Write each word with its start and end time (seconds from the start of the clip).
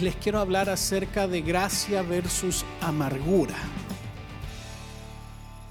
les 0.00 0.16
quiero 0.16 0.38
hablar 0.38 0.70
acerca 0.70 1.28
de 1.28 1.42
gracia 1.42 2.00
versus 2.00 2.64
amargura. 2.80 3.56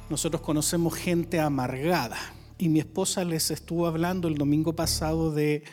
Nosotros 0.09 0.41
conocemos 0.41 0.93
gente 0.93 1.39
amargada 1.39 2.17
y 2.59 2.69
mi 2.69 2.79
esposa 2.79 3.23
les 3.23 3.49
estuvo 3.49 3.87
hablando 3.87 4.27
el 4.27 4.35
domingo 4.35 4.75
pasado 4.75 5.31
de 5.31 5.63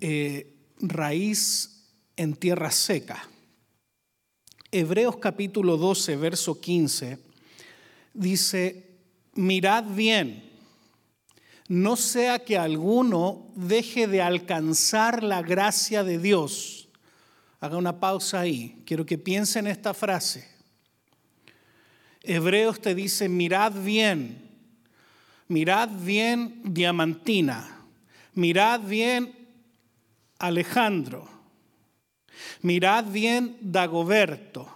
eh, 0.00 0.56
raíz 0.80 1.92
en 2.16 2.34
tierra 2.34 2.72
seca. 2.72 3.28
Hebreos 4.72 5.18
capítulo 5.18 5.76
12, 5.76 6.16
verso 6.16 6.60
15, 6.60 7.18
dice, 8.14 8.98
mirad 9.34 9.84
bien, 9.84 10.50
no 11.68 11.94
sea 11.94 12.40
que 12.40 12.58
alguno 12.58 13.52
deje 13.54 14.08
de 14.08 14.22
alcanzar 14.22 15.22
la 15.22 15.42
gracia 15.42 16.02
de 16.02 16.18
Dios. 16.18 16.75
Haga 17.60 17.76
una 17.76 17.98
pausa 17.98 18.40
ahí, 18.40 18.82
quiero 18.84 19.06
que 19.06 19.16
piense 19.16 19.58
en 19.58 19.66
esta 19.66 19.94
frase. 19.94 20.56
Hebreos 22.22 22.80
te 22.80 22.94
dice, 22.94 23.28
mirad 23.28 23.72
bien, 23.72 24.50
mirad 25.48 25.88
bien 25.88 26.60
Diamantina, 26.64 27.84
mirad 28.34 28.80
bien 28.80 29.32
Alejandro, 30.38 31.28
mirad 32.62 33.04
bien 33.04 33.56
Dagoberto, 33.60 34.68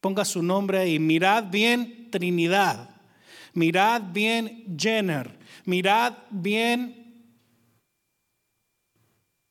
ponga 0.00 0.24
su 0.26 0.42
nombre 0.42 0.80
ahí, 0.80 0.98
mirad 0.98 1.44
bien 1.50 2.10
Trinidad, 2.10 2.90
mirad 3.54 4.02
bien 4.12 4.76
Jenner, 4.78 5.38
mirad 5.64 6.14
bien 6.30 7.24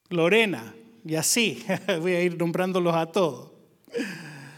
Lorena, 0.09 0.75
y 1.05 1.15
así 1.15 1.63
voy 2.01 2.13
a 2.13 2.21
ir 2.21 2.37
nombrándolos 2.37 2.95
a 2.95 3.05
todos. 3.05 3.51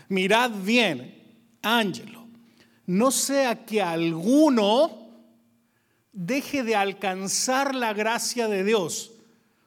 Mirad 0.09 0.51
bien 0.63 1.15
Ángelo, 1.65 2.27
no 2.85 3.09
sea 3.09 3.65
que 3.65 3.81
alguno 3.81 5.09
deje 6.13 6.63
de 6.63 6.75
alcanzar 6.75 7.73
la 7.73 7.91
gracia 7.91 8.47
de 8.47 8.63
Dios. 8.63 9.13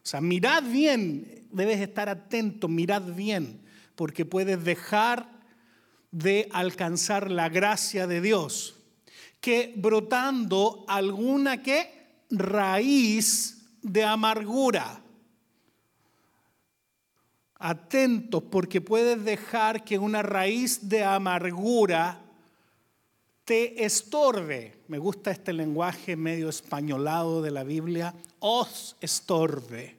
O 0.04 0.06
sea, 0.06 0.20
mirad 0.20 0.62
bien, 0.62 1.44
debes 1.50 1.80
estar 1.80 2.08
atento, 2.08 2.68
mirad 2.68 3.02
bien, 3.02 3.60
porque 3.96 4.24
puedes 4.24 4.62
dejar 4.62 5.28
de 6.12 6.48
alcanzar 6.52 7.32
la 7.32 7.48
gracia 7.48 8.06
de 8.06 8.20
Dios. 8.20 8.76
Que 9.40 9.74
brotando 9.76 10.84
alguna 10.86 11.64
que 11.64 12.22
raíz 12.30 13.72
de 13.82 14.04
amargura. 14.04 15.02
Atentos 17.58 18.42
porque 18.44 18.80
puedes 18.80 19.24
dejar 19.24 19.84
que 19.84 19.98
una 19.98 20.22
raíz 20.22 20.88
de 20.88 21.02
amargura 21.02 22.20
te 23.44 23.84
estorbe. 23.84 24.82
Me 24.88 24.98
gusta 24.98 25.30
este 25.30 25.52
lenguaje 25.52 26.16
medio 26.16 26.50
españolado 26.50 27.42
de 27.42 27.50
la 27.50 27.64
Biblia. 27.64 28.14
Os 28.38 28.94
estorbe. 29.00 29.96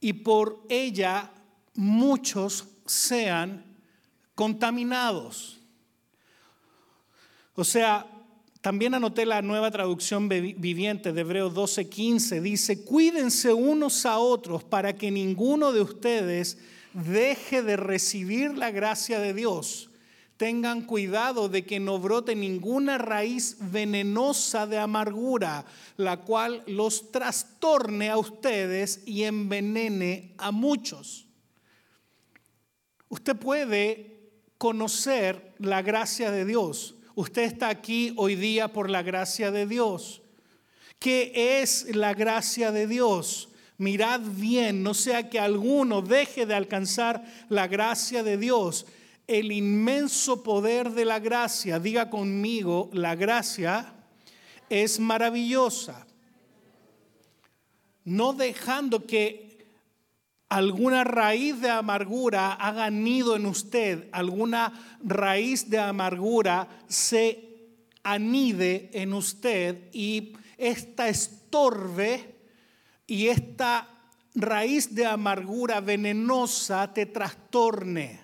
Y 0.00 0.12
por 0.12 0.62
ella 0.68 1.30
muchos 1.74 2.66
sean 2.86 3.64
contaminados. 4.34 5.60
O 7.54 7.64
sea, 7.64 8.06
también 8.64 8.94
anoté 8.94 9.26
la 9.26 9.42
nueva 9.42 9.70
traducción 9.70 10.26
viviente 10.26 11.12
de 11.12 11.20
Hebreos 11.20 11.52
12:15. 11.52 12.40
Dice, 12.40 12.82
cuídense 12.82 13.52
unos 13.52 14.06
a 14.06 14.18
otros 14.18 14.64
para 14.64 14.96
que 14.96 15.10
ninguno 15.10 15.70
de 15.70 15.82
ustedes 15.82 16.56
deje 16.94 17.62
de 17.62 17.76
recibir 17.76 18.56
la 18.56 18.70
gracia 18.70 19.20
de 19.20 19.34
Dios. 19.34 19.90
Tengan 20.38 20.86
cuidado 20.86 21.50
de 21.50 21.66
que 21.66 21.78
no 21.78 21.98
brote 21.98 22.34
ninguna 22.34 22.96
raíz 22.96 23.58
venenosa 23.60 24.66
de 24.66 24.78
amargura, 24.78 25.66
la 25.98 26.22
cual 26.22 26.62
los 26.66 27.12
trastorne 27.12 28.08
a 28.08 28.16
ustedes 28.16 29.02
y 29.04 29.24
envenene 29.24 30.32
a 30.38 30.52
muchos. 30.52 31.26
Usted 33.10 33.36
puede 33.36 34.30
conocer 34.56 35.52
la 35.58 35.82
gracia 35.82 36.30
de 36.30 36.46
Dios 36.46 36.93
Usted 37.16 37.42
está 37.42 37.68
aquí 37.68 38.12
hoy 38.16 38.34
día 38.34 38.68
por 38.68 38.90
la 38.90 39.02
gracia 39.02 39.52
de 39.52 39.66
Dios. 39.66 40.20
¿Qué 40.98 41.60
es 41.62 41.94
la 41.94 42.12
gracia 42.12 42.72
de 42.72 42.88
Dios? 42.88 43.50
Mirad 43.78 44.20
bien, 44.20 44.82
no 44.82 44.94
sea 44.94 45.30
que 45.30 45.38
alguno 45.38 46.02
deje 46.02 46.44
de 46.44 46.54
alcanzar 46.54 47.24
la 47.48 47.68
gracia 47.68 48.24
de 48.24 48.36
Dios. 48.36 48.86
El 49.28 49.52
inmenso 49.52 50.42
poder 50.42 50.90
de 50.90 51.04
la 51.04 51.20
gracia, 51.20 51.78
diga 51.78 52.10
conmigo, 52.10 52.90
la 52.92 53.14
gracia 53.14 53.94
es 54.68 54.98
maravillosa. 54.98 56.06
No 58.04 58.32
dejando 58.32 59.06
que 59.06 59.53
alguna 60.54 61.02
raíz 61.02 61.60
de 61.60 61.68
amargura 61.68 62.52
haga 62.52 62.88
nido 62.88 63.34
en 63.34 63.44
usted, 63.46 64.08
alguna 64.12 64.72
raíz 65.02 65.68
de 65.68 65.80
amargura 65.80 66.68
se 66.86 67.72
anide 68.04 68.88
en 68.92 69.14
usted 69.14 69.90
y 69.92 70.34
esta 70.56 71.08
estorbe 71.08 72.36
y 73.08 73.26
esta 73.26 73.88
raíz 74.36 74.94
de 74.94 75.06
amargura 75.06 75.80
venenosa 75.80 76.94
te 76.94 77.06
trastorne. 77.06 78.20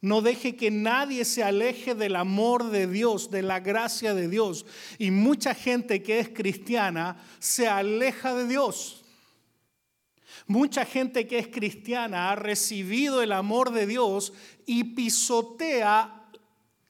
No 0.00 0.20
deje 0.20 0.56
que 0.56 0.72
nadie 0.72 1.24
se 1.24 1.44
aleje 1.44 1.94
del 1.94 2.16
amor 2.16 2.70
de 2.70 2.88
Dios, 2.88 3.30
de 3.30 3.42
la 3.42 3.60
gracia 3.60 4.14
de 4.14 4.28
Dios. 4.28 4.66
Y 4.98 5.10
mucha 5.10 5.54
gente 5.54 6.02
que 6.02 6.18
es 6.18 6.30
cristiana 6.30 7.22
se 7.38 7.68
aleja 7.68 8.34
de 8.34 8.48
Dios. 8.48 8.99
Mucha 10.46 10.84
gente 10.84 11.26
que 11.26 11.38
es 11.38 11.48
cristiana 11.48 12.30
ha 12.30 12.36
recibido 12.36 13.22
el 13.22 13.32
amor 13.32 13.72
de 13.72 13.86
Dios 13.86 14.32
y 14.66 14.84
pisotea 14.84 16.24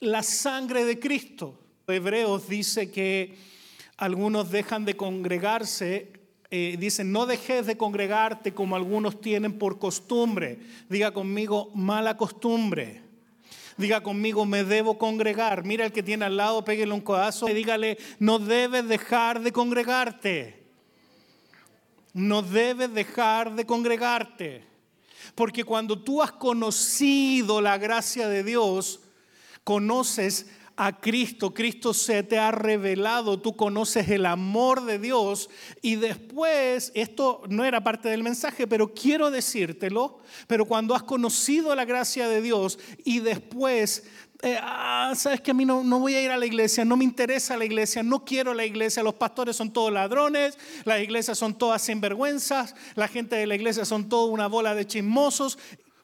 la 0.00 0.22
sangre 0.22 0.84
de 0.84 0.98
Cristo. 0.98 1.58
Hebreos 1.86 2.48
dice 2.48 2.90
que 2.90 3.36
algunos 3.96 4.50
dejan 4.50 4.84
de 4.84 4.96
congregarse, 4.96 6.12
eh, 6.50 6.76
dicen, 6.78 7.12
no 7.12 7.26
dejes 7.26 7.66
de 7.66 7.76
congregarte 7.76 8.54
como 8.54 8.76
algunos 8.76 9.20
tienen 9.20 9.58
por 9.58 9.78
costumbre. 9.78 10.58
Diga 10.88 11.12
conmigo, 11.12 11.70
mala 11.74 12.16
costumbre. 12.16 13.02
Diga 13.76 14.02
conmigo, 14.02 14.44
me 14.44 14.64
debo 14.64 14.98
congregar. 14.98 15.64
Mira 15.64 15.86
el 15.86 15.92
que 15.92 16.02
tiene 16.02 16.24
al 16.24 16.36
lado, 16.36 16.64
pégale 16.64 16.92
un 16.92 17.00
codazo 17.00 17.48
y 17.48 17.54
dígale, 17.54 17.98
no 18.18 18.38
debes 18.38 18.88
dejar 18.88 19.40
de 19.40 19.52
congregarte. 19.52 20.59
No 22.12 22.42
debes 22.42 22.92
dejar 22.92 23.54
de 23.54 23.66
congregarte. 23.66 24.64
Porque 25.34 25.64
cuando 25.64 25.98
tú 25.98 26.22
has 26.22 26.32
conocido 26.32 27.60
la 27.60 27.78
gracia 27.78 28.28
de 28.28 28.42
Dios, 28.42 29.00
conoces 29.64 30.46
a 30.82 30.98
Cristo, 30.98 31.52
Cristo 31.52 31.92
se 31.92 32.22
te 32.22 32.38
ha 32.38 32.50
revelado, 32.50 33.38
tú 33.38 33.54
conoces 33.54 34.08
el 34.08 34.24
amor 34.24 34.86
de 34.86 34.98
Dios 34.98 35.50
y 35.82 35.96
después, 35.96 36.90
esto 36.94 37.42
no 37.50 37.66
era 37.66 37.84
parte 37.84 38.08
del 38.08 38.22
mensaje, 38.22 38.66
pero 38.66 38.94
quiero 38.94 39.30
decírtelo, 39.30 40.20
pero 40.46 40.64
cuando 40.64 40.94
has 40.94 41.02
conocido 41.02 41.74
la 41.74 41.84
gracia 41.84 42.28
de 42.28 42.40
Dios 42.40 42.78
y 43.04 43.20
después 43.20 44.04
eh, 44.42 44.58
ah, 44.62 45.12
sabes 45.14 45.40
que 45.40 45.50
a 45.50 45.54
mí 45.54 45.64
no, 45.64 45.84
no, 45.84 45.98
voy 45.98 46.14
a 46.14 46.22
ir 46.22 46.30
a 46.30 46.36
la 46.38 46.46
iglesia, 46.46 46.84
no 46.84 46.96
me 46.96 47.04
interesa 47.04 47.56
la 47.56 47.64
iglesia, 47.64 48.02
no 48.02 48.24
quiero 48.24 48.54
la 48.54 48.64
iglesia, 48.64 49.02
los 49.02 49.14
pastores 49.14 49.56
son 49.56 49.70
todos 49.72 49.92
ladrones, 49.92 50.56
las 50.84 51.02
iglesias 51.02 51.36
son 51.36 51.54
todas 51.54 51.82
sinvergüenzas, 51.82 52.74
la 52.94 53.08
gente 53.08 53.36
de 53.36 53.46
la 53.46 53.54
iglesia 53.54 53.84
son 53.84 54.08
toda 54.08 54.30
una 54.30 54.46
bola 54.46 54.74
de 54.74 54.86
chismosos. 54.86 55.58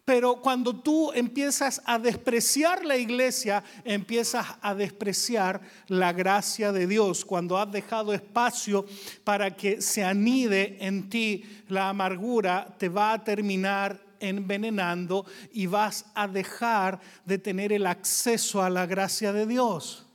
Pero 0.05 0.37
cuando 0.37 0.77
tú 0.77 1.11
empiezas 1.15 1.83
a 1.85 1.99
despreciar 1.99 2.85
la 2.85 2.97
iglesia, 2.97 3.65
empiezas 3.85 4.47
a 4.63 4.73
despreciar 4.73 5.61
la 5.89 6.13
gracia 6.13 6.71
de 6.71 6.87
Dios. 6.87 7.25
Cuando 7.25 7.59
has 7.59 7.73
dejado 7.73 8.13
espacio 8.13 8.87
para 9.25 9.57
que 9.57 9.83
se 9.83 10.05
anide 10.05 10.77
en 10.79 11.11
ti 11.11 11.45
la 11.69 11.89
amargura, 11.89 12.77
te 12.79 12.89
va 12.89 13.15
a 13.15 13.25
terminar 13.25 14.06
envenenando 14.21 15.27
y 15.53 15.67
vas 15.67 16.07
a 16.15 16.29
dejar 16.29 17.01
de 17.25 17.39
tener 17.39 17.73
el 17.73 17.87
acceso 17.87 18.63
a 18.63 18.71
la 18.71 18.87
gracia 18.87 19.33
de 19.33 19.47
Dios. 19.47 20.07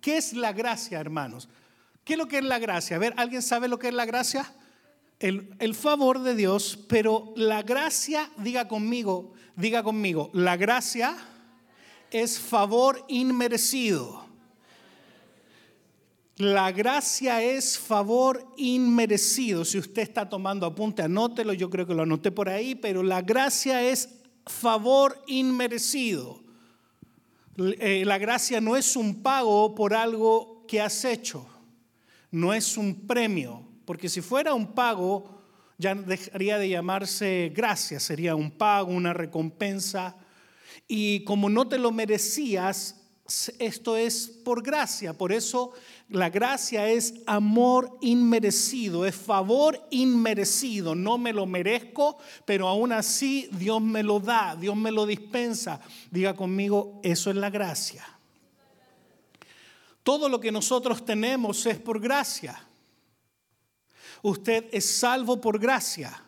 ¿Qué 0.00 0.16
es 0.16 0.32
la 0.32 0.52
gracia, 0.52 1.00
hermanos? 1.00 1.48
¿Qué 2.04 2.12
es 2.12 2.18
lo 2.18 2.28
que 2.28 2.38
es 2.38 2.44
la 2.44 2.58
gracia? 2.58 2.96
A 2.96 3.00
ver, 3.00 3.14
¿alguien 3.16 3.42
sabe 3.42 3.68
lo 3.68 3.78
que 3.78 3.88
es 3.88 3.94
la 3.94 4.04
gracia? 4.04 4.52
El, 5.18 5.54
el 5.58 5.74
favor 5.74 6.20
de 6.20 6.34
Dios, 6.34 6.78
pero 6.88 7.32
la 7.36 7.62
gracia, 7.62 8.30
diga 8.36 8.68
conmigo, 8.68 9.34
diga 9.56 9.82
conmigo, 9.82 10.30
la 10.32 10.56
gracia 10.56 11.16
es 12.10 12.38
favor 12.38 13.04
inmerecido. 13.08 14.25
La 16.38 16.70
gracia 16.70 17.42
es 17.42 17.78
favor 17.78 18.52
inmerecido. 18.58 19.64
Si 19.64 19.78
usted 19.78 20.02
está 20.02 20.28
tomando 20.28 20.66
apunte, 20.66 21.02
anótelo. 21.02 21.54
Yo 21.54 21.70
creo 21.70 21.86
que 21.86 21.94
lo 21.94 22.02
anoté 22.02 22.30
por 22.30 22.48
ahí, 22.50 22.74
pero 22.74 23.02
la 23.02 23.22
gracia 23.22 23.82
es 23.82 24.10
favor 24.44 25.22
inmerecido. 25.26 26.40
Eh, 27.58 28.04
la 28.04 28.18
gracia 28.18 28.60
no 28.60 28.76
es 28.76 28.96
un 28.96 29.22
pago 29.22 29.74
por 29.74 29.94
algo 29.94 30.64
que 30.68 30.80
has 30.80 31.04
hecho, 31.06 31.46
no 32.30 32.52
es 32.52 32.76
un 32.76 33.06
premio, 33.06 33.62
porque 33.86 34.10
si 34.10 34.20
fuera 34.20 34.52
un 34.52 34.74
pago, 34.74 35.40
ya 35.78 35.94
dejaría 35.94 36.58
de 36.58 36.68
llamarse 36.68 37.50
gracia, 37.54 37.98
sería 37.98 38.34
un 38.34 38.50
pago, 38.50 38.92
una 38.92 39.14
recompensa. 39.14 40.16
Y 40.86 41.24
como 41.24 41.48
no 41.48 41.66
te 41.66 41.78
lo 41.78 41.92
merecías, 41.92 43.06
esto 43.58 43.96
es 43.96 44.28
por 44.28 44.62
gracia. 44.62 45.14
Por 45.14 45.32
eso 45.32 45.72
la 46.08 46.30
gracia 46.30 46.88
es 46.88 47.14
amor 47.26 47.98
inmerecido, 48.00 49.04
es 49.06 49.16
favor 49.16 49.88
inmerecido. 49.90 50.94
No 50.94 51.18
me 51.18 51.32
lo 51.32 51.46
merezco, 51.46 52.18
pero 52.44 52.68
aún 52.68 52.92
así 52.92 53.48
Dios 53.52 53.82
me 53.82 54.04
lo 54.04 54.20
da, 54.20 54.54
Dios 54.54 54.76
me 54.76 54.92
lo 54.92 55.04
dispensa. 55.04 55.80
Diga 56.10 56.34
conmigo, 56.34 57.00
eso 57.02 57.30
es 57.30 57.36
la 57.36 57.50
gracia. 57.50 58.04
Todo 60.04 60.28
lo 60.28 60.38
que 60.38 60.52
nosotros 60.52 61.04
tenemos 61.04 61.66
es 61.66 61.78
por 61.78 61.98
gracia. 61.98 62.56
Usted 64.22 64.66
es 64.70 64.98
salvo 64.98 65.40
por 65.40 65.58
gracia. 65.58 66.22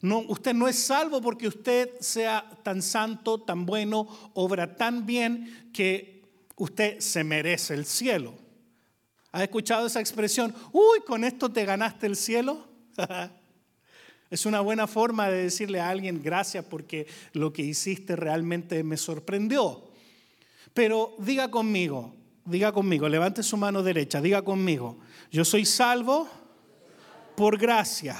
No, 0.00 0.20
usted 0.20 0.54
no 0.54 0.68
es 0.68 0.78
salvo 0.78 1.20
porque 1.20 1.48
usted 1.48 2.00
sea 2.00 2.48
tan 2.62 2.80
santo, 2.80 3.42
tan 3.42 3.66
bueno, 3.66 4.06
obra 4.32 4.76
tan 4.76 5.04
bien 5.04 5.70
que 5.74 6.22
usted 6.56 7.00
se 7.00 7.24
merece 7.24 7.74
el 7.74 7.84
cielo. 7.84 8.47
¿Ha 9.32 9.44
escuchado 9.44 9.86
esa 9.86 10.00
expresión? 10.00 10.54
Uy, 10.72 11.00
con 11.06 11.22
esto 11.24 11.50
te 11.50 11.64
ganaste 11.64 12.06
el 12.06 12.16
cielo. 12.16 12.66
es 14.30 14.46
una 14.46 14.60
buena 14.60 14.86
forma 14.86 15.28
de 15.28 15.44
decirle 15.44 15.80
a 15.80 15.88
alguien 15.88 16.22
gracias 16.22 16.64
porque 16.64 17.06
lo 17.32 17.52
que 17.52 17.62
hiciste 17.62 18.16
realmente 18.16 18.82
me 18.82 18.96
sorprendió. 18.96 19.84
Pero 20.74 21.14
diga 21.18 21.50
conmigo, 21.50 22.14
diga 22.44 22.72
conmigo, 22.72 23.08
levante 23.08 23.42
su 23.42 23.56
mano 23.56 23.82
derecha, 23.82 24.20
diga 24.20 24.42
conmigo, 24.42 24.98
yo 25.30 25.44
soy 25.44 25.64
salvo 25.64 26.28
por 27.36 27.58
gracia, 27.58 28.16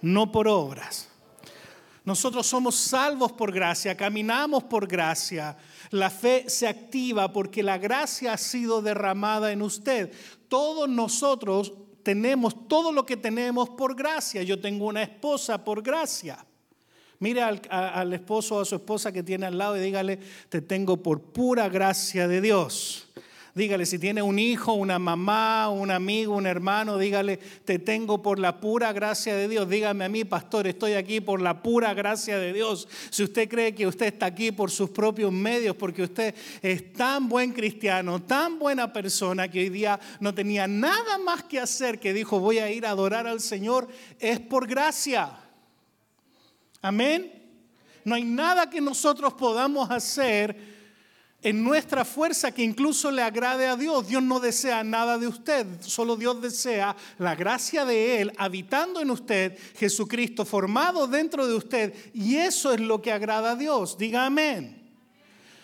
no 0.00 0.30
por 0.32 0.48
obras. 0.48 1.09
Nosotros 2.10 2.44
somos 2.44 2.74
salvos 2.74 3.30
por 3.30 3.52
gracia, 3.52 3.96
caminamos 3.96 4.64
por 4.64 4.88
gracia. 4.88 5.56
La 5.90 6.10
fe 6.10 6.50
se 6.50 6.66
activa 6.66 7.32
porque 7.32 7.62
la 7.62 7.78
gracia 7.78 8.32
ha 8.32 8.36
sido 8.36 8.82
derramada 8.82 9.52
en 9.52 9.62
usted. 9.62 10.12
Todos 10.48 10.88
nosotros 10.88 11.72
tenemos 12.02 12.66
todo 12.66 12.90
lo 12.90 13.06
que 13.06 13.16
tenemos 13.16 13.68
por 13.68 13.94
gracia. 13.94 14.42
Yo 14.42 14.60
tengo 14.60 14.86
una 14.86 15.04
esposa 15.04 15.62
por 15.64 15.84
gracia. 15.84 16.44
Mire 17.20 17.42
al, 17.42 17.62
al 17.70 18.12
esposo 18.12 18.56
o 18.56 18.60
a 18.62 18.64
su 18.64 18.74
esposa 18.74 19.12
que 19.12 19.22
tiene 19.22 19.46
al 19.46 19.56
lado 19.56 19.76
y 19.76 19.80
dígale, 19.80 20.18
te 20.48 20.62
tengo 20.62 20.96
por 20.96 21.22
pura 21.22 21.68
gracia 21.68 22.26
de 22.26 22.40
Dios. 22.40 23.06
Dígale, 23.52 23.84
si 23.84 23.98
tiene 23.98 24.22
un 24.22 24.38
hijo, 24.38 24.74
una 24.74 25.00
mamá, 25.00 25.68
un 25.70 25.90
amigo, 25.90 26.36
un 26.36 26.46
hermano, 26.46 26.98
dígale, 26.98 27.36
te 27.64 27.80
tengo 27.80 28.22
por 28.22 28.38
la 28.38 28.60
pura 28.60 28.92
gracia 28.92 29.34
de 29.34 29.48
Dios. 29.48 29.68
Dígame 29.68 30.04
a 30.04 30.08
mí, 30.08 30.24
pastor, 30.24 30.68
estoy 30.68 30.92
aquí 30.92 31.20
por 31.20 31.42
la 31.42 31.60
pura 31.60 31.92
gracia 31.92 32.38
de 32.38 32.52
Dios. 32.52 32.86
Si 33.10 33.24
usted 33.24 33.48
cree 33.48 33.74
que 33.74 33.88
usted 33.88 34.06
está 34.06 34.26
aquí 34.26 34.52
por 34.52 34.70
sus 34.70 34.90
propios 34.90 35.32
medios, 35.32 35.74
porque 35.74 36.04
usted 36.04 36.34
es 36.62 36.92
tan 36.92 37.28
buen 37.28 37.52
cristiano, 37.52 38.22
tan 38.22 38.58
buena 38.58 38.92
persona, 38.92 39.48
que 39.48 39.60
hoy 39.60 39.68
día 39.68 39.98
no 40.20 40.32
tenía 40.32 40.68
nada 40.68 41.18
más 41.18 41.42
que 41.42 41.58
hacer, 41.58 41.98
que 41.98 42.12
dijo, 42.12 42.38
voy 42.38 42.58
a 42.58 42.70
ir 42.70 42.86
a 42.86 42.90
adorar 42.90 43.26
al 43.26 43.40
Señor, 43.40 43.88
es 44.20 44.38
por 44.38 44.68
gracia. 44.68 45.36
Amén. 46.80 47.32
No 48.04 48.14
hay 48.14 48.24
nada 48.24 48.70
que 48.70 48.80
nosotros 48.80 49.34
podamos 49.34 49.90
hacer 49.90 50.79
en 51.42 51.64
nuestra 51.64 52.04
fuerza 52.04 52.52
que 52.52 52.62
incluso 52.62 53.10
le 53.10 53.22
agrade 53.22 53.66
a 53.66 53.76
Dios. 53.76 54.06
Dios 54.08 54.22
no 54.22 54.40
desea 54.40 54.84
nada 54.84 55.18
de 55.18 55.26
usted, 55.26 55.66
solo 55.80 56.16
Dios 56.16 56.40
desea 56.40 56.94
la 57.18 57.34
gracia 57.34 57.84
de 57.84 58.20
Él 58.20 58.32
habitando 58.36 59.00
en 59.00 59.10
usted, 59.10 59.58
Jesucristo 59.76 60.44
formado 60.44 61.06
dentro 61.06 61.46
de 61.46 61.54
usted, 61.54 61.94
y 62.12 62.36
eso 62.36 62.72
es 62.72 62.80
lo 62.80 63.00
que 63.00 63.12
agrada 63.12 63.52
a 63.52 63.56
Dios. 63.56 63.96
Diga 63.96 64.26
amén. 64.26 64.78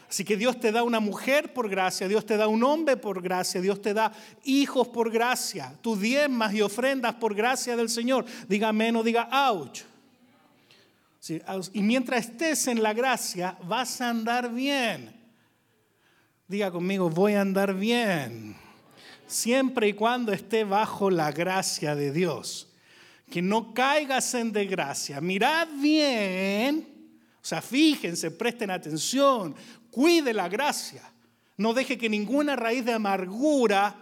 Así 0.08 0.24
que 0.24 0.36
Dios 0.36 0.60
te 0.60 0.70
da 0.70 0.84
una 0.84 1.00
mujer 1.00 1.52
por 1.52 1.68
gracia, 1.68 2.06
Dios 2.06 2.24
te 2.24 2.36
da 2.36 2.46
un 2.46 2.62
hombre 2.62 2.96
por 2.96 3.20
gracia, 3.20 3.60
Dios 3.60 3.82
te 3.82 3.92
da 3.92 4.12
hijos 4.44 4.86
por 4.88 5.10
gracia, 5.10 5.74
tus 5.82 6.00
diezmas 6.00 6.54
y 6.54 6.62
ofrendas 6.62 7.14
por 7.16 7.34
gracia 7.34 7.76
del 7.76 7.88
Señor. 7.88 8.24
Diga 8.48 8.68
amén 8.68 8.94
o 8.96 9.02
diga 9.02 9.28
ouch. 9.50 9.82
y 11.72 11.82
mientras 11.82 12.26
estés 12.26 12.68
en 12.68 12.82
la 12.82 12.94
gracia, 12.94 13.58
vas 13.64 14.00
a 14.00 14.10
andar 14.10 14.54
bien. 14.54 15.15
Diga 16.48 16.70
conmigo, 16.70 17.10
voy 17.10 17.34
a 17.34 17.40
andar 17.40 17.74
bien. 17.74 18.56
Siempre 19.26 19.88
y 19.88 19.92
cuando 19.94 20.32
esté 20.32 20.62
bajo 20.62 21.10
la 21.10 21.32
gracia 21.32 21.96
de 21.96 22.12
Dios. 22.12 22.68
Que 23.30 23.42
no 23.42 23.74
caigas 23.74 24.32
en 24.34 24.52
desgracia. 24.52 25.20
Mirad 25.20 25.66
bien. 25.80 26.86
O 27.42 27.44
sea, 27.44 27.60
fíjense, 27.60 28.30
presten 28.30 28.70
atención. 28.70 29.56
Cuide 29.90 30.32
la 30.32 30.48
gracia. 30.48 31.02
No 31.56 31.74
deje 31.74 31.98
que 31.98 32.08
ninguna 32.08 32.54
raíz 32.54 32.84
de 32.84 32.92
amargura 32.92 33.96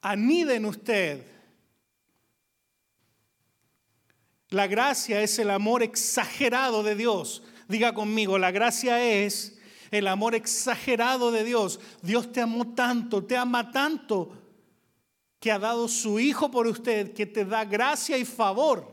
anide 0.00 0.54
en 0.54 0.64
usted. 0.64 1.24
La 4.50 4.68
gracia 4.68 5.22
es 5.22 5.38
el 5.40 5.50
amor 5.50 5.82
exagerado 5.82 6.84
de 6.84 6.94
Dios. 6.94 7.42
Diga 7.66 7.92
conmigo, 7.94 8.38
la 8.38 8.52
gracia 8.52 9.02
es 9.02 9.57
el 9.90 10.06
amor 10.06 10.34
exagerado 10.34 11.30
de 11.30 11.44
Dios. 11.44 11.80
Dios 12.02 12.32
te 12.32 12.40
amó 12.40 12.74
tanto, 12.74 13.24
te 13.24 13.36
ama 13.36 13.70
tanto, 13.70 14.32
que 15.40 15.52
ha 15.52 15.58
dado 15.58 15.88
su 15.88 16.18
Hijo 16.18 16.50
por 16.50 16.66
usted, 16.66 17.12
que 17.12 17.26
te 17.26 17.44
da 17.44 17.64
gracia 17.64 18.18
y 18.18 18.24
favor. 18.24 18.90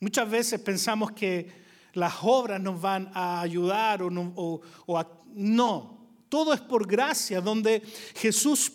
Muchas 0.00 0.28
veces 0.28 0.60
pensamos 0.60 1.12
que 1.12 1.64
las 1.92 2.14
obras 2.22 2.60
nos 2.60 2.80
van 2.80 3.10
a 3.14 3.40
ayudar 3.40 4.02
o, 4.02 4.10
no, 4.10 4.32
o 4.34 4.98
a, 4.98 5.08
no. 5.34 5.98
Todo 6.28 6.52
es 6.52 6.60
por 6.60 6.86
gracia, 6.86 7.40
donde 7.40 7.82
Jesús 8.16 8.72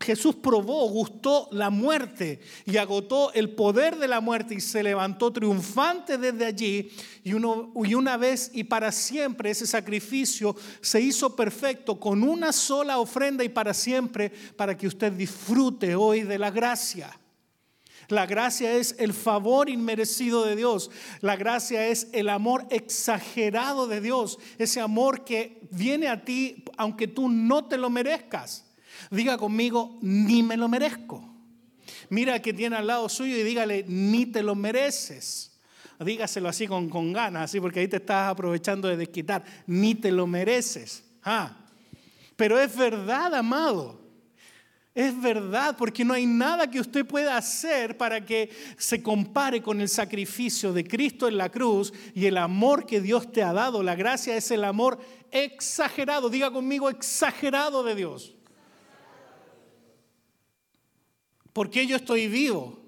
Jesús 0.00 0.36
probó, 0.36 0.88
gustó 0.88 1.48
la 1.52 1.68
muerte 1.68 2.40
y 2.64 2.78
agotó 2.78 3.30
el 3.34 3.50
poder 3.50 3.98
de 3.98 4.08
la 4.08 4.22
muerte 4.22 4.54
y 4.54 4.60
se 4.60 4.82
levantó 4.82 5.30
triunfante 5.30 6.16
desde 6.16 6.46
allí. 6.46 6.90
Y, 7.22 7.34
una 7.34 8.16
vez 8.16 8.50
y 8.54 8.64
para 8.64 8.90
siempre 8.90 9.50
ese 9.50 9.66
sacrificio 9.66 10.56
se 10.80 11.02
hizo 11.02 11.36
perfecto 11.36 12.00
con 12.00 12.22
una 12.22 12.52
sola 12.52 12.98
ofrenda 12.98 13.44
y 13.44 13.50
para 13.50 13.74
siempre 13.74 14.32
para 14.56 14.74
que 14.74 14.86
usted 14.86 15.12
disfrute 15.12 15.94
hoy 15.94 16.22
de 16.22 16.38
la 16.38 16.50
gracia. 16.50 17.20
La 18.08 18.24
gracia 18.24 18.72
es 18.72 18.96
el 18.98 19.12
favor 19.12 19.68
inmerecido 19.68 20.46
de 20.46 20.56
Dios. 20.56 20.90
La 21.20 21.36
gracia 21.36 21.86
es 21.86 22.08
el 22.12 22.30
amor 22.30 22.66
exagerado 22.70 23.86
de 23.86 24.00
Dios. 24.00 24.38
Ese 24.56 24.80
amor 24.80 25.22
que 25.22 25.60
viene 25.70 26.08
a 26.08 26.24
ti 26.24 26.64
aunque 26.78 27.06
tú 27.08 27.28
no 27.28 27.66
te 27.66 27.76
lo 27.76 27.90
merezcas. 27.90 28.69
Diga 29.10 29.38
conmigo, 29.38 29.98
ni 30.02 30.42
me 30.42 30.56
lo 30.56 30.68
merezco. 30.68 31.24
Mira 32.08 32.40
que 32.40 32.52
tiene 32.52 32.76
al 32.76 32.86
lado 32.86 33.08
suyo 33.08 33.36
y 33.36 33.42
dígale, 33.42 33.84
ni 33.88 34.26
te 34.26 34.42
lo 34.42 34.54
mereces. 34.54 35.58
Dígaselo 35.98 36.48
así 36.48 36.66
con, 36.66 36.88
con 36.88 37.12
ganas, 37.12 37.44
así 37.44 37.60
porque 37.60 37.80
ahí 37.80 37.88
te 37.88 37.96
estás 37.96 38.30
aprovechando 38.30 38.88
de 38.88 38.96
desquitar. 38.96 39.44
Ni 39.66 39.94
te 39.94 40.10
lo 40.10 40.26
mereces. 40.26 41.04
Ah. 41.22 41.56
Pero 42.36 42.58
es 42.58 42.74
verdad, 42.74 43.34
amado. 43.34 44.00
Es 44.94 45.20
verdad, 45.20 45.76
porque 45.78 46.04
no 46.04 46.14
hay 46.14 46.26
nada 46.26 46.68
que 46.68 46.80
usted 46.80 47.06
pueda 47.06 47.36
hacer 47.36 47.96
para 47.96 48.24
que 48.24 48.50
se 48.76 49.02
compare 49.02 49.62
con 49.62 49.80
el 49.80 49.88
sacrificio 49.88 50.72
de 50.72 50.84
Cristo 50.84 51.28
en 51.28 51.36
la 51.36 51.48
cruz 51.48 51.92
y 52.12 52.26
el 52.26 52.36
amor 52.36 52.86
que 52.86 53.00
Dios 53.00 53.30
te 53.30 53.42
ha 53.42 53.52
dado. 53.52 53.82
La 53.82 53.94
gracia 53.94 54.36
es 54.36 54.50
el 54.50 54.64
amor 54.64 54.98
exagerado, 55.30 56.28
diga 56.28 56.50
conmigo, 56.50 56.90
exagerado 56.90 57.84
de 57.84 57.94
Dios. 57.94 58.34
¿Por 61.52 61.70
qué 61.70 61.86
yo 61.86 61.96
estoy 61.96 62.28
vivo? 62.28 62.80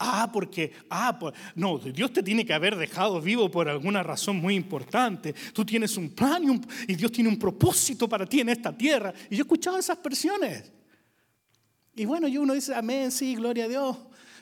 Ah, 0.00 0.30
porque, 0.32 0.72
ah, 0.90 1.18
no, 1.56 1.78
Dios 1.78 2.12
te 2.12 2.22
tiene 2.22 2.46
que 2.46 2.54
haber 2.54 2.76
dejado 2.76 3.20
vivo 3.20 3.50
por 3.50 3.68
alguna 3.68 4.02
razón 4.04 4.36
muy 4.36 4.54
importante. 4.54 5.34
Tú 5.52 5.64
tienes 5.64 5.96
un 5.96 6.10
plan 6.10 6.62
y, 6.86 6.94
Dios 6.94 7.10
tiene 7.10 7.28
un 7.28 7.38
propósito 7.38 8.08
para 8.08 8.24
ti 8.24 8.40
en 8.40 8.48
esta 8.50 8.76
tierra. 8.76 9.12
Y 9.28 9.34
yo 9.34 9.42
he 9.42 9.42
escuchado 9.42 9.76
esas 9.76 9.96
expresiones. 9.96 10.70
Y 11.96 12.04
bueno, 12.04 12.28
y 12.28 12.38
uno 12.38 12.54
dice, 12.54 12.76
amén, 12.76 13.10
sí, 13.10 13.34
gloria 13.34 13.64
a 13.64 13.68
Dios. 13.68 13.96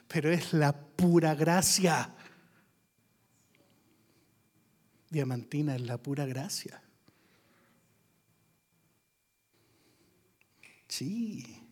Pero 0.08 0.30
es 0.30 0.52
la 0.52 0.78
pura 0.78 1.34
gracia. 1.34 2.14
Diamantina 5.08 5.74
es 5.74 5.80
la 5.80 5.96
pura 5.96 6.26
gracia. 6.26 6.82
Sí. 10.86 11.65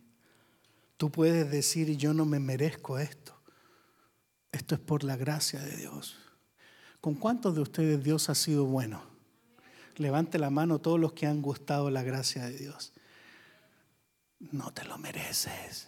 Tú 0.97 1.11
puedes 1.11 1.49
decir, 1.51 1.97
yo 1.97 2.13
no 2.13 2.25
me 2.25 2.39
merezco 2.39 2.99
esto. 2.99 3.39
Esto 4.51 4.75
es 4.75 4.81
por 4.81 5.03
la 5.03 5.17
gracia 5.17 5.59
de 5.61 5.75
Dios. 5.75 6.17
¿Con 7.01 7.15
cuántos 7.15 7.55
de 7.55 7.61
ustedes 7.61 8.03
Dios 8.03 8.29
ha 8.29 8.35
sido 8.35 8.65
bueno? 8.65 9.03
Levante 9.97 10.39
la 10.39 10.49
mano 10.49 10.79
todos 10.79 10.99
los 10.99 11.13
que 11.13 11.27
han 11.27 11.41
gustado 11.41 11.89
la 11.89 12.03
gracia 12.03 12.45
de 12.45 12.57
Dios. 12.57 12.93
No 14.39 14.71
te 14.71 14.85
lo 14.85 14.97
mereces. 14.97 15.87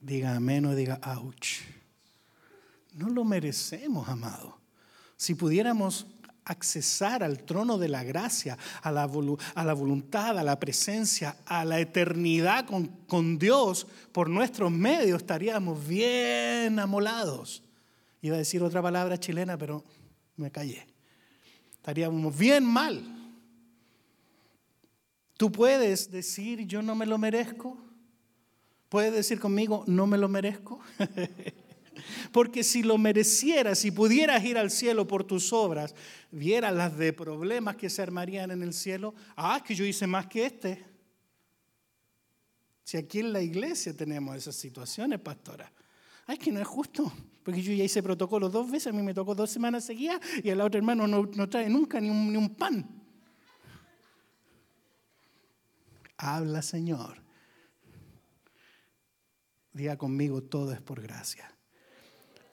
Diga 0.00 0.34
amén 0.34 0.66
o 0.66 0.74
diga 0.74 1.00
ouch. 1.04 1.60
No 2.94 3.08
lo 3.08 3.24
merecemos, 3.24 4.08
amado. 4.08 4.58
Si 5.16 5.34
pudiéramos 5.34 6.06
accesar 6.50 7.22
al 7.22 7.44
trono 7.44 7.78
de 7.78 7.88
la 7.88 8.02
gracia, 8.02 8.58
a 8.82 8.90
la, 8.90 9.08
a 9.54 9.64
la 9.64 9.72
voluntad, 9.72 10.36
a 10.36 10.42
la 10.42 10.58
presencia, 10.58 11.36
a 11.46 11.64
la 11.64 11.78
eternidad 11.78 12.66
con, 12.66 12.88
con, 13.06 13.38
Dios 13.38 13.86
por 14.10 14.28
nuestros 14.28 14.72
medios, 14.72 15.22
estaríamos 15.22 15.86
bien 15.86 16.78
amolados. 16.78 17.62
Iba 18.20 18.34
a 18.34 18.38
decir 18.38 18.62
otra 18.62 18.82
palabra 18.82 19.18
chilena, 19.18 19.56
pero 19.56 19.84
me 20.36 20.50
callé. 20.50 20.86
Estaríamos 21.72 22.36
bien 22.36 22.64
mal. 22.64 23.00
Tú 25.36 25.52
puedes 25.52 26.10
decir, 26.10 26.66
yo 26.66 26.82
no 26.82 26.94
me 26.94 27.06
lo 27.06 27.16
merezco. 27.16 27.78
Puedes 28.88 29.12
decir 29.12 29.38
conmigo, 29.38 29.84
no 29.86 30.06
me 30.06 30.18
lo 30.18 30.28
merezco. 30.28 30.80
Porque 32.32 32.62
si 32.62 32.82
lo 32.82 32.98
merecieras, 32.98 33.78
si 33.78 33.90
pudieras 33.90 34.44
ir 34.44 34.58
al 34.58 34.70
cielo 34.70 35.06
por 35.06 35.24
tus 35.24 35.52
obras, 35.52 35.94
vieras 36.30 36.74
las 36.74 36.96
de 36.96 37.12
problemas 37.12 37.76
que 37.76 37.90
se 37.90 38.02
armarían 38.02 38.50
en 38.50 38.62
el 38.62 38.72
cielo. 38.72 39.14
Ah, 39.36 39.62
que 39.64 39.74
yo 39.74 39.84
hice 39.84 40.06
más 40.06 40.26
que 40.26 40.46
este. 40.46 40.84
Si 42.84 42.96
aquí 42.96 43.20
en 43.20 43.32
la 43.32 43.40
iglesia 43.40 43.96
tenemos 43.96 44.36
esas 44.36 44.56
situaciones, 44.56 45.20
pastora. 45.20 45.72
Ay, 46.26 46.38
que 46.38 46.50
no 46.50 46.60
es 46.60 46.66
justo, 46.66 47.12
porque 47.42 47.62
yo 47.62 47.72
ya 47.72 47.84
hice 47.84 48.02
protocolo 48.02 48.48
dos 48.48 48.70
veces, 48.70 48.88
a 48.88 48.92
mí 48.92 49.02
me 49.02 49.14
tocó 49.14 49.34
dos 49.34 49.50
semanas 49.50 49.84
seguidas 49.84 50.20
y 50.42 50.48
el 50.48 50.60
otro 50.60 50.78
hermano 50.78 51.06
no, 51.06 51.48
trae 51.48 51.68
nunca 51.68 52.00
ni 52.00 52.10
un, 52.10 52.32
ni 52.32 52.36
un 52.36 52.54
pan. 52.54 52.88
Habla, 56.16 56.62
Señor. 56.62 57.22
Diga 59.72 59.96
conmigo, 59.96 60.42
todo 60.42 60.72
es 60.72 60.80
por 60.80 61.00
gracia 61.00 61.48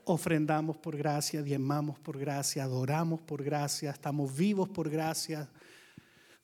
ofrendamos 0.08 0.78
por 0.78 0.96
gracia, 0.96 1.42
diezmamos 1.42 2.00
por 2.00 2.18
gracia, 2.18 2.64
adoramos 2.64 3.22
por 3.22 3.44
gracia, 3.44 3.92
estamos 3.92 4.36
vivos 4.36 4.70
por 4.70 4.90
gracia, 4.90 5.50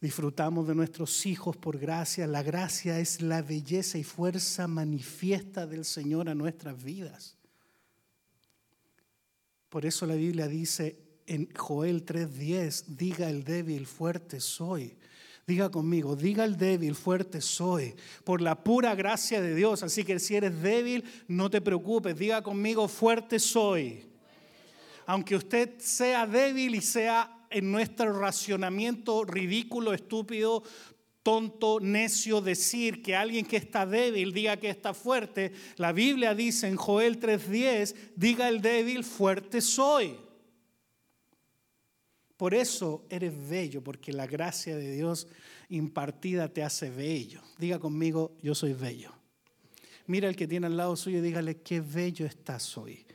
disfrutamos 0.01 0.67
de 0.67 0.75
nuestros 0.75 1.25
hijos 1.25 1.55
por 1.55 1.79
gracia. 1.79 2.27
La 2.27 2.43
gracia 2.43 2.99
es 2.99 3.21
la 3.21 3.41
belleza 3.41 3.97
y 3.97 4.03
fuerza 4.03 4.67
manifiesta 4.67 5.65
del 5.65 5.85
Señor 5.85 6.27
a 6.27 6.35
nuestras 6.35 6.83
vidas. 6.83 7.37
Por 9.69 9.85
eso 9.85 10.05
la 10.05 10.15
Biblia 10.15 10.47
dice 10.47 10.99
en 11.25 11.49
Joel 11.55 12.03
3:10, 12.03 12.97
diga 12.97 13.29
el 13.29 13.45
débil, 13.45 13.87
fuerte 13.87 14.41
soy. 14.41 14.97
Diga 15.45 15.69
conmigo, 15.69 16.15
diga 16.15 16.45
el 16.45 16.55
débil, 16.55 16.95
fuerte 16.95 17.41
soy, 17.41 17.93
por 18.23 18.41
la 18.41 18.63
pura 18.63 18.95
gracia 18.95 19.41
de 19.41 19.53
Dios. 19.53 19.83
Así 19.83 20.05
que 20.05 20.17
si 20.19 20.35
eres 20.37 20.61
débil, 20.61 21.03
no 21.27 21.49
te 21.49 21.59
preocupes, 21.59 22.17
diga 22.17 22.41
conmigo, 22.41 22.87
fuerte 22.87 23.39
soy. 23.39 24.05
Aunque 25.05 25.35
usted 25.35 25.77
sea 25.79 26.25
débil 26.25 26.75
y 26.75 26.81
sea 26.81 27.45
en 27.49 27.71
nuestro 27.71 28.17
racionamiento 28.17 29.25
ridículo, 29.25 29.93
estúpido, 29.93 30.63
tonto, 31.23 31.81
necio 31.81 32.39
decir 32.39 33.01
que 33.01 33.15
alguien 33.15 33.45
que 33.45 33.57
está 33.57 33.85
débil 33.85 34.31
diga 34.31 34.57
que 34.57 34.69
está 34.69 34.93
fuerte, 34.93 35.51
la 35.75 35.91
Biblia 35.91 36.35
dice 36.35 36.67
en 36.67 36.77
Joel 36.77 37.19
3:10, 37.19 37.95
diga 38.15 38.47
el 38.47 38.61
débil, 38.61 39.03
fuerte 39.03 39.59
soy. 39.59 40.17
Por 42.37 42.53
eso 42.53 43.05
eres 43.09 43.33
bello, 43.49 43.83
porque 43.83 44.11
la 44.11 44.27
gracia 44.27 44.75
de 44.75 44.91
Dios 44.91 45.27
impartida 45.69 46.49
te 46.49 46.63
hace 46.63 46.89
bello. 46.89 47.41
Diga 47.57 47.79
conmigo, 47.79 48.35
yo 48.41 48.55
soy 48.55 48.73
bello. 48.73 49.11
Mira 50.07 50.27
el 50.27 50.35
que 50.35 50.47
tiene 50.47 50.67
al 50.67 50.75
lado 50.75 50.95
suyo 50.95 51.19
y 51.19 51.21
dígale, 51.21 51.61
qué 51.61 51.79
bello 51.79 52.25
estás 52.25 52.77
hoy. 52.77 53.05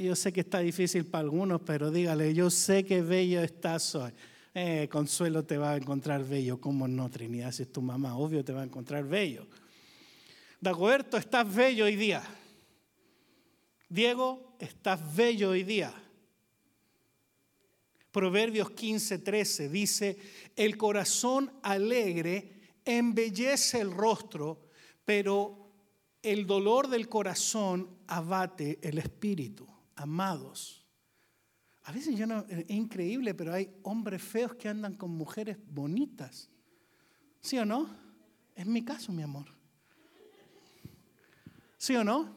Yo 0.00 0.14
sé 0.16 0.32
que 0.32 0.40
está 0.40 0.58
difícil 0.58 1.06
para 1.06 1.22
algunos, 1.22 1.62
pero 1.62 1.90
dígale, 1.90 2.34
yo 2.34 2.50
sé 2.50 2.84
que 2.84 3.00
bello 3.00 3.40
estás 3.42 3.94
hoy. 3.94 4.12
Eh, 4.54 4.88
Consuelo 4.90 5.44
te 5.44 5.56
va 5.56 5.72
a 5.72 5.76
encontrar 5.76 6.24
bello, 6.24 6.60
¿cómo 6.60 6.88
no, 6.88 7.08
Trinidad? 7.08 7.52
Si 7.52 7.62
es 7.62 7.72
tu 7.72 7.80
mamá, 7.80 8.16
obvio 8.16 8.44
te 8.44 8.52
va 8.52 8.62
a 8.62 8.64
encontrar 8.64 9.04
bello. 9.04 9.46
Dagoberto, 10.60 11.16
estás 11.16 11.54
bello 11.54 11.84
hoy 11.84 11.96
día. 11.96 12.22
Diego, 13.88 14.56
estás 14.58 15.14
bello 15.14 15.50
hoy 15.50 15.62
día. 15.62 15.94
Proverbios 18.18 18.72
15, 18.72 19.20
13 19.20 19.68
dice, 19.68 20.18
el 20.56 20.76
corazón 20.76 21.52
alegre 21.62 22.50
embellece 22.84 23.80
el 23.80 23.92
rostro, 23.92 24.70
pero 25.04 25.70
el 26.20 26.44
dolor 26.44 26.88
del 26.88 27.08
corazón 27.08 27.88
abate 28.08 28.80
el 28.82 28.98
espíritu. 28.98 29.68
Amados, 29.94 30.84
a 31.84 31.92
veces 31.92 32.16
yo 32.16 32.26
no, 32.26 32.44
es 32.48 32.68
increíble, 32.70 33.34
pero 33.34 33.54
hay 33.54 33.70
hombres 33.84 34.20
feos 34.20 34.56
que 34.56 34.68
andan 34.68 34.94
con 34.94 35.12
mujeres 35.12 35.56
bonitas. 35.70 36.50
¿Sí 37.40 37.56
o 37.56 37.64
no? 37.64 37.88
Es 38.56 38.66
mi 38.66 38.84
caso, 38.84 39.12
mi 39.12 39.22
amor. 39.22 39.46
¿Sí 41.76 41.94
o 41.94 42.02
no? 42.02 42.36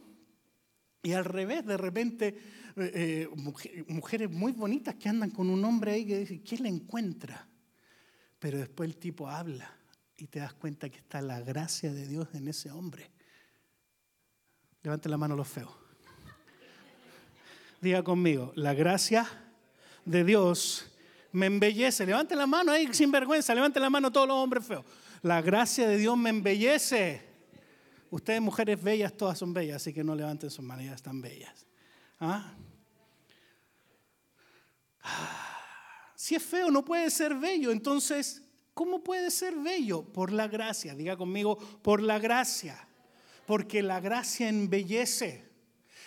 Y 1.01 1.13
al 1.13 1.25
revés, 1.25 1.65
de 1.65 1.77
repente 1.77 2.37
eh, 2.77 3.27
eh, 3.35 3.83
mujeres 3.87 4.29
muy 4.29 4.51
bonitas 4.51 4.95
que 4.95 5.09
andan 5.09 5.29
con 5.29 5.49
un 5.49 5.63
hombre 5.65 5.91
ahí 5.91 6.05
que 6.05 6.19
dice, 6.19 6.41
¿qué 6.41 6.57
le 6.57 6.69
encuentra? 6.69 7.47
Pero 8.39 8.57
después 8.57 8.89
el 8.89 8.97
tipo 8.97 9.29
habla 9.29 9.71
y 10.17 10.27
te 10.27 10.39
das 10.39 10.53
cuenta 10.53 10.89
que 10.89 10.97
está 10.97 11.21
la 11.21 11.41
gracia 11.41 11.91
de 11.91 12.07
Dios 12.07 12.27
en 12.33 12.47
ese 12.47 12.71
hombre. 12.71 13.11
Levante 14.83 15.09
la 15.09 15.17
mano 15.17 15.35
los 15.35 15.47
feos. 15.47 15.71
Diga 17.81 18.03
conmigo, 18.03 18.51
la 18.55 18.73
gracia 18.73 19.27
de 20.05 20.23
Dios 20.23 20.87
me 21.31 21.47
embellece. 21.47 22.05
Levante 22.05 22.35
la 22.35 22.47
mano 22.47 22.71
ahí 22.71 22.87
sin 22.93 23.11
vergüenza, 23.11 23.55
levante 23.55 23.79
la 23.79 23.89
mano 23.89 24.11
todos 24.11 24.27
los 24.27 24.37
hombres 24.37 24.65
feos. 24.65 24.85
La 25.21 25.41
gracia 25.41 25.87
de 25.87 25.97
Dios 25.97 26.17
me 26.17 26.29
embellece. 26.29 27.21
Ustedes 28.09 28.41
mujeres 28.41 28.81
bellas, 28.81 29.13
todas 29.13 29.37
son 29.37 29.53
bellas, 29.53 29.77
así 29.77 29.93
que 29.93 30.03
no 30.03 30.15
levanten 30.15 30.49
sus 30.49 30.65
manos, 30.65 30.85
ya 30.85 30.93
están 30.93 31.21
bellas. 31.21 31.65
¿Ah? 32.21 32.53
Si 36.15 36.35
es 36.35 36.43
feo, 36.43 36.69
no 36.69 36.85
puede 36.85 37.09
ser 37.09 37.33
bello. 37.35 37.71
Entonces, 37.71 38.43
¿cómo 38.75 39.03
puede 39.03 39.31
ser 39.31 39.55
bello? 39.55 40.03
Por 40.03 40.31
la 40.31 40.47
gracia. 40.47 40.93
Diga 40.93 41.17
conmigo, 41.17 41.57
por 41.57 42.01
la 42.01 42.19
gracia. 42.19 42.87
Porque 43.47 43.81
la 43.81 43.99
gracia 43.99 44.47
embellece. 44.47 45.49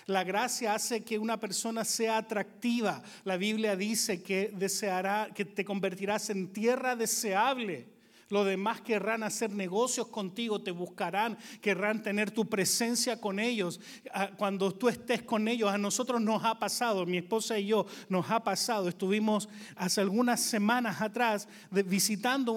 La 0.07 0.23
gracia 0.23 0.75
hace 0.75 1.03
que 1.03 1.19
una 1.19 1.41
persona 1.41 1.85
sea 1.85 2.19
atractiva. 2.19 3.03
La 3.25 3.37
Biblia 3.37 3.75
dice 3.75 4.23
que 4.23 4.53
deseará, 4.55 5.31
que 5.35 5.45
te 5.45 5.65
convertirás 5.65 6.31
en 6.31 6.53
tierra 6.53 6.95
deseable. 6.95 7.94
Los 8.29 8.47
demás 8.47 8.81
querrán 8.81 9.23
hacer 9.23 9.51
negocios 9.51 10.09
contigo, 10.09 10.63
te 10.63 10.71
buscarán, 10.71 11.39
querrán 11.61 12.03
tener 12.03 12.31
tu 12.31 12.49
presencia 12.49 13.21
con 13.21 13.39
ellos. 13.39 13.81
Ah, 14.13 14.31
cuando 14.37 14.73
tú 14.73 14.89
estés 14.89 15.23
con 15.23 15.49
ellos, 15.49 15.71
a 15.71 15.79
nosotros 15.79 16.21
nos 16.21 16.45
ha 16.45 16.59
pasado, 16.59 17.07
mi 17.07 17.19
esposa 17.19 17.59
y 17.59 17.67
yo 17.67 17.87
nos 18.09 18.31
ha 18.31 18.43
pasado. 18.43 18.89
Estuvimos 18.89 19.49
hace 19.77 20.01
algunas 20.01 20.41
semanas 20.41 21.01
atrás 21.01 21.49
visitando 21.71 22.57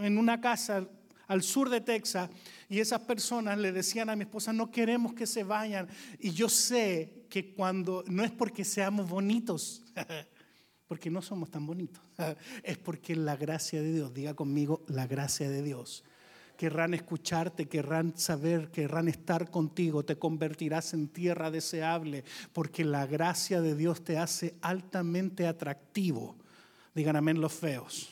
en 0.00 0.18
una 0.18 0.40
casa 0.40 0.86
al 1.28 1.42
sur 1.42 1.68
de 1.70 1.80
Texas 1.80 2.30
y 2.68 2.80
esas 2.80 3.00
personas 3.00 3.58
le 3.58 3.72
decían 3.72 4.10
a 4.10 4.16
mi 4.16 4.22
esposa, 4.22 4.52
no 4.52 4.70
queremos 4.70 5.14
que 5.14 5.26
se 5.26 5.44
vayan. 5.44 5.88
Y 6.18 6.32
yo 6.32 6.48
sé 6.48 7.26
que 7.28 7.52
cuando, 7.52 8.04
no 8.06 8.24
es 8.24 8.30
porque 8.30 8.64
seamos 8.64 9.08
bonitos, 9.08 9.84
porque 10.88 11.10
no 11.10 11.22
somos 11.22 11.50
tan 11.50 11.66
bonitos. 11.66 12.02
Es 12.62 12.78
porque 12.78 13.16
la 13.16 13.36
gracia 13.36 13.82
de 13.82 13.92
Dios, 13.92 14.14
diga 14.14 14.34
conmigo, 14.34 14.82
la 14.88 15.06
gracia 15.06 15.48
de 15.48 15.62
Dios. 15.62 16.04
Querrán 16.56 16.94
escucharte, 16.94 17.66
querrán 17.66 18.16
saber, 18.16 18.70
querrán 18.70 19.08
estar 19.08 19.50
contigo, 19.50 20.04
te 20.04 20.16
convertirás 20.16 20.94
en 20.94 21.08
tierra 21.08 21.50
deseable, 21.50 22.24
porque 22.54 22.82
la 22.84 23.06
gracia 23.06 23.60
de 23.60 23.74
Dios 23.74 24.02
te 24.02 24.16
hace 24.16 24.54
altamente 24.62 25.46
atractivo. 25.46 26.36
Digan 26.94 27.16
amén 27.16 27.42
los 27.42 27.52
feos. 27.52 28.08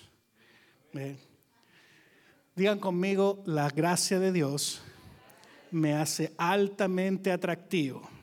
Digan 2.55 2.79
conmigo, 2.79 3.43
la 3.47 3.71
gracia 3.71 4.21
de 4.21 4.31
Dios 4.31 4.83
me 5.71 5.95
hace 5.95 6.35
altamente 6.37 7.33
atractivo. 7.33 8.14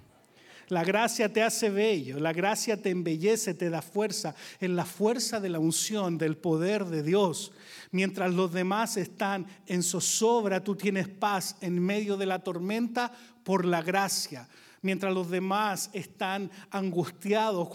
La 0.71 0.85
gracia 0.85 1.27
te 1.33 1.43
hace 1.43 1.69
bello, 1.69 2.17
la 2.17 2.31
gracia 2.31 2.81
te 2.81 2.91
embellece, 2.91 3.53
te 3.53 3.69
da 3.69 3.81
fuerza. 3.81 4.33
En 4.61 4.77
la 4.77 4.85
fuerza 4.85 5.41
de 5.41 5.49
la 5.49 5.59
unción, 5.59 6.17
del 6.17 6.37
poder 6.37 6.85
de 6.85 7.03
Dios. 7.03 7.51
Mientras 7.91 8.33
los 8.33 8.53
demás 8.53 8.95
están 8.95 9.47
en 9.67 9.83
zozobra, 9.83 10.63
tú 10.63 10.77
tienes 10.77 11.09
paz 11.09 11.57
en 11.59 11.77
medio 11.77 12.15
de 12.15 12.25
la 12.25 12.39
tormenta 12.39 13.11
por 13.43 13.65
la 13.65 13.81
gracia 13.81 14.47
mientras 14.81 15.13
los 15.13 15.29
demás 15.29 15.89
están 15.91 16.49
angustiados. 16.71 17.69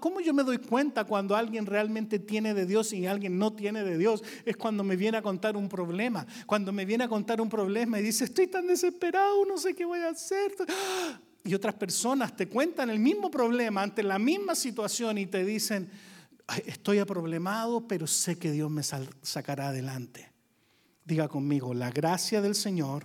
¿Cómo 0.00 0.20
yo 0.20 0.34
me 0.34 0.42
doy 0.42 0.58
cuenta 0.58 1.04
cuando 1.04 1.36
alguien 1.36 1.66
realmente 1.66 2.18
tiene 2.18 2.52
de 2.52 2.66
Dios 2.66 2.92
y 2.92 3.06
alguien 3.06 3.38
no 3.38 3.52
tiene 3.52 3.84
de 3.84 3.96
Dios? 3.96 4.24
Es 4.44 4.56
cuando 4.56 4.82
me 4.82 4.96
viene 4.96 5.18
a 5.18 5.22
contar 5.22 5.56
un 5.56 5.68
problema. 5.68 6.26
Cuando 6.46 6.72
me 6.72 6.84
viene 6.84 7.04
a 7.04 7.08
contar 7.08 7.40
un 7.40 7.48
problema 7.48 8.00
y 8.00 8.02
dice, 8.02 8.24
estoy 8.24 8.48
tan 8.48 8.66
desesperado, 8.66 9.46
no 9.46 9.56
sé 9.56 9.72
qué 9.72 9.84
voy 9.84 10.00
a 10.00 10.08
hacer. 10.10 10.52
Y 11.44 11.54
otras 11.54 11.74
personas 11.74 12.36
te 12.36 12.48
cuentan 12.48 12.90
el 12.90 12.98
mismo 12.98 13.30
problema 13.30 13.82
ante 13.82 14.02
la 14.02 14.18
misma 14.18 14.54
situación 14.54 15.18
y 15.18 15.26
te 15.26 15.44
dicen, 15.44 15.90
estoy 16.66 16.98
aproblemado, 16.98 17.86
pero 17.86 18.06
sé 18.06 18.38
que 18.38 18.50
Dios 18.50 18.70
me 18.70 18.82
sacará 18.82 19.68
adelante. 19.68 20.30
Diga 21.04 21.28
conmigo, 21.28 21.72
la 21.72 21.90
gracia 21.90 22.42
del 22.42 22.54
Señor 22.54 23.04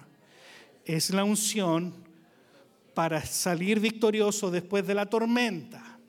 es 0.83 1.09
la 1.11 1.23
unción 1.23 1.93
para 2.93 3.25
salir 3.25 3.79
victorioso 3.79 4.51
después 4.51 4.85
de 4.85 4.95
la 4.95 5.05
tormenta. 5.05 5.99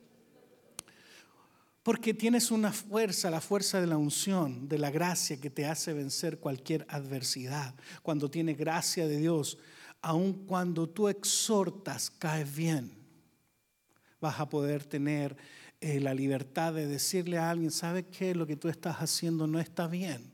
Porque 1.83 2.15
tienes 2.15 2.51
una 2.51 2.73
fuerza, 2.73 3.31
la 3.31 3.41
fuerza 3.41 3.81
de 3.81 3.87
la 3.87 3.97
unción, 3.97 4.69
de 4.69 4.79
la 4.79 4.91
gracia 4.91 5.41
que 5.41 5.51
te 5.51 5.67
hace 5.67 5.93
vencer 5.93 6.39
cualquier 6.39 6.85
adversidad. 6.89 7.75
Cuando 8.03 8.29
tienes 8.29 8.59
gracia 8.59 9.07
de 9.07 9.19
Dios, 9.19 9.57
aun 10.03 10.33
cuando 10.47 10.89
tú 10.89 11.09
exhortas, 11.09 12.11
caes 12.11 12.55
bien. 12.55 12.93
Vas 14.21 14.41
a 14.41 14.49
poder 14.49 14.85
tener 14.85 15.37
eh, 15.81 16.01
la 16.01 16.15
libertad 16.15 16.73
de 16.73 16.87
decirle 16.87 17.39
a 17.39 17.51
alguien, 17.51 17.71
¿sabes 17.71 18.07
qué? 18.11 18.35
Lo 18.35 18.47
que 18.47 18.57
tú 18.57 18.69
estás 18.69 18.97
haciendo 18.97 19.47
no 19.47 19.61
está 19.61 19.87
bien. 19.87 20.33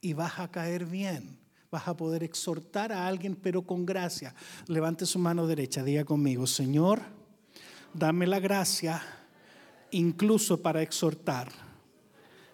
Y 0.00 0.12
vas 0.12 0.38
a 0.38 0.50
caer 0.50 0.84
bien 0.84 1.38
vas 1.70 1.86
a 1.86 1.96
poder 1.96 2.22
exhortar 2.22 2.92
a 2.92 3.06
alguien, 3.06 3.36
pero 3.36 3.62
con 3.62 3.84
gracia. 3.84 4.34
Levante 4.66 5.06
su 5.06 5.18
mano 5.18 5.46
derecha, 5.46 5.82
diga 5.82 6.04
conmigo, 6.04 6.46
Señor, 6.46 7.02
dame 7.92 8.26
la 8.26 8.40
gracia 8.40 9.02
incluso 9.90 10.62
para 10.62 10.82
exhortar. 10.82 11.50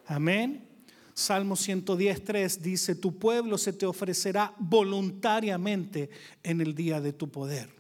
Amén. 0.07 0.69
Salmo 1.15 1.55
110.3 1.55 2.59
dice, 2.59 2.97
tu 2.97 3.19
pueblo 3.19 3.57
se 3.57 3.73
te 3.73 3.87
ofrecerá 3.87 4.53
voluntariamente 4.59 6.11
en 6.43 6.61
el 6.61 6.75
día 6.75 7.01
de 7.01 7.13
tu 7.13 7.31
poder. 7.31 7.71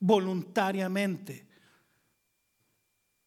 Voluntariamente 0.00 1.46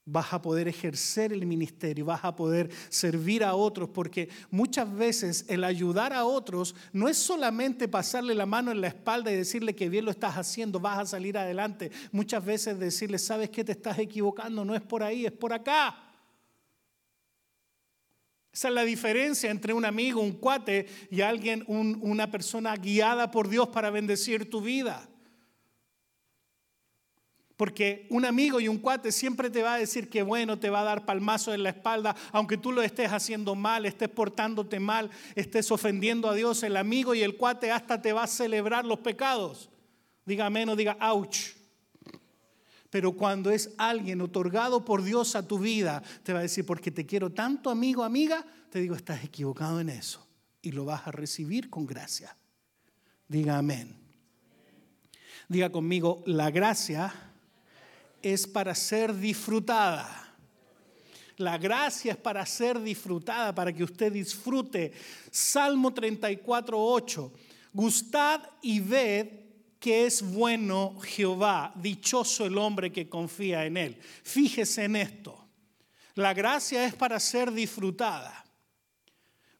vas 0.05 0.33
a 0.33 0.41
poder 0.41 0.67
ejercer 0.67 1.31
el 1.31 1.45
ministerio, 1.45 2.05
vas 2.05 2.25
a 2.25 2.35
poder 2.35 2.69
servir 2.89 3.43
a 3.43 3.53
otros, 3.53 3.89
porque 3.89 4.27
muchas 4.49 4.93
veces 4.93 5.45
el 5.47 5.63
ayudar 5.63 6.13
a 6.13 6.25
otros 6.25 6.75
no 6.91 7.07
es 7.07 7.17
solamente 7.17 7.87
pasarle 7.87 8.35
la 8.35 8.45
mano 8.45 8.71
en 8.71 8.81
la 8.81 8.87
espalda 8.87 9.31
y 9.31 9.35
decirle 9.35 9.75
que 9.75 9.87
bien 9.87 10.05
lo 10.05 10.11
estás 10.11 10.35
haciendo, 10.35 10.79
vas 10.79 10.99
a 10.99 11.05
salir 11.05 11.37
adelante. 11.37 11.91
Muchas 12.11 12.43
veces 12.43 12.79
decirle, 12.79 13.17
sabes 13.17 13.49
que 13.49 13.63
te 13.63 13.71
estás 13.71 13.99
equivocando, 13.99 14.65
no 14.65 14.75
es 14.75 14.81
por 14.81 15.03
ahí, 15.03 15.25
es 15.25 15.31
por 15.31 15.53
acá. 15.53 16.12
Esa 18.53 18.67
es 18.67 18.73
la 18.75 18.85
diferencia 18.85 19.49
entre 19.49 19.73
un 19.73 19.83
amigo, 19.83 20.21
un 20.21 20.33
cuate 20.33 20.85
y 21.09 21.21
alguien, 21.21 21.63
una 21.67 22.29
persona 22.29 22.75
guiada 22.75 23.31
por 23.31 23.49
Dios 23.49 23.69
para 23.69 23.89
bendecir 23.89 24.47
tu 24.47 24.61
vida. 24.61 25.09
Porque 27.57 28.05
un 28.11 28.25
amigo 28.25 28.59
y 28.59 28.67
un 28.67 28.77
cuate 28.77 29.11
siempre 29.11 29.49
te 29.49 29.63
va 29.63 29.73
a 29.73 29.79
decir 29.79 30.07
que 30.07 30.21
bueno, 30.21 30.59
te 30.59 30.69
va 30.69 30.81
a 30.81 30.83
dar 30.83 31.05
palmazo 31.05 31.51
en 31.51 31.63
la 31.63 31.69
espalda, 31.69 32.15
aunque 32.31 32.57
tú 32.57 32.71
lo 32.71 32.83
estés 32.83 33.11
haciendo 33.11 33.55
mal, 33.55 33.87
estés 33.87 34.09
portándote 34.09 34.79
mal, 34.79 35.09
estés 35.33 35.71
ofendiendo 35.71 36.29
a 36.29 36.35
Dios. 36.35 36.61
El 36.61 36.77
amigo 36.77 37.15
y 37.15 37.23
el 37.23 37.37
cuate 37.37 37.71
hasta 37.71 38.03
te 38.03 38.13
va 38.13 38.23
a 38.23 38.27
celebrar 38.27 38.85
los 38.85 38.99
pecados. 38.99 39.71
Diga 40.25 40.49
menos, 40.51 40.77
diga 40.77 40.95
ouch. 40.99 41.62
Pero 42.93 43.13
cuando 43.13 43.49
es 43.49 43.71
alguien 43.79 44.21
otorgado 44.21 44.85
por 44.85 45.01
Dios 45.01 45.35
a 45.35 45.47
tu 45.47 45.57
vida, 45.57 46.03
te 46.21 46.31
va 46.31 46.37
a 46.37 46.41
decir, 46.43 46.63
porque 46.63 46.91
te 46.91 47.07
quiero 47.07 47.31
tanto, 47.31 47.71
amigo, 47.71 48.03
amiga, 48.03 48.45
te 48.69 48.79
digo, 48.79 48.93
estás 48.93 49.23
equivocado 49.23 49.79
en 49.79 49.89
eso. 49.89 50.23
Y 50.61 50.73
lo 50.73 50.85
vas 50.85 51.07
a 51.07 51.11
recibir 51.11 51.71
con 51.71 51.87
gracia. 51.87 52.37
Diga 53.27 53.57
amén. 53.57 53.97
Diga 55.49 55.71
conmigo, 55.71 56.21
la 56.27 56.51
gracia 56.51 57.11
es 58.21 58.45
para 58.45 58.75
ser 58.75 59.15
disfrutada. 59.17 60.35
La 61.37 61.57
gracia 61.57 62.11
es 62.11 62.17
para 62.19 62.45
ser 62.45 62.79
disfrutada, 62.79 63.55
para 63.55 63.73
que 63.73 63.83
usted 63.83 64.13
disfrute. 64.13 64.93
Salmo 65.31 65.91
34, 65.91 66.79
8. 66.79 67.33
Gustad 67.73 68.41
y 68.61 68.79
ved 68.81 69.42
que 69.83 70.05
es 70.05 70.21
bueno 70.21 70.97
Jehová, 71.01 71.73
dichoso 71.75 72.45
el 72.45 72.57
hombre 72.57 72.89
que 72.89 73.09
confía 73.09 73.65
en 73.65 73.75
él. 73.75 73.97
Fíjese 74.23 74.85
en 74.85 74.95
esto. 74.95 75.37
La 76.15 76.33
gracia 76.33 76.85
es 76.85 76.95
para 76.95 77.19
ser 77.19 77.51
disfrutada. 77.51 78.45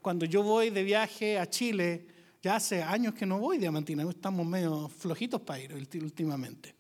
Cuando 0.02 0.24
yo 0.24 0.42
voy 0.42 0.70
de 0.70 0.82
viaje 0.82 1.38
a 1.38 1.50
Chile, 1.50 2.08
ya 2.42 2.56
hace 2.56 2.82
años 2.82 3.14
que 3.14 3.26
no 3.26 3.38
voy, 3.38 3.58
Diamantina, 3.58 4.10
estamos 4.10 4.48
medio 4.48 4.88
flojitos 4.88 5.42
para 5.42 5.60
ir 5.60 5.74
últimamente. 5.74 6.74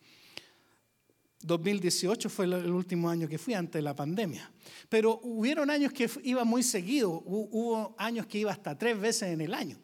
2018 1.41 2.29
fue 2.29 2.45
el 2.45 2.71
último 2.71 3.09
año 3.09 3.27
que 3.27 3.37
fui 3.37 3.55
antes 3.55 3.73
de 3.73 3.81
la 3.81 3.93
pandemia. 3.93 4.49
Pero 4.87 5.19
hubieron 5.21 5.69
años 5.69 5.91
que 5.91 6.09
iba 6.23 6.45
muy 6.45 6.63
seguido, 6.63 7.11
hubo 7.11 7.93
años 7.97 8.25
que 8.25 8.37
iba 8.37 8.53
hasta 8.53 8.77
tres 8.77 8.97
veces 8.97 9.33
en 9.33 9.41
el 9.41 9.53
año. 9.53 9.77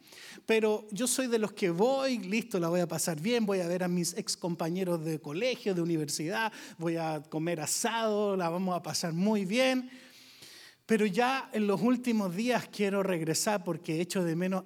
Pero 0.46 0.88
yo 0.92 1.08
soy 1.08 1.28
de 1.28 1.40
los 1.40 1.52
que 1.54 1.70
voy, 1.70 2.20
listo, 2.20 2.60
la 2.60 2.70
voy 2.70 2.80
a 2.80 2.88
pasar 2.88 3.20
bien, 3.20 3.46
voy 3.46 3.60
a 3.60 3.68
ver 3.68 3.84
a 3.84 3.88
mis 3.88 4.18
ex 4.18 4.36
compañeros 4.36 5.04
de 5.04 5.20
colegio, 5.20 5.74
de 5.74 5.82
universidad, 5.82 6.52
voy 6.78 6.98
a 6.98 7.22
comer 7.30 7.62
asado, 7.62 8.36
la 8.36 8.50
vamos 8.50 8.76
a 8.76 8.82
pasar 8.82 9.14
muy 9.14 9.46
bien. 9.46 9.90
Pero 10.86 11.06
ya 11.06 11.50
en 11.54 11.68
los 11.68 11.82
últimos 11.82 12.36
días 12.36 12.68
quiero 12.68 13.04
regresar 13.04 13.64
porque 13.64 13.98
he 13.98 14.02
hecho 14.02 14.24
de 14.24 14.36
menos, 14.36 14.64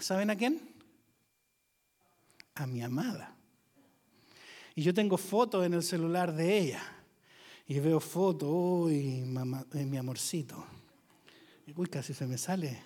¿saben 0.00 0.30
a 0.30 0.36
quién? 0.36 0.60
A 2.54 2.66
mi 2.66 2.80
amada. 2.80 3.34
Y 4.76 4.82
yo 4.82 4.94
tengo 4.94 5.16
fotos 5.16 5.66
en 5.66 5.74
el 5.74 5.82
celular 5.82 6.32
de 6.32 6.56
ella. 6.56 6.82
Y 7.66 7.80
veo 7.80 7.98
fotos, 7.98 8.48
uy, 8.48 9.22
mamá, 9.26 9.66
eh, 9.74 9.84
mi 9.84 9.96
amorcito. 9.96 10.64
Uy, 11.74 11.88
casi 11.88 12.14
se 12.14 12.26
me 12.26 12.38
sale. 12.38 12.80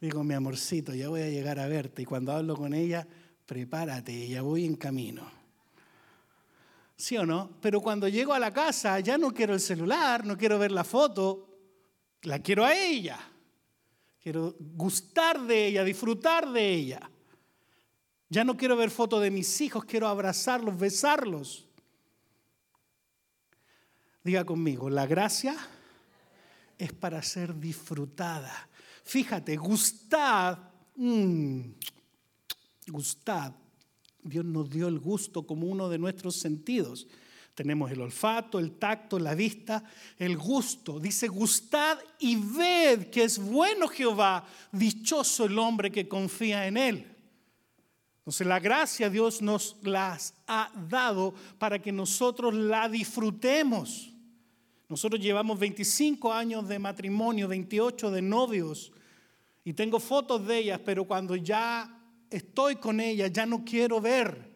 Digo, 0.00 0.24
mi 0.24 0.32
amorcito, 0.32 0.94
ya 0.94 1.10
voy 1.10 1.20
a 1.20 1.28
llegar 1.28 1.58
a 1.60 1.66
verte. 1.66 2.02
Y 2.02 2.04
cuando 2.06 2.32
hablo 2.32 2.56
con 2.56 2.72
ella, 2.72 3.06
prepárate, 3.44 4.28
ya 4.28 4.40
voy 4.40 4.64
en 4.64 4.76
camino. 4.76 5.30
¿Sí 6.96 7.18
o 7.18 7.26
no? 7.26 7.50
Pero 7.60 7.80
cuando 7.80 8.08
llego 8.08 8.32
a 8.32 8.38
la 8.38 8.52
casa, 8.52 8.98
ya 9.00 9.18
no 9.18 9.32
quiero 9.32 9.52
el 9.52 9.60
celular, 9.60 10.24
no 10.24 10.38
quiero 10.38 10.58
ver 10.58 10.72
la 10.72 10.84
foto, 10.84 11.48
la 12.22 12.38
quiero 12.38 12.64
a 12.64 12.74
ella. 12.74 13.18
Quiero 14.22 14.54
gustar 14.58 15.40
de 15.42 15.66
ella, 15.66 15.84
disfrutar 15.84 16.50
de 16.50 16.72
ella. 16.72 17.10
Ya 18.28 18.44
no 18.44 18.56
quiero 18.56 18.76
ver 18.76 18.90
fotos 18.90 19.20
de 19.22 19.30
mis 19.30 19.60
hijos, 19.60 19.84
quiero 19.84 20.08
abrazarlos, 20.08 20.78
besarlos. 20.78 21.66
Diga 24.22 24.44
conmigo, 24.44 24.88
la 24.88 25.06
gracia 25.06 25.56
es 26.78 26.92
para 26.92 27.22
ser 27.22 27.58
disfrutada. 27.58 28.69
Fíjate, 29.04 29.56
gustad, 29.56 30.58
mmm, 30.96 31.60
gustad. 32.88 33.52
Dios 34.22 34.44
nos 34.44 34.68
dio 34.70 34.88
el 34.88 34.98
gusto 34.98 35.46
como 35.46 35.66
uno 35.66 35.88
de 35.88 35.98
nuestros 35.98 36.36
sentidos. 36.36 37.06
Tenemos 37.54 37.90
el 37.90 38.00
olfato, 38.00 38.58
el 38.58 38.72
tacto, 38.72 39.18
la 39.18 39.34
vista, 39.34 39.84
el 40.18 40.36
gusto. 40.36 40.98
Dice, 40.98 41.28
gustad 41.28 41.98
y 42.18 42.36
ved 42.36 43.10
que 43.10 43.24
es 43.24 43.38
bueno 43.38 43.88
Jehová, 43.88 44.46
dichoso 44.72 45.44
el 45.44 45.58
hombre 45.58 45.90
que 45.90 46.08
confía 46.08 46.66
en 46.66 46.76
él. 46.76 47.16
Entonces 48.20 48.46
la 48.46 48.60
gracia 48.60 49.10
Dios 49.10 49.42
nos 49.42 49.76
las 49.82 50.34
ha 50.46 50.70
dado 50.88 51.34
para 51.58 51.80
que 51.80 51.90
nosotros 51.90 52.54
la 52.54 52.88
disfrutemos. 52.88 54.09
Nosotros 54.90 55.22
llevamos 55.22 55.58
25 55.58 56.30
años 56.32 56.68
de 56.68 56.78
matrimonio, 56.78 57.48
28 57.48 58.10
de 58.10 58.20
novios, 58.20 58.92
y 59.64 59.72
tengo 59.72 59.98
fotos 59.98 60.46
de 60.46 60.58
ellas, 60.58 60.80
pero 60.84 61.04
cuando 61.04 61.34
ya 61.36 61.98
estoy 62.28 62.76
con 62.76 63.00
ellas 63.00 63.32
ya 63.32 63.46
no 63.46 63.64
quiero 63.64 64.02
ver, 64.02 64.50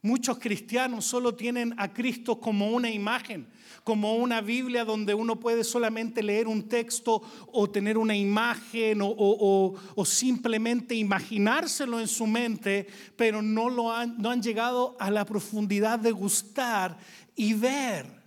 Muchos 0.00 0.38
cristianos 0.38 1.04
solo 1.04 1.34
tienen 1.34 1.74
a 1.76 1.92
Cristo 1.92 2.38
como 2.38 2.70
una 2.70 2.88
imagen, 2.88 3.48
como 3.82 4.14
una 4.14 4.40
Biblia 4.40 4.84
donde 4.84 5.12
uno 5.12 5.40
puede 5.40 5.64
solamente 5.64 6.22
leer 6.22 6.46
un 6.46 6.68
texto 6.68 7.20
o 7.50 7.68
tener 7.68 7.98
una 7.98 8.16
imagen 8.16 9.00
o, 9.02 10.04
simplemente 10.06 10.94
imaginárselo 10.94 11.98
en 11.98 12.06
su 12.06 12.28
mente, 12.28 12.86
pero 13.16 13.42
no, 13.42 13.92
han 13.92 14.40
llegado 14.40 14.96
a 15.00 15.10
la 15.10 15.24
profundidad 15.24 15.98
de 15.98 16.12
gustar 16.12 16.96
y 17.34 17.54
ver. 17.54 18.17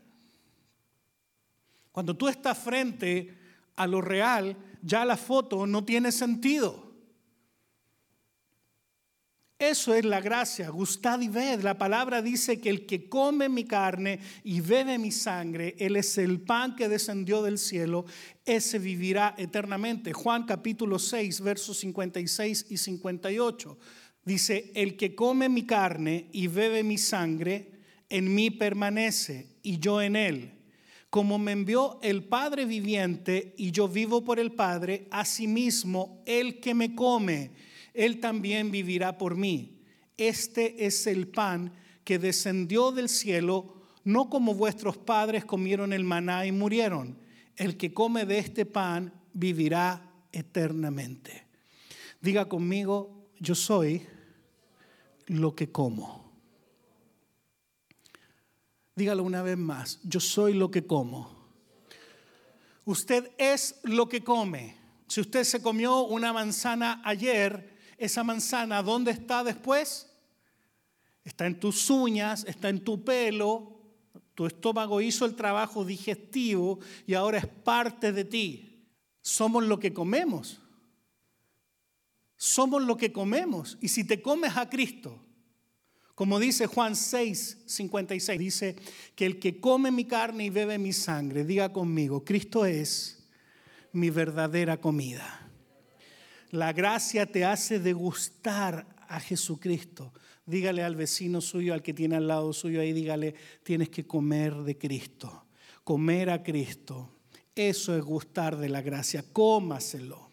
Cuando 1.92 2.16
tú 2.16 2.28
estás 2.28 2.58
frente 2.58 3.38
a 3.76 3.88
lo 3.88 4.02
real, 4.02 4.58
ya 4.82 5.06
la 5.06 5.18
foto 5.18 5.66
no 5.68 5.84
tiene 5.84 6.12
sentido. 6.12 6.92
Eso 9.62 9.94
es 9.94 10.04
la 10.06 10.22
gracia, 10.22 10.70
gustad 10.70 11.22
y 11.22 11.28
ved. 11.28 11.62
La 11.62 11.78
palabra 11.78 12.24
dice 12.24 12.60
que 12.60 12.72
el 12.72 12.88
que 12.88 13.08
come 13.08 13.48
mi 13.48 13.64
carne 13.64 14.20
y 14.44 14.60
bebe 14.60 14.98
mi 14.98 15.12
sangre, 15.12 15.76
él 15.78 15.98
es 15.98 16.18
el 16.18 16.42
pan 16.42 16.76
que 16.76 16.90
descendió 16.90 17.44
del 17.44 17.60
cielo, 17.60 18.06
ese 18.44 18.80
vivirá 18.80 19.36
eternamente. 19.38 20.14
Juan 20.14 20.48
capítulo 20.48 20.98
6, 20.98 21.42
versos 21.42 21.78
56 21.78 22.66
y 22.70 22.78
58. 22.78 23.78
Dice, 24.26 24.72
el 24.74 24.98
que 24.98 25.14
come 25.14 25.48
mi 25.48 25.68
carne 25.68 26.28
y 26.32 26.48
bebe 26.48 26.82
mi 26.82 26.98
sangre, 26.98 27.84
en 28.10 28.34
mí 28.34 28.50
permanece 28.50 29.60
y 29.62 29.78
yo 29.78 30.02
en 30.02 30.16
él. 30.16 30.61
Como 31.12 31.38
me 31.38 31.52
envió 31.52 32.00
el 32.02 32.24
Padre 32.24 32.66
viviente 32.66 33.54
y 33.58 33.70
yo 33.70 33.88
vivo 33.88 34.26
por 34.26 34.40
el 34.40 34.54
Padre, 34.54 35.08
asimismo 35.12 36.24
el 36.26 36.60
que 36.60 36.74
me 36.74 36.96
come 36.96 37.52
él 37.94 38.20
también 38.20 38.72
vivirá 38.72 39.18
por 39.18 39.36
mí. 39.36 39.80
Este 40.18 40.86
es 40.86 41.08
el 41.08 41.28
pan 41.28 41.74
que 42.04 42.20
descendió 42.20 42.92
del 42.92 43.10
cielo, 43.10 43.76
no 44.04 44.30
como 44.30 44.54
vuestros 44.54 44.98
padres 44.98 45.46
comieron 45.46 45.94
el 45.94 46.04
maná 46.04 46.46
y 46.46 46.52
murieron. 46.52 47.18
El 47.56 47.78
que 47.78 47.94
come 47.94 48.26
de 48.26 48.40
este 48.40 48.66
pan 48.66 49.14
vivirá 49.34 50.10
eternamente. 50.32 51.46
Diga 52.22 52.48
conmigo, 52.48 53.28
yo 53.40 53.56
soy 53.56 54.06
lo 55.28 55.56
que 55.56 55.72
como. 55.72 56.21
Dígalo 59.02 59.24
una 59.24 59.42
vez 59.42 59.58
más, 59.58 60.00
yo 60.04 60.20
soy 60.20 60.54
lo 60.54 60.70
que 60.70 60.86
como. 60.86 61.28
Usted 62.86 63.32
es 63.40 63.80
lo 63.82 64.08
que 64.08 64.24
come. 64.24 64.78
Si 65.08 65.20
usted 65.20 65.44
se 65.44 65.60
comió 65.60 66.02
una 66.02 66.32
manzana 66.32 67.02
ayer, 67.04 67.80
esa 67.98 68.24
manzana, 68.24 68.84
¿dónde 68.84 69.10
está 69.10 69.44
después? 69.44 70.08
Está 71.24 71.48
en 71.48 71.60
tus 71.60 71.90
uñas, 71.90 72.46
está 72.48 72.70
en 72.70 72.84
tu 72.84 73.04
pelo, 73.04 73.76
tu 74.36 74.46
estómago 74.46 75.02
hizo 75.02 75.26
el 75.26 75.36
trabajo 75.36 75.84
digestivo 75.84 76.78
y 77.08 77.16
ahora 77.16 77.40
es 77.40 77.48
parte 77.48 78.12
de 78.12 78.24
ti. 78.24 78.86
Somos 79.24 79.64
lo 79.64 79.80
que 79.80 79.94
comemos. 79.94 80.62
Somos 82.38 82.84
lo 82.84 82.98
que 82.98 83.12
comemos. 83.12 83.80
Y 83.82 83.88
si 83.88 84.04
te 84.04 84.22
comes 84.22 84.56
a 84.58 84.70
Cristo, 84.70 85.20
como 86.22 86.40
dice 86.40 86.68
Juan 86.68 86.96
6, 86.96 87.64
56, 87.66 88.40
dice 88.40 88.76
que 89.16 89.26
el 89.26 89.40
que 89.40 89.60
come 89.60 89.90
mi 89.90 90.06
carne 90.06 90.46
y 90.46 90.50
bebe 90.52 90.78
mi 90.78 90.94
sangre, 90.94 91.44
diga 91.44 91.74
conmigo, 91.74 92.24
Cristo 92.24 92.64
es 92.64 93.28
mi 93.92 94.12
verdadera 94.12 94.78
comida. 94.80 95.50
La 96.52 96.74
gracia 96.74 97.26
te 97.26 97.44
hace 97.44 97.80
degustar 97.80 98.86
a 99.08 99.20
Jesucristo. 99.20 100.14
Dígale 100.46 100.84
al 100.84 100.96
vecino 100.96 101.42
suyo, 101.42 101.74
al 101.74 101.82
que 101.82 101.92
tiene 101.92 102.18
al 102.18 102.28
lado 102.28 102.54
suyo 102.54 102.82
ahí, 102.82 102.94
dígale, 102.94 103.34
tienes 103.64 103.90
que 103.90 104.06
comer 104.06 104.54
de 104.58 104.78
Cristo, 104.78 105.48
comer 105.84 106.30
a 106.30 106.44
Cristo. 106.44 107.10
Eso 107.56 107.98
es 107.98 108.04
gustar 108.04 108.58
de 108.58 108.70
la 108.70 108.84
gracia, 108.84 109.26
cómaselo. 109.34 110.30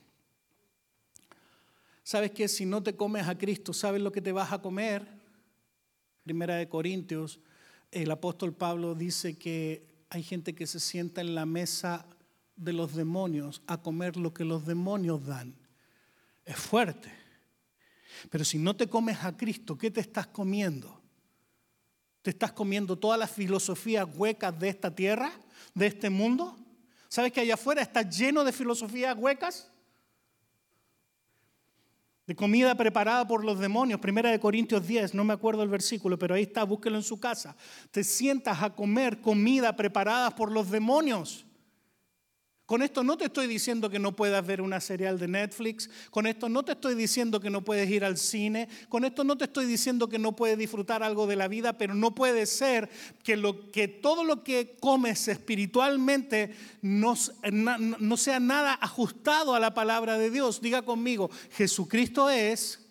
¿Sabes 2.02 2.32
qué? 2.32 2.46
Si 2.46 2.66
no 2.66 2.82
te 2.82 2.94
comes 2.94 3.26
a 3.26 3.38
Cristo, 3.38 3.72
¿sabes 3.72 4.02
lo 4.02 4.12
que 4.12 4.20
te 4.20 4.32
vas 4.32 4.52
a 4.52 4.60
comer? 4.60 5.17
Primera 6.28 6.56
de 6.56 6.68
Corintios, 6.68 7.40
el 7.90 8.10
apóstol 8.10 8.52
Pablo 8.52 8.94
dice 8.94 9.38
que 9.38 10.04
hay 10.10 10.22
gente 10.22 10.54
que 10.54 10.66
se 10.66 10.78
sienta 10.78 11.22
en 11.22 11.34
la 11.34 11.46
mesa 11.46 12.04
de 12.54 12.74
los 12.74 12.94
demonios 12.94 13.62
a 13.66 13.80
comer 13.80 14.18
lo 14.18 14.34
que 14.34 14.44
los 14.44 14.66
demonios 14.66 15.24
dan 15.24 15.56
es 16.44 16.56
fuerte. 16.56 17.10
Pero 18.28 18.44
si 18.44 18.58
no 18.58 18.76
te 18.76 18.88
comes 18.88 19.24
a 19.24 19.34
Cristo, 19.38 19.78
¿qué 19.78 19.90
te 19.90 20.02
estás 20.02 20.26
comiendo? 20.26 21.00
¿Te 22.20 22.28
estás 22.28 22.52
comiendo 22.52 22.98
todas 22.98 23.18
las 23.18 23.30
filosofías 23.30 24.06
huecas 24.14 24.60
de 24.60 24.68
esta 24.68 24.94
tierra, 24.94 25.32
de 25.72 25.86
este 25.86 26.10
mundo? 26.10 26.58
¿Sabes 27.08 27.32
que 27.32 27.40
allá 27.40 27.54
afuera 27.54 27.80
está 27.80 28.02
lleno 28.02 28.44
de 28.44 28.52
filosofías 28.52 29.16
huecas? 29.16 29.70
De 32.28 32.36
comida 32.36 32.74
preparada 32.74 33.26
por 33.26 33.42
los 33.42 33.58
demonios. 33.58 34.00
Primera 34.00 34.30
de 34.30 34.38
Corintios 34.38 34.86
10, 34.86 35.14
no 35.14 35.24
me 35.24 35.32
acuerdo 35.32 35.62
el 35.62 35.70
versículo, 35.70 36.18
pero 36.18 36.34
ahí 36.34 36.42
está, 36.42 36.62
búsquelo 36.62 36.96
en 36.98 37.02
su 37.02 37.18
casa. 37.18 37.56
Te 37.90 38.04
sientas 38.04 38.62
a 38.62 38.74
comer 38.74 39.22
comida 39.22 39.74
preparada 39.74 40.36
por 40.36 40.52
los 40.52 40.70
demonios. 40.70 41.46
Con 42.68 42.82
esto 42.82 43.02
no 43.02 43.16
te 43.16 43.24
estoy 43.24 43.46
diciendo 43.46 43.88
que 43.88 43.98
no 43.98 44.14
puedas 44.14 44.46
ver 44.46 44.60
una 44.60 44.78
serial 44.78 45.18
de 45.18 45.26
Netflix, 45.26 45.88
con 46.10 46.26
esto 46.26 46.50
no 46.50 46.66
te 46.66 46.72
estoy 46.72 46.94
diciendo 46.94 47.40
que 47.40 47.48
no 47.48 47.64
puedes 47.64 47.88
ir 47.88 48.04
al 48.04 48.18
cine, 48.18 48.68
con 48.90 49.06
esto 49.06 49.24
no 49.24 49.38
te 49.38 49.44
estoy 49.44 49.64
diciendo 49.64 50.10
que 50.10 50.18
no 50.18 50.36
puedes 50.36 50.58
disfrutar 50.58 51.02
algo 51.02 51.26
de 51.26 51.36
la 51.36 51.48
vida, 51.48 51.78
pero 51.78 51.94
no 51.94 52.14
puede 52.14 52.44
ser 52.44 52.90
que, 53.24 53.88
todo 54.02 54.22
lo 54.22 54.44
que 54.44 54.76
comes 54.80 55.28
espiritualmente 55.28 56.54
no, 56.82 57.14
no 57.50 58.16
sea 58.18 58.38
nada 58.38 58.74
ajustado 58.82 59.54
a 59.54 59.60
la 59.60 59.72
palabra 59.72 60.18
de 60.18 60.30
Dios. 60.30 60.60
Diga 60.60 60.82
conmigo, 60.82 61.30
Jesucristo 61.52 62.28
es 62.28 62.86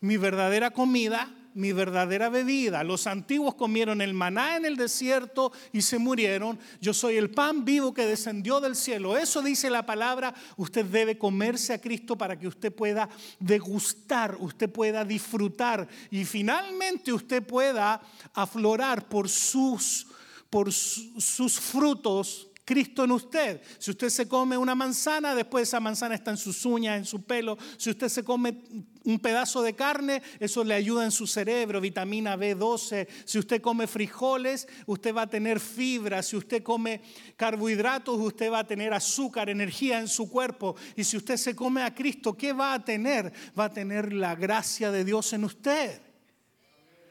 mi 0.00 0.16
verdadera 0.16 0.70
comida, 0.70 1.37
mi 1.54 1.72
verdadera 1.72 2.28
bebida. 2.28 2.84
Los 2.84 3.06
antiguos 3.06 3.54
comieron 3.54 4.00
el 4.00 4.14
maná 4.14 4.56
en 4.56 4.64
el 4.64 4.76
desierto 4.76 5.52
y 5.72 5.82
se 5.82 5.98
murieron. 5.98 6.58
Yo 6.80 6.94
soy 6.94 7.16
el 7.16 7.30
pan 7.30 7.64
vivo 7.64 7.92
que 7.92 8.06
descendió 8.06 8.60
del 8.60 8.76
cielo. 8.76 9.16
Eso 9.16 9.42
dice 9.42 9.70
la 9.70 9.86
palabra. 9.86 10.34
Usted 10.56 10.84
debe 10.84 11.18
comerse 11.18 11.72
a 11.72 11.80
Cristo 11.80 12.16
para 12.16 12.38
que 12.38 12.48
usted 12.48 12.72
pueda 12.72 13.08
degustar, 13.38 14.36
usted 14.38 14.70
pueda 14.70 15.04
disfrutar 15.04 15.88
y 16.10 16.24
finalmente 16.24 17.12
usted 17.12 17.42
pueda 17.42 18.00
aflorar 18.34 19.08
por 19.08 19.28
sus, 19.28 20.06
por 20.50 20.72
sus 20.72 21.58
frutos 21.60 22.47
Cristo 22.68 23.04
en 23.04 23.12
usted. 23.12 23.62
Si 23.78 23.90
usted 23.90 24.10
se 24.10 24.28
come 24.28 24.58
una 24.58 24.74
manzana, 24.74 25.34
después 25.34 25.66
esa 25.66 25.80
manzana 25.80 26.14
está 26.14 26.32
en 26.32 26.36
sus 26.36 26.66
uñas, 26.66 26.98
en 26.98 27.06
su 27.06 27.22
pelo. 27.22 27.56
Si 27.78 27.88
usted 27.88 28.10
se 28.10 28.22
come 28.22 28.58
un 29.04 29.18
pedazo 29.20 29.62
de 29.62 29.72
carne, 29.72 30.20
eso 30.38 30.62
le 30.62 30.74
ayuda 30.74 31.06
en 31.06 31.10
su 31.10 31.26
cerebro, 31.26 31.80
vitamina 31.80 32.36
B12. 32.36 33.08
Si 33.24 33.38
usted 33.38 33.62
come 33.62 33.86
frijoles, 33.86 34.68
usted 34.84 35.14
va 35.16 35.22
a 35.22 35.30
tener 35.30 35.60
fibra. 35.60 36.22
Si 36.22 36.36
usted 36.36 36.62
come 36.62 37.00
carbohidratos, 37.38 38.20
usted 38.20 38.52
va 38.52 38.58
a 38.58 38.66
tener 38.66 38.92
azúcar, 38.92 39.48
energía 39.48 39.98
en 39.98 40.08
su 40.08 40.28
cuerpo. 40.28 40.76
Y 40.94 41.04
si 41.04 41.16
usted 41.16 41.38
se 41.38 41.56
come 41.56 41.82
a 41.82 41.94
Cristo, 41.94 42.36
¿qué 42.36 42.52
va 42.52 42.74
a 42.74 42.84
tener? 42.84 43.32
Va 43.58 43.64
a 43.64 43.72
tener 43.72 44.12
la 44.12 44.34
gracia 44.34 44.90
de 44.90 45.06
Dios 45.06 45.32
en 45.32 45.44
usted. 45.44 46.02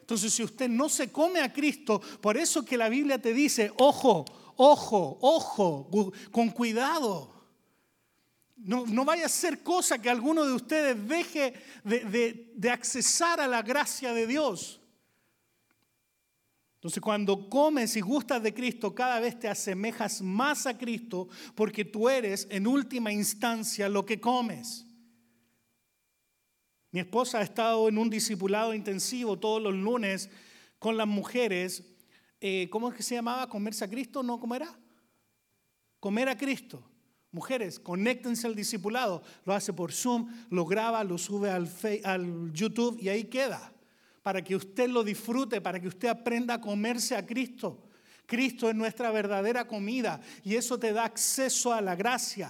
Entonces, 0.02 0.32
si 0.32 0.44
usted 0.44 0.70
no 0.70 0.88
se 0.88 1.12
come 1.12 1.40
a 1.40 1.52
Cristo, 1.52 2.00
por 2.22 2.38
eso 2.38 2.64
que 2.64 2.78
la 2.78 2.90
Biblia 2.90 3.20
te 3.20 3.34
dice, 3.34 3.72
ojo, 3.78 4.24
ojo, 4.58 5.18
ojo, 5.22 5.90
con 6.32 6.50
cuidado. 6.50 7.34
No, 8.58 8.86
no, 8.86 9.06
vaya 9.06 9.28
a 9.28 9.30
ser 9.30 9.64
cosa 9.64 10.02
que 10.02 10.10
alguno 10.10 10.44
de 10.44 10.54
ustedes 10.54 11.08
deje 11.08 11.54
de, 11.84 12.52
de 12.56 12.70
accesar 12.70 13.40
a 13.40 13.48
la 13.48 13.62
gracia 13.62 14.14
de 14.14 14.28
Dios. 14.28 14.82
Entonces 16.78 17.02
cuando 17.02 17.50
comes 17.50 17.96
y 17.96 18.02
gustas 18.02 18.42
de 18.42 18.54
Cristo, 18.54 18.94
cada 18.94 19.20
vez 19.20 19.40
te 19.40 19.48
asemejas 19.48 20.22
más 20.22 20.68
a 20.68 20.78
Cristo 20.78 21.28
porque 21.56 21.86
tú 21.86 22.08
eres 22.08 22.48
en 22.52 22.68
última 22.68 23.12
instancia 23.12 23.90
lo 23.90 24.06
que 24.06 24.20
comes. 24.20 24.86
Mi 26.92 27.02
esposa 27.02 27.40
ha 27.40 27.44
estado 27.44 27.90
en 27.90 27.98
un 27.98 28.10
discipulado 28.10 28.74
intensivo 28.74 29.38
todos 29.38 29.62
los 29.62 29.74
lunes 29.74 30.30
con 30.80 30.98
las 30.98 31.08
mujeres 31.08 31.84
eh, 32.40 32.68
¿cómo 32.70 32.90
es 32.90 32.96
que 32.96 33.04
se 33.04 33.16
llamaba? 33.16 33.48
¿Comerse 33.48 33.84
a 33.84 33.90
Cristo? 33.90 34.24
¿No? 34.24 34.40
¿Cómo 34.40 34.56
era? 34.56 34.78
Comer 36.00 36.30
a 36.30 36.38
Cristo. 36.38 36.84
Mujeres, 37.32 37.80
conéctense 37.80 38.48
al 38.48 38.56
discipulado. 38.56 39.22
Lo 39.46 39.54
hace 39.54 39.74
por 39.74 39.92
Zoom, 39.92 40.32
lo 40.50 40.66
graba, 40.66 41.04
lo 41.04 41.18
sube 41.18 41.50
al, 41.50 41.70
al 42.04 42.52
YouTube 42.54 42.98
y 43.02 43.10
ahí 43.10 43.26
queda. 43.26 43.74
Para 44.24 44.44
que 44.44 44.56
usted 44.56 44.90
lo 44.90 45.04
disfrute, 45.04 45.62
para 45.62 45.80
que 45.80 45.88
usted 45.88 46.08
aprenda 46.08 46.56
a 46.56 46.62
comerse 46.62 47.16
a 47.16 47.26
Cristo. 47.26 47.84
Cristo 48.26 48.70
es 48.70 48.76
nuestra 48.76 49.10
verdadera 49.10 49.66
comida 49.66 50.20
y 50.44 50.56
eso 50.56 50.78
te 50.78 50.92
da 50.92 51.06
acceso 51.06 51.74
a 51.74 51.82
la 51.82 51.96
gracia. 51.96 52.50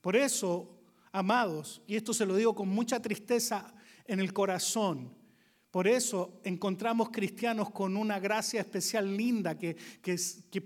Por 0.00 0.16
eso, 0.16 0.80
amados, 1.12 1.80
y 1.86 1.96
esto 1.96 2.12
se 2.12 2.26
lo 2.26 2.34
digo 2.36 2.54
con 2.54 2.68
mucha 2.68 3.00
tristeza 3.00 3.72
en 4.04 4.20
el 4.20 4.32
corazón, 4.32 5.14
Por 5.70 5.86
eso 5.86 6.40
encontramos 6.44 7.10
cristianos 7.10 7.70
con 7.70 7.94
una 7.98 8.18
gracia 8.18 8.60
especial 8.60 9.14
linda 9.14 9.58
que, 9.58 9.76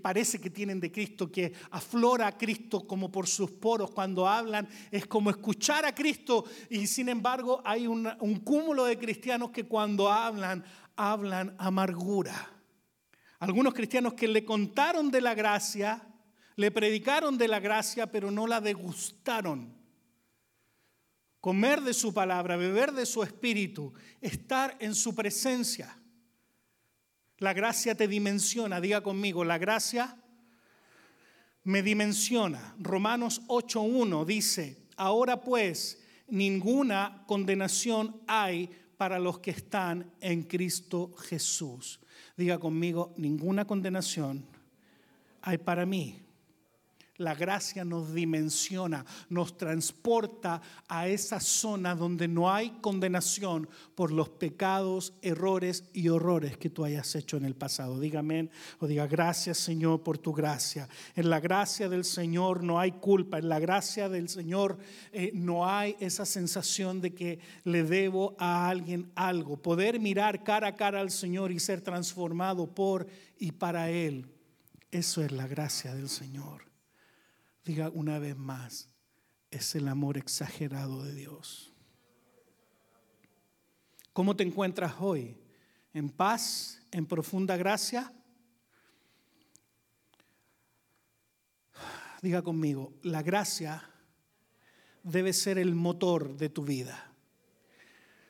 parece 0.01 0.39
que 0.39 0.49
tienen 0.49 0.79
de 0.79 0.93
Cristo, 0.93 1.29
que 1.29 1.51
aflora 1.71 2.27
a 2.27 2.37
Cristo 2.37 2.87
como 2.87 3.11
por 3.11 3.27
sus 3.27 3.51
poros 3.51 3.91
cuando 3.91 4.25
hablan. 4.25 4.67
Es 4.89 5.05
como 5.05 5.29
escuchar 5.29 5.83
a 5.85 5.93
Cristo 5.93 6.45
y 6.69 6.87
sin 6.87 7.09
embargo 7.09 7.61
hay 7.65 7.85
un 7.85 8.41
cúmulo 8.45 8.85
de 8.85 8.97
cristianos 8.97 9.51
que 9.51 9.65
cuando 9.65 10.09
hablan, 10.09 10.63
hablan 10.95 11.53
amargura. 11.57 12.51
Algunos 13.39 13.73
cristianos 13.73 14.13
que 14.13 14.29
le 14.29 14.45
contaron 14.45 15.11
de 15.11 15.19
la 15.19 15.35
gracia, 15.35 16.01
le 16.55 16.71
predicaron 16.71 17.37
de 17.37 17.49
la 17.49 17.59
gracia, 17.59 18.09
pero 18.09 18.31
no 18.31 18.47
la 18.47 18.61
degustaron 18.61 19.82
comer 21.43 21.81
de 21.81 21.93
su 21.93 22.13
palabra, 22.13 22.55
beber 22.55 22.93
de 22.93 23.05
su 23.05 23.21
espíritu, 23.21 23.91
estar 24.21 24.77
en 24.79 24.95
su 24.95 25.13
presencia. 25.13 25.93
La 27.39 27.51
gracia 27.51 27.95
te 27.95 28.07
dimensiona, 28.07 28.79
diga 28.79 29.01
conmigo, 29.01 29.43
la 29.43 29.57
gracia 29.57 30.15
me 31.63 31.83
dimensiona. 31.83 32.73
Romanos 32.79 33.41
8.1 33.47 34.23
dice, 34.23 34.87
ahora 34.95 35.41
pues 35.41 36.01
ninguna 36.29 37.25
condenación 37.27 38.21
hay 38.25 38.69
para 38.95 39.19
los 39.19 39.39
que 39.39 39.51
están 39.51 40.13
en 40.21 40.43
Cristo 40.43 41.13
Jesús. 41.27 41.99
Diga 42.37 42.57
conmigo, 42.57 43.13
ninguna 43.17 43.65
condenación 43.65 44.45
hay 45.41 45.57
para 45.57 45.85
mí 45.85 46.22
la 47.17 47.35
gracia 47.35 47.85
nos 47.85 48.13
dimensiona, 48.13 49.05
nos 49.29 49.55
transporta 49.55 50.61
a 50.87 51.07
esa 51.07 51.39
zona 51.39 51.93
donde 51.95 52.27
no 52.27 52.51
hay 52.51 52.71
condenación 52.81 53.69
por 53.93 54.11
los 54.11 54.29
pecados, 54.29 55.13
errores 55.21 55.83
y 55.93 56.09
horrores 56.09 56.57
que 56.57 56.71
tú 56.71 56.83
hayas 56.83 57.13
hecho 57.15 57.37
en 57.37 57.45
el 57.45 57.55
pasado. 57.55 57.99
Dígame 57.99 58.49
o 58.79 58.87
diga 58.87 59.05
gracias 59.05 59.59
Señor 59.59 60.01
por 60.01 60.17
tu 60.17 60.33
gracia. 60.33 60.89
En 61.15 61.29
la 61.29 61.39
gracia 61.39 61.87
del 61.87 62.03
Señor 62.03 62.63
no 62.63 62.79
hay 62.79 62.93
culpa, 62.93 63.37
en 63.37 63.49
la 63.49 63.59
gracia 63.59 64.09
del 64.09 64.27
Señor 64.27 64.79
eh, 65.11 65.31
no 65.35 65.69
hay 65.69 65.95
esa 65.99 66.25
sensación 66.25 66.99
de 66.99 67.13
que 67.13 67.39
le 67.63 67.83
debo 67.83 68.35
a 68.39 68.67
alguien 68.67 69.11
algo. 69.13 69.57
Poder 69.57 69.99
mirar 69.99 70.43
cara 70.43 70.69
a 70.69 70.75
cara 70.75 70.99
al 70.99 71.11
Señor 71.11 71.51
y 71.51 71.59
ser 71.59 71.81
transformado 71.81 72.73
por 72.73 73.05
y 73.37 73.51
para 73.51 73.91
Él. 73.91 74.25
Eso 74.89 75.23
es 75.23 75.31
la 75.31 75.47
gracia 75.47 75.93
del 75.93 76.09
Señor. 76.09 76.72
Diga 77.63 77.89
una 77.89 78.19
vez 78.19 78.35
más, 78.35 78.89
es 79.49 79.75
el 79.75 79.87
amor 79.87 80.17
exagerado 80.17 81.03
de 81.03 81.13
Dios. 81.13 81.73
¿Cómo 84.11 84.35
te 84.35 84.43
encuentras 84.43 84.95
hoy? 84.99 85.37
¿En 85.93 86.09
paz? 86.09 86.81
¿En 86.91 87.05
profunda 87.05 87.55
gracia? 87.55 88.11
Diga 92.21 92.41
conmigo, 92.41 92.93
la 93.01 93.21
gracia 93.21 93.89
debe 95.03 95.33
ser 95.33 95.57
el 95.57 95.75
motor 95.75 96.37
de 96.37 96.49
tu 96.49 96.63
vida. 96.63 97.11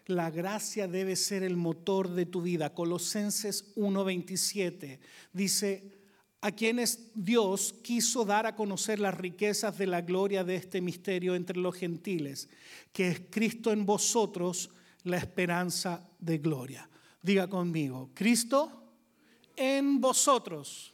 La 0.07 0.29
gracia 0.31 0.87
debe 0.87 1.15
ser 1.15 1.43
el 1.43 1.55
motor 1.55 2.09
de 2.09 2.25
tu 2.25 2.41
vida. 2.41 2.73
Colosenses 2.73 3.73
1:27 3.75 4.99
dice, 5.31 6.02
a 6.43 6.51
quienes 6.51 7.09
Dios 7.15 7.73
quiso 7.81 8.25
dar 8.25 8.45
a 8.45 8.53
conocer 8.53 8.99
las 8.99 9.15
riquezas 9.15 9.77
de 9.77 9.87
la 9.87 10.01
gloria 10.01 10.43
de 10.43 10.57
este 10.57 10.81
misterio 10.81 11.35
entre 11.35 11.57
los 11.57 11.73
gentiles, 11.73 12.49
que 12.91 13.07
es 13.07 13.21
Cristo 13.29 13.71
en 13.71 13.85
vosotros, 13.85 14.69
la 15.05 15.15
esperanza 15.15 16.05
de 16.19 16.39
gloria. 16.39 16.89
Diga 17.21 17.47
conmigo, 17.47 18.09
Cristo 18.13 18.83
en 19.55 20.01
vosotros, 20.01 20.93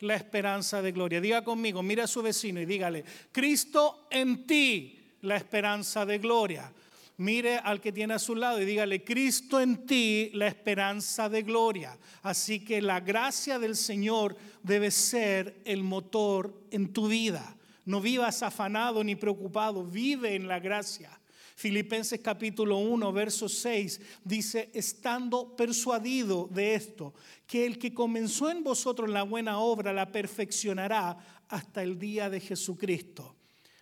la 0.00 0.14
esperanza 0.14 0.82
de 0.82 0.92
gloria. 0.92 1.22
Diga 1.22 1.42
conmigo, 1.42 1.82
mira 1.82 2.04
a 2.04 2.06
su 2.06 2.20
vecino 2.20 2.60
y 2.60 2.66
dígale, 2.66 3.02
Cristo 3.32 4.08
en 4.10 4.46
ti, 4.46 5.00
la 5.22 5.36
esperanza 5.36 6.04
de 6.04 6.18
gloria. 6.18 6.70
Mire 7.16 7.58
al 7.58 7.80
que 7.80 7.92
tiene 7.92 8.14
a 8.14 8.18
su 8.18 8.34
lado 8.34 8.60
y 8.60 8.64
dígale, 8.64 9.04
Cristo 9.04 9.60
en 9.60 9.86
ti, 9.86 10.30
la 10.34 10.46
esperanza 10.46 11.28
de 11.28 11.42
gloria. 11.42 11.98
Así 12.22 12.64
que 12.64 12.80
la 12.80 13.00
gracia 13.00 13.58
del 13.58 13.76
Señor 13.76 14.36
debe 14.62 14.90
ser 14.90 15.60
el 15.64 15.82
motor 15.82 16.66
en 16.70 16.92
tu 16.92 17.08
vida. 17.08 17.56
No 17.84 18.00
vivas 18.00 18.42
afanado 18.42 19.04
ni 19.04 19.16
preocupado, 19.16 19.84
vive 19.84 20.34
en 20.34 20.48
la 20.48 20.60
gracia. 20.60 21.18
Filipenses 21.54 22.20
capítulo 22.20 22.78
1, 22.78 23.12
verso 23.12 23.48
6 23.48 24.00
dice, 24.24 24.70
estando 24.72 25.54
persuadido 25.54 26.48
de 26.50 26.74
esto, 26.74 27.14
que 27.46 27.66
el 27.66 27.78
que 27.78 27.92
comenzó 27.92 28.50
en 28.50 28.64
vosotros 28.64 29.08
la 29.10 29.22
buena 29.22 29.58
obra 29.58 29.92
la 29.92 30.10
perfeccionará 30.10 31.44
hasta 31.48 31.82
el 31.82 31.98
día 31.98 32.30
de 32.30 32.40
Jesucristo. 32.40 33.36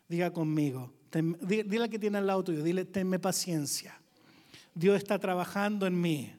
Diga 0.09 0.33
conmigo, 0.33 0.93
dile 1.13 1.89
que 1.89 1.99
tiene 1.99 2.19
al 2.19 2.27
lado 2.27 2.45
tuyo, 2.45 2.63
dile, 2.63 2.85
tenme 2.85 3.19
paciencia. 3.19 3.99
Dios 4.75 4.97
está 4.97 5.19
trabajando 5.19 5.87
en 5.87 6.01
mí. 6.01 6.33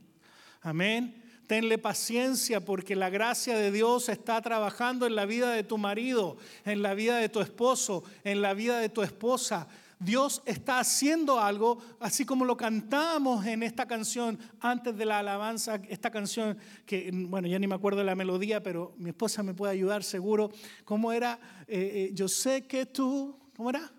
Amén. 0.61 1.21
Tenle 1.47 1.77
paciencia 1.77 2.63
porque 2.63 2.95
la 2.95 3.09
gracia 3.09 3.57
de 3.57 3.71
Dios 3.71 4.07
está 4.07 4.41
trabajando 4.41 5.05
en 5.05 5.15
la 5.15 5.25
vida 5.25 5.51
de 5.51 5.63
tu 5.63 5.77
marido, 5.77 6.37
en 6.63 6.81
la 6.81 6.93
vida 6.93 7.17
de 7.17 7.27
tu 7.27 7.41
esposo, 7.41 8.03
en 8.23 8.41
la 8.41 8.53
vida 8.53 8.79
de 8.79 8.87
tu 8.87 9.01
esposa. 9.01 9.67
Dios 9.99 10.41
está 10.45 10.79
haciendo 10.79 11.39
algo, 11.39 11.77
así 11.99 12.25
como 12.25 12.45
lo 12.45 12.55
cantamos 12.57 13.45
en 13.45 13.63
esta 13.63 13.85
canción 13.85 14.39
antes 14.59 14.97
de 14.97 15.05
la 15.05 15.19
alabanza, 15.19 15.75
esta 15.89 16.09
canción 16.09 16.57
que, 16.85 17.11
bueno, 17.13 17.47
ya 17.47 17.59
ni 17.59 17.67
me 17.67 17.75
acuerdo 17.75 17.99
de 17.99 18.05
la 18.05 18.15
melodía, 18.15 18.63
pero 18.63 18.93
mi 18.97 19.09
esposa 19.09 19.43
me 19.43 19.53
puede 19.53 19.73
ayudar 19.73 20.03
seguro. 20.03 20.51
¿Cómo 20.85 21.11
era? 21.11 21.37
Eh, 21.67 22.07
eh, 22.09 22.11
yo 22.13 22.27
sé 22.27 22.65
que 22.65 22.85
tú, 22.85 23.37
¿cómo 23.55 23.69
era? 23.69 23.91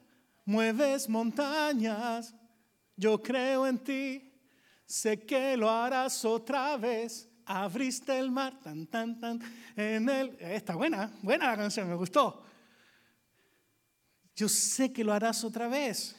Mueves 0.44 1.08
montañas, 1.08 2.34
yo 2.96 3.22
creo 3.22 3.66
en 3.66 3.78
ti, 3.78 4.32
sé 4.84 5.24
que 5.24 5.56
lo 5.56 5.70
harás 5.70 6.24
otra 6.24 6.76
vez. 6.76 7.28
Abriste 7.44 8.18
el 8.18 8.30
mar, 8.30 8.58
tan, 8.60 8.86
tan, 8.86 9.18
tan, 9.18 9.40
en 9.76 10.08
él. 10.08 10.36
Está 10.40 10.76
buena, 10.76 11.12
buena 11.22 11.48
la 11.48 11.56
canción, 11.56 11.88
me 11.88 11.94
gustó. 11.94 12.44
Yo 14.34 14.48
sé 14.48 14.92
que 14.92 15.04
lo 15.04 15.12
harás 15.12 15.44
otra 15.44 15.68
vez. 15.68 16.16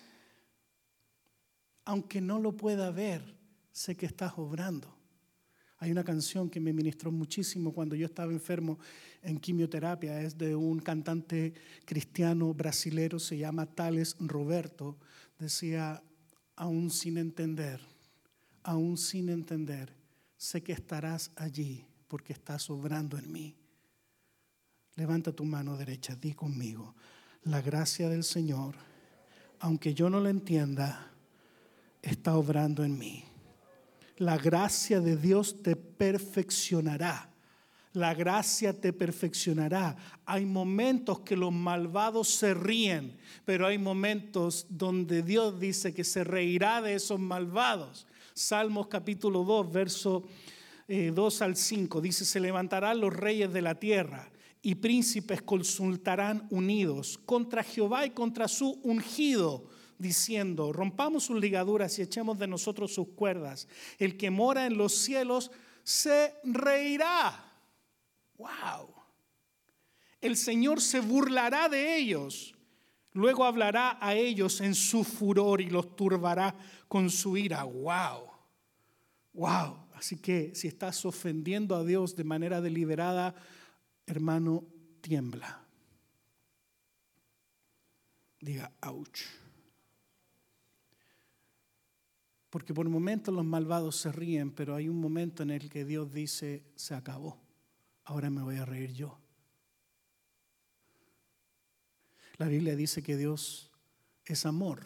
Aunque 1.85 2.21
no 2.21 2.39
lo 2.39 2.55
pueda 2.55 2.91
ver, 2.91 3.37
sé 3.71 3.95
que 3.95 4.05
estás 4.05 4.33
obrando. 4.37 5.02
Hay 5.83 5.91
una 5.91 6.05
canción 6.05 6.49
que 6.49 6.61
me 6.61 6.71
ministró 6.71 7.11
muchísimo 7.11 7.73
cuando 7.73 7.93
yo 7.93 8.05
estaba 8.05 8.31
enfermo 8.31 8.79
en 9.21 9.37
quimioterapia, 9.37 10.21
es 10.21 10.37
de 10.37 10.55
un 10.55 10.79
cantante 10.79 11.53
cristiano 11.83 12.53
brasilero, 12.53 13.19
se 13.19 13.37
llama 13.37 13.65
Tales 13.65 14.15
Roberto. 14.17 14.95
Decía, 15.37 16.01
aún 16.55 16.89
sin 16.89 17.17
entender, 17.17 17.81
aún 18.63 18.97
sin 18.97 19.27
entender, 19.27 19.93
sé 20.37 20.63
que 20.63 20.71
estarás 20.71 21.31
allí 21.35 21.83
porque 22.07 22.31
estás 22.31 22.69
obrando 22.69 23.17
en 23.17 23.29
mí. 23.29 23.53
Levanta 24.95 25.33
tu 25.33 25.43
mano 25.43 25.75
derecha, 25.75 26.15
di 26.15 26.31
conmigo, 26.31 26.95
la 27.43 27.59
gracia 27.61 28.07
del 28.07 28.23
Señor, 28.23 28.75
aunque 29.59 29.93
yo 29.93 30.09
no 30.09 30.21
lo 30.21 30.29
entienda, 30.29 31.11
está 32.01 32.37
obrando 32.37 32.85
en 32.85 32.97
mí 32.97 33.25
la 34.17 34.37
gracia 34.37 34.99
de 34.99 35.17
Dios 35.17 35.61
te 35.61 35.75
perfeccionará. 35.75 37.29
La 37.93 38.13
gracia 38.15 38.73
te 38.79 38.91
perfeccionará. 38.91 39.95
Hay 40.25 40.45
momentos 40.45 41.19
que 41.19 41.35
los 41.35 41.53
malvados 41.53 42.29
se 42.29 42.53
ríen, 42.53 43.15
pero 43.45 43.67
hay 43.67 43.77
momentos 43.77 44.65
donde 44.69 45.21
Dios 45.21 45.59
dice 45.59 45.93
que 45.93 46.03
se 46.03 46.23
reirá 46.23 46.81
de 46.81 46.95
esos 46.95 47.19
malvados. 47.19 48.07
Salmos 48.33 48.87
capítulo 48.87 49.43
2, 49.43 49.71
verso 49.71 50.23
2 50.87 51.41
eh, 51.41 51.43
al 51.43 51.55
5, 51.55 52.01
dice, 52.01 52.25
se 52.25 52.39
levantarán 52.39 52.99
los 52.99 53.15
reyes 53.15 53.53
de 53.53 53.61
la 53.61 53.75
tierra 53.75 54.31
y 54.63 54.75
príncipes 54.75 55.41
consultarán 55.41 56.47
unidos 56.49 57.19
contra 57.25 57.63
Jehová 57.63 58.05
y 58.05 58.11
contra 58.11 58.47
su 58.47 58.79
ungido 58.83 59.65
diciendo, 60.03 60.71
rompamos 60.71 61.23
sus 61.23 61.39
ligaduras 61.39 61.97
y 61.97 62.03
echemos 62.03 62.37
de 62.37 62.45
nosotros 62.45 62.93
sus 62.93 63.07
cuerdas. 63.09 63.67
El 63.97 64.17
que 64.17 64.29
mora 64.29 64.67
en 64.67 64.77
los 64.77 64.93
cielos 64.93 65.49
se 65.81 66.35
reirá. 66.43 67.51
¡Wow! 68.37 68.93
El 70.21 70.37
Señor 70.37 70.79
se 70.79 70.99
burlará 70.99 71.67
de 71.69 71.97
ellos. 71.97 72.53
Luego 73.13 73.45
hablará 73.45 73.97
a 73.99 74.13
ellos 74.13 74.61
en 74.61 74.75
su 74.75 75.03
furor 75.03 75.61
y 75.61 75.69
los 75.69 75.95
turbará 75.95 76.55
con 76.87 77.09
su 77.09 77.35
ira. 77.37 77.63
¡Wow! 77.63 78.29
¡Wow! 79.33 79.87
Así 79.93 80.17
que 80.17 80.53
si 80.53 80.67
estás 80.67 81.05
ofendiendo 81.05 81.75
a 81.75 81.83
Dios 81.83 82.15
de 82.15 82.23
manera 82.23 82.61
deliberada, 82.61 83.35
hermano, 84.05 84.65
tiembla. 85.01 85.63
Diga, 88.39 88.71
ouch. 88.81 89.42
Porque 92.53 92.71
por 92.71 92.87
momentos 92.87 93.33
los 93.33 93.43
malvados 93.43 93.95
se 93.95 94.11
ríen, 94.11 94.51
pero 94.51 94.75
hay 94.75 94.87
un 94.87 95.01
momento 95.01 95.41
en 95.41 95.49
el 95.49 95.71
que 95.71 95.85
Dios 95.85 96.13
dice, 96.13 96.61
se 96.75 96.93
acabó, 96.93 97.41
ahora 98.03 98.29
me 98.29 98.43
voy 98.43 98.57
a 98.57 98.63
reír 98.63 98.93
yo. 98.93 99.17
La 102.37 102.45
Biblia 102.45 102.75
dice 102.75 103.01
que 103.01 103.17
Dios 103.17 103.71
es 104.23 104.45
amor, 104.45 104.83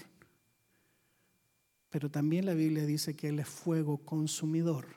pero 1.90 2.10
también 2.10 2.46
la 2.46 2.54
Biblia 2.54 2.86
dice 2.86 3.18
que 3.18 3.28
Él 3.28 3.40
es 3.40 3.50
fuego 3.50 3.98
consumidor. 3.98 4.88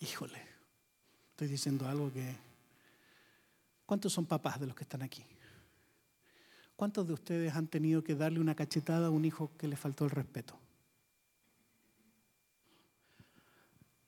Híjole, 0.00 0.42
estoy 1.30 1.48
diciendo 1.48 1.88
algo 1.88 2.12
que... 2.12 2.36
¿Cuántos 3.86 4.12
son 4.12 4.26
papás 4.26 4.60
de 4.60 4.66
los 4.66 4.76
que 4.76 4.84
están 4.84 5.00
aquí? 5.00 5.24
¿Cuántos 6.76 7.06
de 7.06 7.14
ustedes 7.14 7.54
han 7.54 7.68
tenido 7.68 8.04
que 8.04 8.14
darle 8.14 8.38
una 8.38 8.54
cachetada 8.54 9.06
a 9.06 9.10
un 9.10 9.24
hijo 9.24 9.50
que 9.56 9.66
le 9.66 9.76
faltó 9.76 10.04
el 10.04 10.10
respeto? 10.10 10.58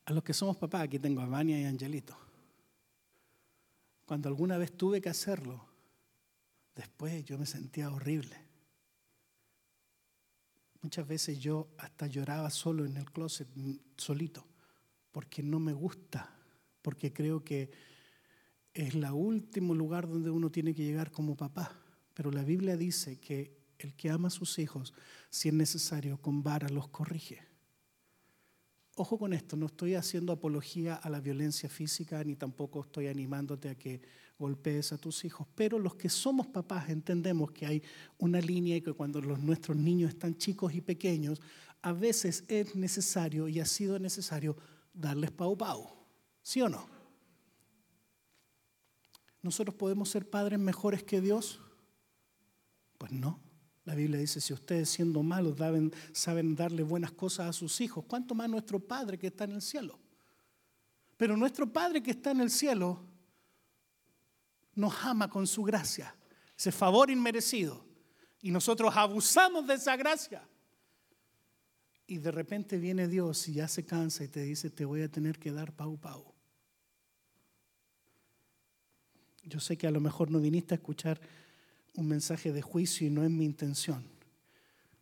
A 0.04 0.12
los 0.12 0.22
que 0.22 0.34
somos 0.34 0.56
papás, 0.56 0.82
aquí 0.82 0.98
tengo 0.98 1.22
a 1.22 1.26
Vania 1.26 1.58
y 1.58 1.64
a 1.64 1.68
Angelito. 1.68 2.16
Cuando 4.04 4.28
alguna 4.28 4.58
vez 4.58 4.72
tuve 4.72 5.00
que 5.00 5.08
hacerlo, 5.08 5.64
después 6.74 7.24
yo 7.24 7.38
me 7.38 7.46
sentía 7.46 7.90
horrible. 7.90 8.36
Muchas 10.80 11.06
veces 11.06 11.38
yo 11.38 11.68
hasta 11.78 12.06
lloraba 12.06 12.50
solo 12.50 12.84
en 12.84 12.96
el 12.96 13.10
closet, 13.10 13.48
solito, 13.96 14.44
porque 15.10 15.42
no 15.42 15.58
me 15.58 15.72
gusta, 15.72 16.30
porque 16.82 17.12
creo 17.12 17.42
que 17.42 17.70
es 18.72 18.94
el 18.94 19.04
último 19.10 19.74
lugar 19.74 20.08
donde 20.08 20.30
uno 20.30 20.50
tiene 20.50 20.74
que 20.74 20.84
llegar 20.84 21.10
como 21.10 21.36
papá. 21.36 21.87
Pero 22.18 22.32
la 22.32 22.42
Biblia 22.42 22.76
dice 22.76 23.20
que 23.20 23.56
el 23.78 23.94
que 23.94 24.10
ama 24.10 24.26
a 24.26 24.32
sus 24.32 24.58
hijos, 24.58 24.92
si 25.30 25.50
es 25.50 25.54
necesario, 25.54 26.20
con 26.20 26.42
vara 26.42 26.68
los 26.68 26.88
corrige. 26.88 27.38
Ojo 28.96 29.20
con 29.20 29.32
esto, 29.32 29.56
no 29.56 29.66
estoy 29.66 29.94
haciendo 29.94 30.32
apología 30.32 30.96
a 30.96 31.10
la 31.10 31.20
violencia 31.20 31.68
física 31.68 32.24
ni 32.24 32.34
tampoco 32.34 32.80
estoy 32.80 33.06
animándote 33.06 33.68
a 33.68 33.76
que 33.76 34.02
golpees 34.36 34.92
a 34.92 34.98
tus 34.98 35.24
hijos, 35.24 35.46
pero 35.54 35.78
los 35.78 35.94
que 35.94 36.08
somos 36.08 36.48
papás 36.48 36.88
entendemos 36.88 37.52
que 37.52 37.66
hay 37.66 37.82
una 38.18 38.40
línea 38.40 38.74
y 38.74 38.80
que 38.80 38.94
cuando 38.94 39.20
los, 39.20 39.38
nuestros 39.38 39.76
niños 39.76 40.08
están 40.08 40.36
chicos 40.36 40.74
y 40.74 40.80
pequeños, 40.80 41.40
a 41.82 41.92
veces 41.92 42.42
es 42.48 42.74
necesario 42.74 43.46
y 43.46 43.60
ha 43.60 43.64
sido 43.64 43.96
necesario 44.00 44.56
darles 44.92 45.30
pau 45.30 45.56
pau. 45.56 45.88
¿Sí 46.42 46.60
o 46.62 46.68
no? 46.68 46.84
¿Nosotros 49.40 49.76
podemos 49.76 50.08
ser 50.08 50.28
padres 50.28 50.58
mejores 50.58 51.04
que 51.04 51.20
Dios? 51.20 51.60
Pues 52.98 53.12
no. 53.12 53.40
La 53.84 53.94
Biblia 53.94 54.20
dice, 54.20 54.40
si 54.40 54.52
ustedes 54.52 54.90
siendo 54.90 55.22
malos 55.22 55.56
saben 56.12 56.54
darle 56.54 56.82
buenas 56.82 57.12
cosas 57.12 57.48
a 57.48 57.52
sus 57.54 57.80
hijos, 57.80 58.04
¿cuánto 58.06 58.34
más 58.34 58.50
nuestro 58.50 58.78
Padre 58.78 59.18
que 59.18 59.28
está 59.28 59.44
en 59.44 59.52
el 59.52 59.62
cielo? 59.62 59.98
Pero 61.16 61.36
nuestro 61.36 61.72
Padre 61.72 62.02
que 62.02 62.10
está 62.10 62.32
en 62.32 62.42
el 62.42 62.50
cielo 62.50 63.02
nos 64.74 64.94
ama 65.04 65.28
con 65.30 65.46
su 65.46 65.62
gracia, 65.62 66.14
ese 66.56 66.70
favor 66.70 67.10
inmerecido. 67.10 67.84
Y 68.40 68.50
nosotros 68.50 68.94
abusamos 68.94 69.66
de 69.66 69.74
esa 69.74 69.96
gracia. 69.96 70.46
Y 72.06 72.18
de 72.18 72.30
repente 72.30 72.78
viene 72.78 73.08
Dios 73.08 73.48
y 73.48 73.54
ya 73.54 73.68
se 73.68 73.84
cansa 73.84 74.22
y 74.22 74.28
te 74.28 74.42
dice, 74.42 74.70
te 74.70 74.84
voy 74.84 75.02
a 75.02 75.10
tener 75.10 75.38
que 75.38 75.50
dar 75.50 75.72
pau 75.72 75.98
pau. 75.98 76.34
Yo 79.42 79.60
sé 79.60 79.76
que 79.76 79.86
a 79.86 79.90
lo 79.90 80.00
mejor 80.00 80.30
no 80.30 80.40
viniste 80.40 80.74
a 80.74 80.76
escuchar 80.76 81.20
un 81.98 82.06
mensaje 82.06 82.52
de 82.52 82.62
juicio 82.62 83.08
y 83.08 83.10
no 83.10 83.24
es 83.24 83.30
mi 83.30 83.44
intención. 83.44 84.04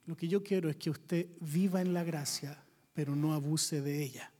Lo 0.07 0.17
que 0.17 0.29
yo 0.29 0.43
quiero 0.43 0.71
es 0.71 0.77
que 0.77 0.89
usted 0.89 1.27
viva 1.41 1.83
en 1.83 1.93
la 1.93 2.03
gracia, 2.03 2.59
pero 2.95 3.15
no 3.15 3.35
abuse 3.35 3.83
de 3.83 4.03
ella. 4.03 4.33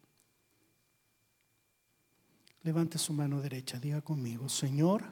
Levante 2.63 2.97
su 2.97 3.13
mano 3.13 3.43
derecha, 3.43 3.79
diga 3.79 4.01
conmigo, 4.01 4.49
Señor, 4.49 5.05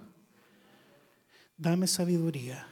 dame 1.59 1.87
sabiduría. 1.87 2.67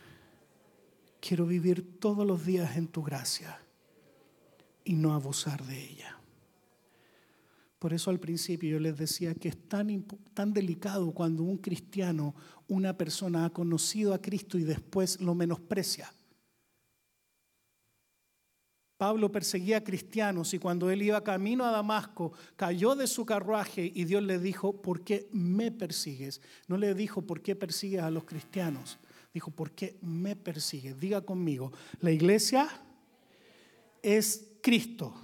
Quiero 1.20 1.44
vivir 1.44 2.00
todos 2.00 2.26
los 2.26 2.46
días 2.46 2.74
en 2.78 2.88
tu 2.88 3.02
gracia 3.02 3.60
y 4.84 4.94
no 4.94 5.12
abusar 5.12 5.62
de 5.64 5.84
ella. 5.84 6.18
Por 7.82 7.92
eso 7.92 8.10
al 8.10 8.20
principio 8.20 8.70
yo 8.70 8.78
les 8.78 8.96
decía 8.96 9.34
que 9.34 9.48
es 9.48 9.68
tan, 9.68 10.04
tan 10.34 10.52
delicado 10.52 11.10
cuando 11.10 11.42
un 11.42 11.58
cristiano, 11.58 12.32
una 12.68 12.96
persona 12.96 13.44
ha 13.44 13.50
conocido 13.50 14.14
a 14.14 14.22
Cristo 14.22 14.56
y 14.56 14.62
después 14.62 15.20
lo 15.20 15.34
menosprecia. 15.34 16.14
Pablo 18.96 19.32
perseguía 19.32 19.78
a 19.78 19.82
cristianos 19.82 20.54
y 20.54 20.60
cuando 20.60 20.92
él 20.92 21.02
iba 21.02 21.24
camino 21.24 21.64
a 21.64 21.72
Damasco, 21.72 22.32
cayó 22.54 22.94
de 22.94 23.08
su 23.08 23.26
carruaje 23.26 23.90
y 23.92 24.04
Dios 24.04 24.22
le 24.22 24.38
dijo, 24.38 24.80
¿por 24.80 25.02
qué 25.02 25.28
me 25.32 25.72
persigues? 25.72 26.40
No 26.68 26.76
le 26.76 26.94
dijo, 26.94 27.22
¿por 27.22 27.42
qué 27.42 27.56
persigues 27.56 28.02
a 28.02 28.12
los 28.12 28.22
cristianos? 28.22 29.00
Dijo, 29.34 29.50
¿por 29.50 29.72
qué 29.72 29.98
me 30.02 30.36
persigues? 30.36 31.00
Diga 31.00 31.22
conmigo, 31.22 31.72
la 31.98 32.12
iglesia 32.12 32.68
es 34.02 34.52
Cristo 34.62 35.16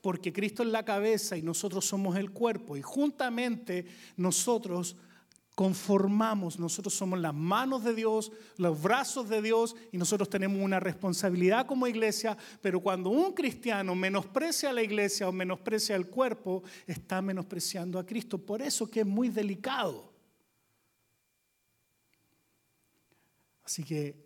porque 0.00 0.32
Cristo 0.32 0.62
es 0.62 0.68
la 0.70 0.84
cabeza 0.84 1.36
y 1.36 1.42
nosotros 1.42 1.84
somos 1.84 2.16
el 2.16 2.30
cuerpo 2.30 2.76
y 2.76 2.82
juntamente 2.82 3.86
nosotros 4.16 4.96
conformamos, 5.54 6.58
nosotros 6.58 6.94
somos 6.94 7.18
las 7.18 7.34
manos 7.34 7.84
de 7.84 7.94
Dios, 7.94 8.32
los 8.56 8.80
brazos 8.80 9.28
de 9.28 9.42
Dios 9.42 9.76
y 9.92 9.98
nosotros 9.98 10.30
tenemos 10.30 10.62
una 10.62 10.80
responsabilidad 10.80 11.66
como 11.66 11.86
iglesia, 11.86 12.34
pero 12.62 12.80
cuando 12.80 13.10
un 13.10 13.34
cristiano 13.34 13.94
menosprecia 13.94 14.70
a 14.70 14.72
la 14.72 14.82
iglesia 14.82 15.28
o 15.28 15.32
menosprecia 15.32 15.96
al 15.96 16.06
cuerpo, 16.06 16.62
está 16.86 17.20
menospreciando 17.20 17.98
a 17.98 18.06
Cristo. 18.06 18.38
Por 18.38 18.62
eso 18.62 18.90
que 18.90 19.00
es 19.00 19.06
muy 19.06 19.28
delicado. 19.28 20.10
Así 23.62 23.84
que 23.84 24.16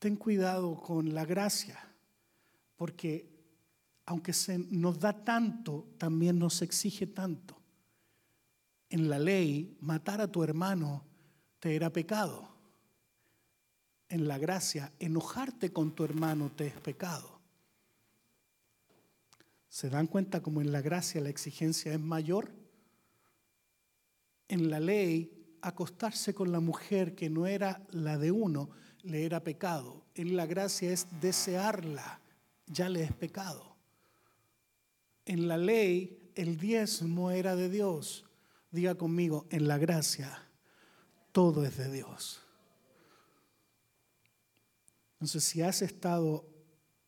ten 0.00 0.16
cuidado 0.16 0.74
con 0.74 1.14
la 1.14 1.24
gracia, 1.24 1.78
porque 2.76 3.39
aunque 4.10 4.32
se 4.32 4.58
nos 4.58 4.98
da 4.98 5.12
tanto, 5.12 5.86
también 5.96 6.36
nos 6.36 6.62
exige 6.62 7.06
tanto. 7.06 7.56
En 8.88 9.08
la 9.08 9.20
ley, 9.20 9.76
matar 9.78 10.20
a 10.20 10.26
tu 10.26 10.42
hermano 10.42 11.04
te 11.60 11.76
era 11.76 11.92
pecado. 11.92 12.48
En 14.08 14.26
la 14.26 14.36
gracia, 14.36 14.92
enojarte 14.98 15.72
con 15.72 15.94
tu 15.94 16.02
hermano 16.02 16.50
te 16.50 16.66
es 16.66 16.80
pecado. 16.80 17.40
¿Se 19.68 19.88
dan 19.88 20.08
cuenta 20.08 20.42
como 20.42 20.60
en 20.60 20.72
la 20.72 20.80
gracia 20.80 21.20
la 21.20 21.28
exigencia 21.28 21.92
es 21.92 22.00
mayor? 22.00 22.52
En 24.48 24.70
la 24.70 24.80
ley, 24.80 25.56
acostarse 25.62 26.34
con 26.34 26.50
la 26.50 26.58
mujer 26.58 27.14
que 27.14 27.30
no 27.30 27.46
era 27.46 27.86
la 27.92 28.18
de 28.18 28.32
uno 28.32 28.70
le 29.04 29.24
era 29.24 29.44
pecado. 29.44 30.04
En 30.16 30.34
la 30.34 30.46
gracia 30.46 30.90
es 30.90 31.06
desearla, 31.20 32.20
ya 32.66 32.88
le 32.88 33.04
es 33.04 33.12
pecado 33.12 33.70
en 35.30 35.46
la 35.46 35.56
ley 35.56 36.32
el 36.34 36.56
diezmo 36.56 37.30
era 37.30 37.54
de 37.54 37.68
Dios. 37.68 38.24
Diga 38.72 38.96
conmigo, 38.96 39.46
en 39.50 39.68
la 39.68 39.78
gracia 39.78 40.42
todo 41.30 41.64
es 41.64 41.76
de 41.76 41.88
Dios. 41.88 42.42
Entonces, 45.14 45.44
si 45.44 45.62
has 45.62 45.82
estado 45.82 46.48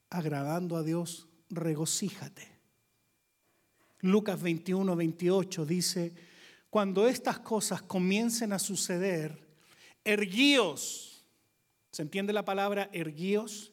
agradando 0.08 0.76
a 0.76 0.84
Dios, 0.84 1.26
regocíjate. 1.50 2.46
Lucas 4.02 4.40
21, 4.40 4.94
28 4.94 5.66
dice, 5.66 6.14
cuando 6.70 7.08
estas 7.08 7.40
cosas 7.40 7.82
comiencen 7.82 8.52
a 8.52 8.60
suceder, 8.60 9.36
erguíos. 10.04 11.24
¿Se 11.90 12.02
entiende 12.02 12.32
la 12.32 12.44
palabra 12.44 12.88
erguíos? 12.92 13.72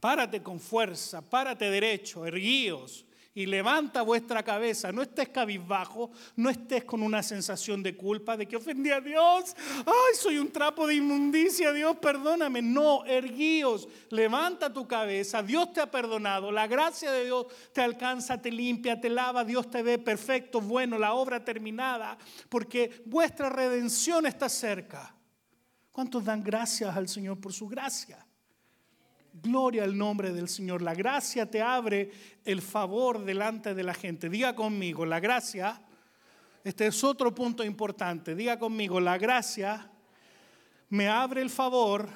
Párate 0.00 0.42
con 0.42 0.58
fuerza, 0.58 1.22
párate 1.22 1.70
derecho, 1.70 2.26
erguíos 2.26 3.05
y 3.36 3.44
levanta 3.44 4.00
vuestra 4.00 4.42
cabeza. 4.42 4.90
No 4.90 5.02
estés 5.02 5.28
cabizbajo, 5.28 6.10
no 6.36 6.48
estés 6.48 6.84
con 6.84 7.02
una 7.02 7.22
sensación 7.22 7.82
de 7.82 7.94
culpa, 7.94 8.34
de 8.34 8.48
que 8.48 8.56
ofendí 8.56 8.90
a 8.90 8.98
Dios. 8.98 9.54
Ay, 9.84 10.14
soy 10.18 10.38
un 10.38 10.50
trapo 10.50 10.86
de 10.86 10.94
inmundicia, 10.94 11.70
Dios, 11.70 11.98
perdóname. 11.98 12.62
No, 12.62 13.04
erguíos, 13.04 13.88
levanta 14.08 14.72
tu 14.72 14.88
cabeza. 14.88 15.42
Dios 15.42 15.70
te 15.74 15.82
ha 15.82 15.90
perdonado. 15.90 16.50
La 16.50 16.66
gracia 16.66 17.12
de 17.12 17.26
Dios 17.26 17.46
te 17.74 17.82
alcanza, 17.82 18.40
te 18.40 18.50
limpia, 18.50 18.98
te 18.98 19.10
lava. 19.10 19.44
Dios 19.44 19.70
te 19.70 19.82
ve 19.82 19.98
perfecto, 19.98 20.62
bueno, 20.62 20.98
la 20.98 21.12
obra 21.12 21.44
terminada, 21.44 22.16
porque 22.48 23.02
vuestra 23.04 23.50
redención 23.50 24.24
está 24.24 24.48
cerca. 24.48 25.14
¿Cuántos 25.92 26.24
dan 26.24 26.42
gracias 26.42 26.96
al 26.96 27.06
Señor 27.06 27.38
por 27.38 27.52
su 27.52 27.68
gracia? 27.68 28.26
Gloria 29.42 29.84
al 29.84 29.96
nombre 29.96 30.32
del 30.32 30.48
Señor. 30.48 30.80
La 30.80 30.94
gracia 30.94 31.50
te 31.50 31.60
abre 31.60 32.10
el 32.44 32.62
favor 32.62 33.24
delante 33.24 33.74
de 33.74 33.82
la 33.82 33.92
gente. 33.92 34.30
Diga 34.30 34.54
conmigo, 34.54 35.04
la 35.04 35.20
gracia, 35.20 35.82
este 36.64 36.86
es 36.86 37.04
otro 37.04 37.34
punto 37.34 37.62
importante. 37.62 38.34
Diga 38.34 38.58
conmigo, 38.58 38.98
la 38.98 39.18
gracia 39.18 39.90
me 40.88 41.08
abre 41.08 41.42
el 41.42 41.50
favor 41.50 42.08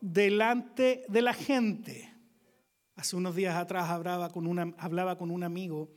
delante 0.00 1.04
de 1.08 1.22
la 1.22 1.34
gente. 1.34 2.14
Hace 2.96 3.16
unos 3.16 3.36
días 3.36 3.56
atrás 3.56 3.90
hablaba 3.90 4.30
con, 4.30 4.74
hablaba 4.78 5.18
con 5.18 5.30
un 5.30 5.44
amigo 5.44 5.90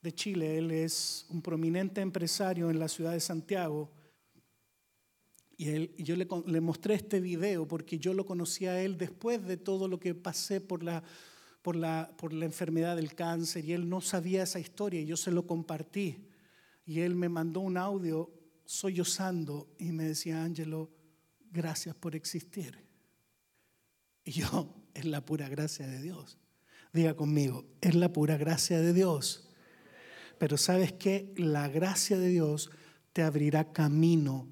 de 0.00 0.12
Chile, 0.12 0.58
él 0.58 0.70
es 0.70 1.26
un 1.28 1.42
prominente 1.42 2.00
empresario 2.00 2.70
en 2.70 2.78
la 2.78 2.88
ciudad 2.88 3.12
de 3.12 3.20
Santiago, 3.20 3.90
y, 5.60 5.68
él, 5.68 5.94
yo 5.98 6.16
le, 6.16 6.26
le, 6.46 6.60
mostré 6.62 6.94
este 6.94 7.20
video 7.20 7.68
porque 7.68 7.98
yo 7.98 8.14
lo 8.14 8.24
conocí 8.24 8.64
a 8.64 8.82
él 8.82 8.96
después 8.96 9.46
de 9.46 9.58
todo 9.58 9.88
lo 9.88 10.00
que 10.00 10.14
pasé 10.14 10.58
por 10.58 10.82
la, 10.82 11.02
por, 11.60 11.76
la, 11.76 12.10
por 12.16 12.32
la 12.32 12.46
enfermedad 12.46 12.96
del 12.96 13.14
cáncer, 13.14 13.66
y 13.66 13.74
él 13.74 13.86
no 13.86 14.00
sabía 14.00 14.44
esa 14.44 14.58
historia, 14.58 15.02
y 15.02 15.04
yo 15.04 15.18
se 15.18 15.30
lo 15.30 15.46
compartí, 15.46 16.26
y 16.86 17.00
él 17.00 17.14
me 17.14 17.28
mandó 17.28 17.60
un 17.60 17.76
audio 17.76 18.32
sollozando 18.64 19.68
y 19.78 19.92
me 19.92 20.04
decía, 20.04 20.42
Ángelo, 20.42 20.90
gracias 21.52 21.94
por 21.94 22.16
existir. 22.16 22.82
Y 24.24 24.30
yo, 24.32 24.74
es 24.94 25.04
la 25.04 25.22
pura 25.26 25.46
gracia 25.50 25.86
de 25.86 26.00
Dios. 26.00 26.38
Diga 26.94 27.14
conmigo, 27.14 27.66
es 27.82 27.94
la 27.94 28.10
pura 28.10 28.38
gracia 28.38 28.80
de 28.80 28.94
Dios. 28.94 29.52
Pero 30.38 30.56
sabes 30.56 30.94
que 30.94 31.34
la 31.36 31.68
gracia 31.68 32.18
de 32.18 32.28
Dios 32.28 32.70
te 33.12 33.22
abrirá 33.22 33.74
camino 33.74 34.48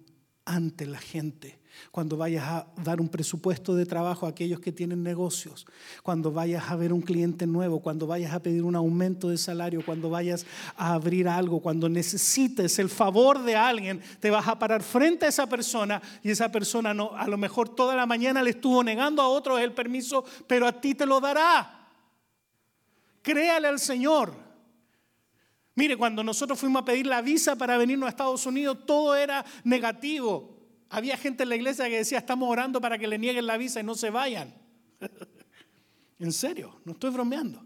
ante 0.48 0.86
la 0.86 0.98
gente. 0.98 1.58
Cuando 1.92 2.16
vayas 2.16 2.44
a 2.44 2.66
dar 2.82 3.00
un 3.00 3.08
presupuesto 3.08 3.76
de 3.76 3.86
trabajo 3.86 4.26
a 4.26 4.30
aquellos 4.30 4.58
que 4.58 4.72
tienen 4.72 5.02
negocios, 5.02 5.66
cuando 6.02 6.32
vayas 6.32 6.70
a 6.70 6.76
ver 6.76 6.92
un 6.92 7.02
cliente 7.02 7.46
nuevo, 7.46 7.80
cuando 7.80 8.06
vayas 8.06 8.32
a 8.32 8.42
pedir 8.42 8.64
un 8.64 8.74
aumento 8.74 9.28
de 9.28 9.38
salario, 9.38 9.84
cuando 9.84 10.10
vayas 10.10 10.44
a 10.76 10.94
abrir 10.94 11.28
algo, 11.28 11.60
cuando 11.60 11.88
necesites 11.88 12.78
el 12.80 12.88
favor 12.88 13.44
de 13.44 13.54
alguien, 13.54 14.00
te 14.18 14.30
vas 14.30 14.48
a 14.48 14.58
parar 14.58 14.82
frente 14.82 15.26
a 15.26 15.28
esa 15.28 15.46
persona 15.46 16.02
y 16.22 16.30
esa 16.30 16.50
persona 16.50 16.92
no, 16.92 17.14
a 17.14 17.28
lo 17.28 17.38
mejor 17.38 17.68
toda 17.68 17.94
la 17.94 18.06
mañana 18.06 18.42
le 18.42 18.50
estuvo 18.50 18.82
negando 18.82 19.22
a 19.22 19.28
otros 19.28 19.60
el 19.60 19.72
permiso, 19.72 20.24
pero 20.48 20.66
a 20.66 20.80
ti 20.80 20.94
te 20.94 21.06
lo 21.06 21.20
dará. 21.20 21.88
Créale 23.22 23.68
al 23.68 23.78
Señor. 23.78 24.47
Mire, 25.78 25.96
cuando 25.96 26.24
nosotros 26.24 26.58
fuimos 26.58 26.82
a 26.82 26.84
pedir 26.84 27.06
la 27.06 27.22
visa 27.22 27.54
para 27.54 27.78
venirnos 27.78 28.08
a 28.08 28.10
Estados 28.10 28.44
Unidos, 28.46 28.78
todo 28.84 29.14
era 29.14 29.44
negativo. 29.62 30.58
Había 30.90 31.16
gente 31.16 31.44
en 31.44 31.50
la 31.50 31.54
iglesia 31.54 31.88
que 31.88 31.98
decía, 31.98 32.18
estamos 32.18 32.50
orando 32.50 32.80
para 32.80 32.98
que 32.98 33.06
le 33.06 33.16
nieguen 33.16 33.46
la 33.46 33.56
visa 33.56 33.78
y 33.78 33.84
no 33.84 33.94
se 33.94 34.10
vayan. 34.10 34.52
en 36.18 36.32
serio, 36.32 36.80
no 36.84 36.94
estoy 36.94 37.10
bromeando. 37.10 37.64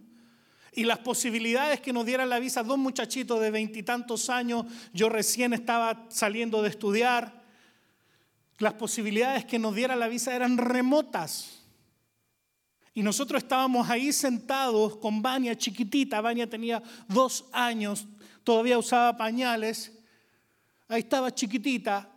Y 0.75 0.85
las 0.85 0.99
posibilidades 0.99 1.81
que 1.81 1.95
nos 1.95 2.05
dieran 2.05 2.29
la 2.29 2.39
visa, 2.39 2.63
dos 2.63 2.77
muchachitos 2.77 3.41
de 3.41 3.51
veintitantos 3.51 4.29
años, 4.29 4.67
yo 4.93 5.09
recién 5.09 5.55
estaba 5.55 6.05
saliendo 6.11 6.61
de 6.61 6.69
estudiar, 6.69 7.43
las 8.59 8.75
posibilidades 8.75 9.47
que 9.47 9.59
nos 9.59 9.75
dieran 9.75 9.99
la 9.99 10.09
visa 10.09 10.37
eran 10.37 10.59
remotas. 10.59 11.62
Y 12.95 13.03
nosotros 13.03 13.43
estábamos 13.43 13.89
ahí 13.89 14.13
sentados 14.13 14.97
con 14.97 15.23
Vania 15.23 15.57
chiquitita, 15.57 16.21
Vania 16.21 16.49
tenía 16.49 16.83
dos 17.09 17.47
años, 17.53 18.07
todavía 18.45 18.79
usaba 18.79 19.17
pañales, 19.17 19.93
ahí 20.89 21.01
estaba 21.01 21.35
chiquitita, 21.35 22.13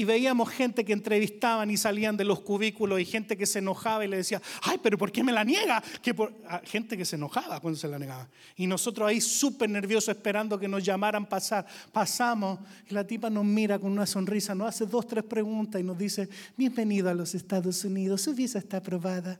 y 0.00 0.04
veíamos 0.04 0.48
gente 0.48 0.84
que 0.84 0.94
entrevistaban 0.94 1.70
y 1.70 1.76
salían 1.76 2.16
de 2.16 2.24
los 2.24 2.40
cubículos 2.40 3.00
y 3.00 3.04
gente 3.04 3.36
que 3.36 3.44
se 3.44 3.58
enojaba 3.58 4.04
y 4.04 4.08
le 4.08 4.16
decía, 4.16 4.40
ay, 4.62 4.78
pero 4.82 4.96
¿por 4.96 5.12
qué 5.12 5.22
me 5.22 5.30
la 5.30 5.44
niega? 5.44 5.82
Que 6.00 6.14
por... 6.14 6.32
Ah, 6.48 6.62
gente 6.64 6.96
que 6.96 7.04
se 7.04 7.16
enojaba 7.16 7.60
cuando 7.60 7.78
se 7.78 7.86
la 7.86 7.98
negaba. 7.98 8.28
Y 8.56 8.66
nosotros 8.66 9.06
ahí 9.06 9.20
súper 9.20 9.68
nerviosos 9.68 10.16
esperando 10.16 10.58
que 10.58 10.68
nos 10.68 10.84
llamaran 10.84 11.26
pasar. 11.26 11.66
Pasamos 11.92 12.60
y 12.88 12.94
la 12.94 13.04
tipa 13.06 13.28
nos 13.28 13.44
mira 13.44 13.78
con 13.78 13.90
una 13.90 14.06
sonrisa, 14.06 14.54
nos 14.54 14.68
hace 14.68 14.86
dos, 14.86 15.06
tres 15.06 15.24
preguntas 15.24 15.80
y 15.80 15.84
nos 15.84 15.98
dice, 15.98 16.28
bienvenido 16.56 17.10
a 17.10 17.14
los 17.14 17.34
Estados 17.34 17.84
Unidos, 17.84 18.22
su 18.22 18.32
visa 18.32 18.58
está 18.58 18.78
aprobada. 18.78 19.38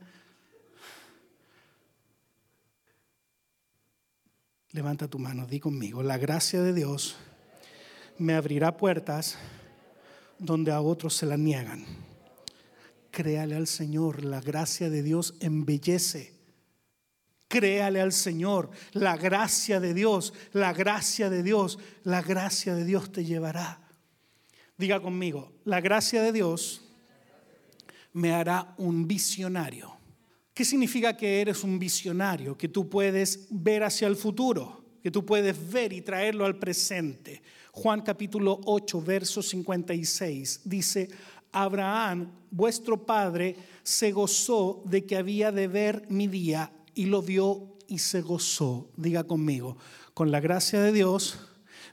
Levanta 4.72 5.08
tu 5.08 5.18
mano, 5.18 5.46
di 5.46 5.58
conmigo, 5.58 6.02
la 6.02 6.16
gracia 6.16 6.62
de 6.62 6.72
Dios 6.72 7.16
me 8.18 8.34
abrirá 8.34 8.76
puertas 8.76 9.36
donde 10.38 10.70
a 10.70 10.80
otros 10.80 11.16
se 11.16 11.26
la 11.26 11.36
niegan. 11.36 11.84
Créale 13.10 13.56
al 13.56 13.66
Señor, 13.66 14.22
la 14.22 14.40
gracia 14.40 14.88
de 14.88 15.02
Dios 15.02 15.34
embellece. 15.40 16.38
Créale 17.48 18.00
al 18.00 18.12
Señor, 18.12 18.70
la 18.92 19.16
gracia 19.16 19.80
de 19.80 19.92
Dios, 19.92 20.32
la 20.52 20.72
gracia 20.72 21.28
de 21.30 21.42
Dios, 21.42 21.80
la 22.04 22.22
gracia 22.22 22.76
de 22.76 22.84
Dios 22.84 23.10
te 23.10 23.24
llevará. 23.24 23.80
Diga 24.78 25.00
conmigo, 25.00 25.52
la 25.64 25.80
gracia 25.80 26.22
de 26.22 26.30
Dios 26.30 26.82
me 28.12 28.32
hará 28.32 28.74
un 28.78 29.08
visionario. 29.08 29.99
¿Qué 30.60 30.66
significa 30.66 31.16
que 31.16 31.40
eres 31.40 31.64
un 31.64 31.78
visionario? 31.78 32.54
Que 32.54 32.68
tú 32.68 32.86
puedes 32.86 33.46
ver 33.48 33.82
hacia 33.82 34.06
el 34.06 34.14
futuro, 34.14 34.84
que 35.02 35.10
tú 35.10 35.24
puedes 35.24 35.72
ver 35.72 35.90
y 35.90 36.02
traerlo 36.02 36.44
al 36.44 36.58
presente. 36.58 37.42
Juan 37.72 38.02
capítulo 38.02 38.60
8, 38.66 39.00
verso 39.00 39.42
56 39.42 40.60
dice, 40.66 41.08
Abraham, 41.50 42.30
vuestro 42.50 43.06
padre, 43.06 43.56
se 43.82 44.12
gozó 44.12 44.82
de 44.84 45.06
que 45.06 45.16
había 45.16 45.50
de 45.50 45.66
ver 45.66 46.04
mi 46.10 46.26
día 46.26 46.70
y 46.94 47.06
lo 47.06 47.22
vio 47.22 47.78
y 47.88 47.96
se 47.96 48.20
gozó. 48.20 48.90
Diga 48.98 49.24
conmigo, 49.24 49.78
con 50.12 50.30
la 50.30 50.40
gracia 50.40 50.82
de 50.82 50.92
Dios, 50.92 51.38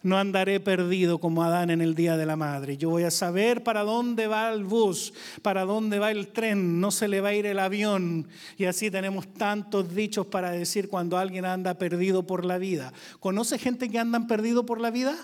no 0.03 0.17
andaré 0.17 0.59
perdido 0.59 1.19
como 1.19 1.43
Adán 1.43 1.69
en 1.69 1.81
el 1.81 1.95
día 1.95 2.17
de 2.17 2.25
la 2.25 2.35
madre. 2.35 2.77
Yo 2.77 2.89
voy 2.89 3.03
a 3.03 3.11
saber 3.11 3.63
para 3.63 3.83
dónde 3.83 4.27
va 4.27 4.51
el 4.51 4.63
bus, 4.63 5.13
para 5.41 5.65
dónde 5.65 5.99
va 5.99 6.11
el 6.11 6.27
tren, 6.29 6.79
no 6.79 6.91
se 6.91 7.07
le 7.07 7.21
va 7.21 7.29
a 7.29 7.33
ir 7.33 7.45
el 7.45 7.59
avión. 7.59 8.27
Y 8.57 8.65
así 8.65 8.91
tenemos 8.91 9.27
tantos 9.33 9.93
dichos 9.93 10.27
para 10.27 10.51
decir 10.51 10.89
cuando 10.89 11.17
alguien 11.17 11.45
anda 11.45 11.75
perdido 11.75 12.23
por 12.23 12.45
la 12.45 12.57
vida. 12.57 12.93
¿Conoce 13.19 13.57
gente 13.57 13.89
que 13.89 13.99
andan 13.99 14.27
perdido 14.27 14.65
por 14.65 14.79
la 14.79 14.91
vida? 14.91 15.17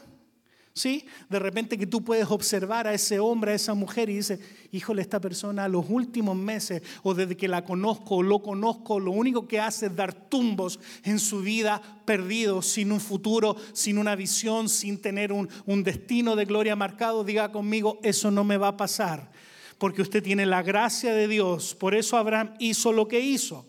¿Sí? 0.75 1.05
De 1.29 1.37
repente 1.37 1.77
que 1.77 1.85
tú 1.85 2.03
puedes 2.03 2.31
observar 2.31 2.87
a 2.87 2.95
ese 2.95 3.19
hombre, 3.19 3.51
a 3.51 3.55
esa 3.55 3.75
mujer 3.75 4.09
y 4.09 4.15
dices, 4.15 4.39
híjole, 4.71 5.03
esta 5.03 5.21
persona 5.21 5.67
los 5.67 5.85
últimos 5.87 6.35
meses 6.35 6.81
o 7.03 7.13
desde 7.13 7.37
que 7.37 7.47
la 7.47 7.63
conozco 7.63 8.15
o 8.15 8.23
lo 8.23 8.41
conozco, 8.41 8.99
lo 8.99 9.11
único 9.11 9.47
que 9.47 9.59
hace 9.59 9.85
es 9.85 9.95
dar 9.95 10.13
tumbos 10.13 10.79
en 11.03 11.19
su 11.19 11.41
vida 11.41 11.79
perdido, 12.05 12.63
sin 12.63 12.91
un 12.91 12.99
futuro, 12.99 13.55
sin 13.73 13.99
una 13.99 14.15
visión, 14.15 14.67
sin 14.67 14.99
tener 14.99 15.31
un, 15.31 15.47
un 15.67 15.83
destino 15.83 16.35
de 16.35 16.45
gloria 16.45 16.75
marcado. 16.75 17.23
Diga 17.23 17.51
conmigo, 17.51 17.99
eso 18.01 18.31
no 18.31 18.43
me 18.43 18.57
va 18.57 18.69
a 18.69 18.77
pasar, 18.77 19.29
porque 19.77 20.01
usted 20.01 20.23
tiene 20.23 20.47
la 20.47 20.63
gracia 20.63 21.13
de 21.13 21.27
Dios. 21.27 21.75
Por 21.75 21.93
eso 21.93 22.17
Abraham 22.17 22.55
hizo 22.57 22.91
lo 22.91 23.07
que 23.07 23.19
hizo. 23.19 23.67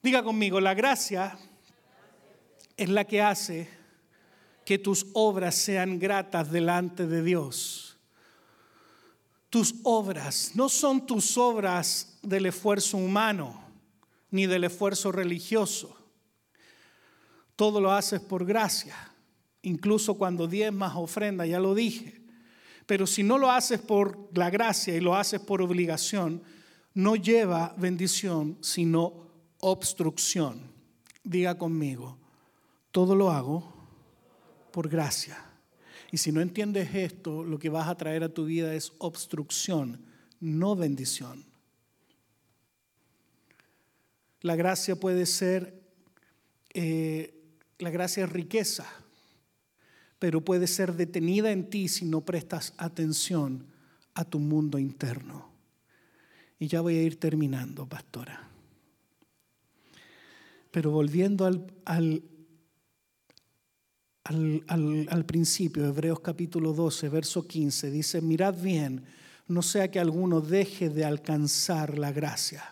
Diga 0.00 0.22
conmigo, 0.22 0.60
la 0.60 0.74
gracia 0.74 1.36
es 2.76 2.88
la 2.88 3.04
que 3.04 3.20
hace 3.20 3.83
que 4.64 4.78
tus 4.78 5.06
obras 5.12 5.54
sean 5.54 5.98
gratas 5.98 6.50
delante 6.50 7.06
de 7.06 7.22
Dios. 7.22 7.96
Tus 9.50 9.74
obras 9.84 10.52
no 10.54 10.68
son 10.68 11.06
tus 11.06 11.38
obras 11.38 12.18
del 12.22 12.46
esfuerzo 12.46 12.96
humano 12.96 13.62
ni 14.30 14.46
del 14.46 14.64
esfuerzo 14.64 15.12
religioso. 15.12 15.96
Todo 17.54 17.80
lo 17.80 17.92
haces 17.92 18.20
por 18.20 18.44
gracia, 18.44 18.96
incluso 19.62 20.14
cuando 20.14 20.48
más 20.72 20.96
ofrenda, 20.96 21.46
ya 21.46 21.60
lo 21.60 21.74
dije. 21.74 22.20
Pero 22.86 23.06
si 23.06 23.22
no 23.22 23.38
lo 23.38 23.50
haces 23.50 23.80
por 23.80 24.28
la 24.36 24.50
gracia 24.50 24.96
y 24.96 25.00
lo 25.00 25.14
haces 25.14 25.40
por 25.40 25.62
obligación, 25.62 26.42
no 26.94 27.14
lleva 27.14 27.74
bendición, 27.78 28.58
sino 28.60 29.28
obstrucción. 29.60 30.60
Diga 31.22 31.56
conmigo, 31.56 32.18
todo 32.90 33.14
lo 33.14 33.30
hago 33.30 33.73
por 34.74 34.88
gracia. 34.88 35.38
Y 36.10 36.16
si 36.16 36.32
no 36.32 36.40
entiendes 36.40 36.92
esto, 36.96 37.44
lo 37.44 37.60
que 37.60 37.68
vas 37.68 37.86
a 37.86 37.96
traer 37.96 38.24
a 38.24 38.28
tu 38.28 38.44
vida 38.44 38.74
es 38.74 38.92
obstrucción, 38.98 40.04
no 40.40 40.74
bendición. 40.74 41.44
La 44.40 44.56
gracia 44.56 44.96
puede 44.96 45.26
ser, 45.26 45.80
eh, 46.74 47.40
la 47.78 47.90
gracia 47.90 48.24
es 48.24 48.32
riqueza, 48.32 48.84
pero 50.18 50.44
puede 50.44 50.66
ser 50.66 50.94
detenida 50.94 51.52
en 51.52 51.70
ti 51.70 51.86
si 51.86 52.04
no 52.04 52.22
prestas 52.22 52.74
atención 52.76 53.66
a 54.14 54.24
tu 54.24 54.40
mundo 54.40 54.76
interno. 54.80 55.52
Y 56.58 56.66
ya 56.66 56.80
voy 56.80 56.96
a 56.96 57.02
ir 57.02 57.20
terminando, 57.20 57.88
pastora. 57.88 58.48
Pero 60.72 60.90
volviendo 60.90 61.46
al, 61.46 61.64
al, 61.84 62.24
al, 64.24 65.24
principio, 65.26 65.84
Hebreos 65.84 66.20
capítulo 66.20 66.72
12, 66.72 67.08
verso 67.10 67.46
15, 67.46 67.90
dice, 67.90 68.22
mirad 68.22 68.54
bien, 68.58 69.04
no 69.48 69.60
sea 69.60 69.90
que 69.90 70.00
alguno 70.00 70.40
deje 70.40 70.88
de 70.88 71.04
alcanzar 71.04 71.98
la 71.98 72.10
gracia, 72.10 72.64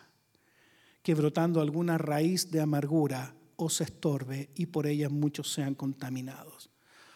que 1.02 1.14
brotando 1.14 1.60
alguna 1.60 1.98
raíz 1.98 2.50
de 2.50 2.60
amargura 2.60 3.34
os 3.56 3.82
estorbe 3.82 4.48
y 4.54 4.66
por 4.66 4.86
ella 4.86 5.10
muchos 5.10 5.52
sean 5.52 5.74
contaminados. 5.74 6.70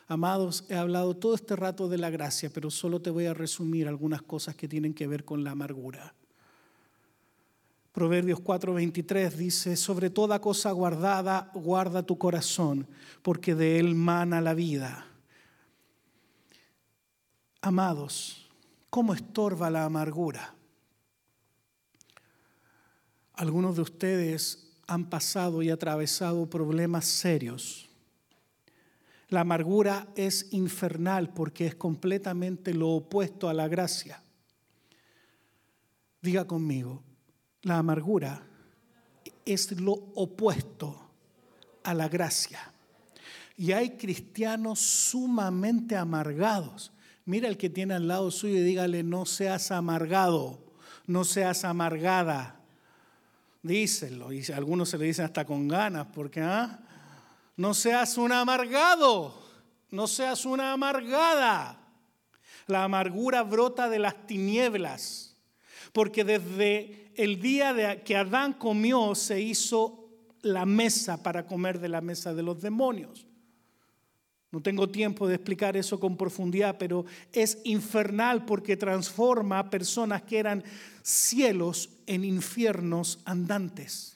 Amados, 0.06 0.64
he 0.68 0.74
hablado 0.74 1.16
todo 1.16 1.34
este 1.34 1.56
rato 1.56 1.88
de 1.88 1.98
la 1.98 2.10
gracia, 2.10 2.50
pero 2.52 2.70
solo 2.70 3.00
te 3.00 3.10
voy 3.10 3.26
a 3.26 3.34
resumir 3.34 3.88
algunas 3.88 4.22
cosas 4.22 4.54
que 4.54 4.68
tienen 4.68 4.92
que 4.92 5.06
ver 5.06 5.24
con 5.24 5.42
la 5.44 5.52
amargura. 5.52 6.14
Proverbios 7.96 8.40
4:23 8.40 9.36
dice, 9.36 9.74
sobre 9.74 10.10
toda 10.10 10.38
cosa 10.38 10.70
guardada, 10.70 11.50
guarda 11.54 12.02
tu 12.02 12.18
corazón, 12.18 12.86
porque 13.22 13.54
de 13.54 13.78
él 13.78 13.94
mana 13.94 14.42
la 14.42 14.52
vida. 14.52 15.06
Amados, 17.62 18.50
¿cómo 18.90 19.14
estorba 19.14 19.70
la 19.70 19.86
amargura? 19.86 20.54
Algunos 23.32 23.76
de 23.76 23.80
ustedes 23.80 24.76
han 24.86 25.08
pasado 25.08 25.62
y 25.62 25.70
atravesado 25.70 26.50
problemas 26.50 27.06
serios. 27.06 27.88
La 29.30 29.40
amargura 29.40 30.06
es 30.16 30.52
infernal 30.52 31.32
porque 31.32 31.66
es 31.66 31.74
completamente 31.74 32.74
lo 32.74 32.90
opuesto 32.90 33.48
a 33.48 33.54
la 33.54 33.68
gracia. 33.68 34.22
Diga 36.20 36.46
conmigo, 36.46 37.05
la 37.66 37.78
amargura 37.78 38.40
es 39.44 39.72
lo 39.80 39.92
opuesto 40.14 41.10
a 41.82 41.94
la 41.94 42.08
gracia. 42.08 42.60
Y 43.56 43.72
hay 43.72 43.96
cristianos 43.96 44.78
sumamente 44.78 45.96
amargados. 45.96 46.92
Mira 47.24 47.48
el 47.48 47.56
que 47.56 47.68
tiene 47.68 47.94
al 47.94 48.06
lado 48.06 48.30
suyo 48.30 48.54
y 48.54 48.62
dígale, 48.62 49.02
no 49.02 49.26
seas 49.26 49.72
amargado, 49.72 50.60
no 51.08 51.24
seas 51.24 51.64
amargada. 51.64 52.60
Díselo. 53.64 54.32
Y 54.32 54.44
algunos 54.52 54.90
se 54.90 54.98
le 54.98 55.06
dicen 55.06 55.24
hasta 55.24 55.44
con 55.44 55.66
ganas, 55.66 56.06
porque 56.14 56.40
¿ah? 56.42 56.78
no 57.56 57.74
seas 57.74 58.16
un 58.16 58.30
amargado, 58.30 59.42
no 59.90 60.06
seas 60.06 60.44
una 60.46 60.72
amargada. 60.72 61.80
La 62.68 62.84
amargura 62.84 63.42
brota 63.42 63.88
de 63.88 63.98
las 63.98 64.24
tinieblas, 64.28 65.35
porque 65.96 66.24
desde 66.24 67.10
el 67.14 67.40
día 67.40 67.72
de 67.72 68.02
que 68.02 68.16
Adán 68.16 68.52
comió 68.52 69.14
se 69.14 69.40
hizo 69.40 70.10
la 70.42 70.66
mesa 70.66 71.22
para 71.22 71.46
comer 71.46 71.80
de 71.80 71.88
la 71.88 72.02
mesa 72.02 72.34
de 72.34 72.42
los 72.42 72.60
demonios. 72.60 73.26
No 74.50 74.60
tengo 74.60 74.90
tiempo 74.90 75.26
de 75.26 75.36
explicar 75.36 75.74
eso 75.74 75.98
con 75.98 76.18
profundidad, 76.18 76.76
pero 76.76 77.06
es 77.32 77.62
infernal 77.64 78.44
porque 78.44 78.76
transforma 78.76 79.58
a 79.58 79.70
personas 79.70 80.20
que 80.20 80.36
eran 80.36 80.62
cielos 81.00 81.88
en 82.04 82.26
infiernos 82.26 83.20
andantes. 83.24 84.15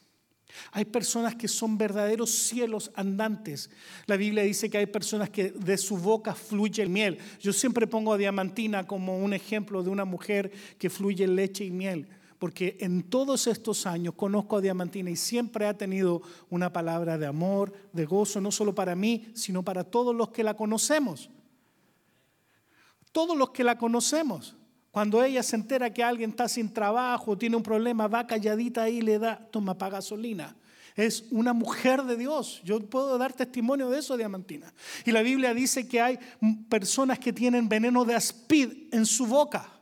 Hay 0.73 0.85
personas 0.85 1.35
que 1.35 1.49
son 1.49 1.79
verdaderos 1.79 2.31
cielos 2.31 2.91
andantes. 2.95 3.71
La 4.07 4.17
Biblia 4.17 4.43
dice 4.43 4.71
que 4.71 4.79
hay 4.79 4.87
personas 4.87 5.31
que 5.31 5.51
de 5.51 5.79
su 5.79 5.97
boca 5.97 6.35
fluye 6.35 6.87
miel. 6.87 7.19
Yo 7.41 7.53
siempre 7.53 7.87
pongo 7.87 8.13
a 8.13 8.19
Diamantina 8.19 8.87
como 8.87 9.19
un 9.19 9.33
ejemplo 9.33 9.83
de 9.83 9.91
una 9.91 10.05
mujer 10.05 10.51
que 10.79 10.91
fluye 10.91 11.27
leche 11.27 11.65
y 11.65 11.71
miel 11.71 12.09
porque 12.41 12.79
en 12.81 13.03
todos 13.03 13.47
estos 13.47 13.85
años 13.85 14.15
conozco 14.15 14.57
a 14.57 14.61
Diamantina 14.63 15.11
y 15.11 15.17
siempre 15.17 15.67
ha 15.67 15.77
tenido 15.77 16.23
una 16.49 16.73
palabra 16.73 17.19
de 17.19 17.27
amor, 17.27 17.71
de 17.93 18.07
gozo, 18.07 18.41
no 18.41 18.51
solo 18.51 18.75
para 18.75 18.97
mí, 18.97 19.27
sino 19.35 19.63
para 19.63 19.85
todos 19.85 20.17
los 20.17 20.31
que 20.31 20.43
la 20.43 20.55
conocemos. 20.55 21.29
Todos 23.13 23.37
los 23.37 23.51
que 23.51 23.63
la 23.63 23.77
conocemos. 23.77 24.57
Cuando 24.91 25.23
ella 25.23 25.43
se 25.43 25.57
entera 25.57 25.93
que 25.93 26.03
alguien 26.03 26.31
está 26.31 26.49
sin 26.49 26.73
trabajo, 26.73 27.39
tiene 27.39 27.57
un 27.57 27.63
problema, 27.63 28.09
va 28.09 28.27
calladita 28.27 28.85
ahí 28.85 28.99
y 28.99 29.03
le 29.03 29.19
da, 29.19 29.37
toma, 29.51 29.79
paga 29.79 29.99
gasolina. 29.99 30.57
Es 30.97 31.25
una 31.31 31.53
mujer 31.53 32.03
de 32.03 32.17
Dios. 32.17 32.61
Yo 32.65 32.81
puedo 32.81 33.17
dar 33.17 33.33
testimonio 33.33 33.89
de 33.89 34.01
eso, 34.01 34.17
Diamantina. 34.17 34.73
Y 35.05 35.13
la 35.13 35.23
Biblia 35.23 35.55
dice 35.55 35.87
que 35.87 36.01
hay 36.01 36.19
personas 36.69 37.19
que 37.19 37.33
tienen 37.33 37.69
veneno 37.69 38.05
de 38.05 38.17
aspid 38.17 38.93
en 38.93 39.07
su 39.07 39.27
boca 39.27 39.81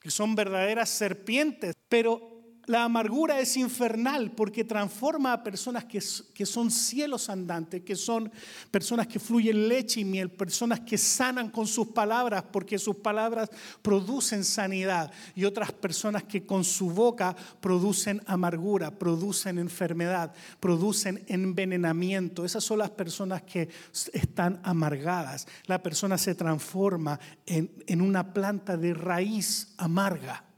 que 0.00 0.10
son 0.10 0.34
verdaderas 0.34 0.88
serpientes, 0.88 1.74
pero 1.88 2.29
la 2.70 2.84
amargura 2.84 3.40
es 3.40 3.56
infernal 3.56 4.30
porque 4.30 4.62
transforma 4.62 5.32
a 5.32 5.42
personas 5.42 5.84
que, 5.86 6.00
que, 6.32 6.46
son 6.46 6.70
cielos 6.70 7.28
andantes, 7.28 7.82
que 7.82 7.96
son 7.96 8.30
personas 8.70 9.08
que 9.08 9.18
fluyen 9.18 9.68
leche 9.68 10.02
y 10.02 10.04
miel, 10.04 10.30
personas 10.30 10.78
que 10.78 10.96
sanan 10.96 11.50
con 11.50 11.66
sus 11.66 11.88
palabras 11.88 12.44
porque 12.52 12.78
sus 12.78 12.94
palabras 12.94 13.50
producen 13.82 14.44
sanidad 14.44 15.10
y 15.34 15.46
otras 15.46 15.72
personas 15.72 16.22
que 16.22 16.46
con 16.46 16.62
su 16.62 16.90
boca 16.90 17.34
producen 17.60 18.22
amargura, 18.26 18.96
producen 18.96 19.58
enfermedad, 19.58 20.32
producen 20.60 21.24
envenenamiento. 21.26 22.44
Esas 22.44 22.62
son 22.62 22.78
las 22.78 22.90
personas 22.90 23.42
que 23.42 23.68
están 24.12 24.60
amargadas. 24.62 25.48
La 25.66 25.82
persona 25.82 26.16
se 26.16 26.36
transforma 26.36 27.18
en, 27.46 27.68
en 27.88 28.00
una 28.00 28.32
planta 28.32 28.76
de 28.76 28.94
raíz 28.94 29.74
amarga. 29.76 30.49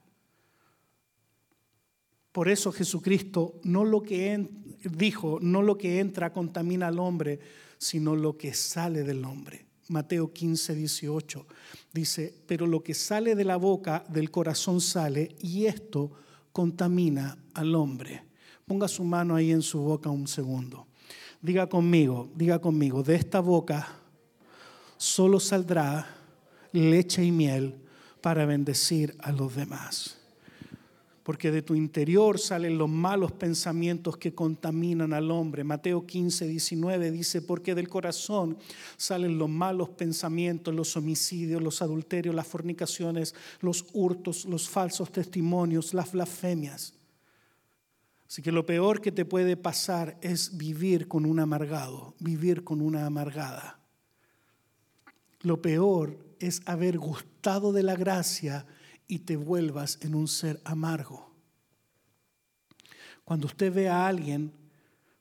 Por 2.33 2.49
eso 2.49 2.73
Jesucristo 2.73 3.61
no 3.63 3.85
lo 3.85 4.03
que 4.03 4.49
dijo, 4.91 5.39
no 5.41 5.61
lo 5.61 5.77
que 5.77 6.01
entra 6.01 6.33
contamina 6.33 6.89
al 6.89 6.99
hombre, 6.99 7.39
sino 7.77 8.17
lo 8.17 8.39
que 8.39 8.55
sale 8.55 9.03
del 9.03 9.25
hombre. 9.25 9.67
Mateo 9.89 10.33
15, 10.33 10.75
18 10.75 11.47
dice, 11.93 12.35
pero 12.47 12.67
lo 12.67 12.83
que 12.83 12.95
sale 12.95 13.35
de 13.35 13.45
la 13.45 13.57
boca, 13.57 14.05
del 14.09 14.31
corazón 14.31 14.81
sale, 14.81 15.37
y 15.41 15.67
esto 15.67 16.11
contamina 16.53 17.37
al 17.53 17.75
hombre. 17.75 18.23
Ponga 18.67 18.89
su 18.89 19.05
mano 19.05 19.37
ahí 19.37 19.51
en 19.51 19.61
su 19.61 19.81
boca 19.81 20.09
un 20.09 20.27
segundo. 20.27 20.87
Diga 21.43 21.69
conmigo, 21.69 22.31
diga 22.35 22.61
conmigo, 22.61 23.03
de 23.03 23.17
esta 23.17 23.41
boca 23.41 23.89
solo 24.97 25.39
saldrá 25.39 26.07
leche 26.73 27.23
y 27.23 27.33
miel 27.33 27.75
para 28.23 28.47
bendecir 28.47 29.15
a 29.19 29.33
los 29.33 29.55
demás 29.55 30.22
porque 31.23 31.53
de 31.53 31.63
tu 31.63 31.75
interior 31.75 32.39
salen 32.39 32.79
los 32.79 32.89
malos 32.89 33.33
pensamientos 33.33 34.17
que 34.17 34.35
contaminan 34.35 35.13
al 35.13 35.31
hombre. 35.31 35.63
Mateo 35.63 36.05
15, 36.05 36.49
19 36.49 37.11
dice, 37.11 37.43
porque 37.43 37.75
del 37.75 37.89
corazón 37.89 38.59
salen 38.97 39.39
los 39.39 39.49
malos 39.49 39.91
pensamientos, 39.91 40.75
los 40.75 40.97
homicidios, 40.97 41.63
los 41.63 41.81
adulterios, 41.81 42.35
las 42.35 42.47
fornicaciones, 42.47 43.35
los 43.61 43.87
hurtos, 43.93 44.47
los 44.47 44.69
falsos 44.69 45.13
testimonios, 45.13 45.95
las 45.95 46.13
blasfemias. 46.13 46.95
Así 48.27 48.43
que 48.43 48.51
lo 48.51 48.67
peor 48.67 49.01
que 49.01 49.13
te 49.13 49.25
puede 49.25 49.57
pasar 49.57 50.17
es 50.23 50.57
vivir 50.57 51.07
con 51.07 51.27
un 51.27 51.39
amargado, 51.39 52.15
vivir 52.19 52.65
con 52.65 52.81
una 52.81 53.07
amargada. 53.07 53.79
Lo 55.43 55.61
peor 55.61 56.19
es 56.41 56.63
haber 56.65 56.99
gustado 56.99 57.73
de 57.73 57.83
la 57.83 57.95
gracia 57.95 58.67
y 59.13 59.19
te 59.19 59.37
vuelvas 59.37 59.99
en 60.01 60.15
un 60.15 60.27
ser 60.27 60.59
amargo. 60.65 61.31
Cuando 63.27 63.47
usted 63.47 63.71
ve 63.71 63.87
a 63.91 64.07
alguien 64.07 64.51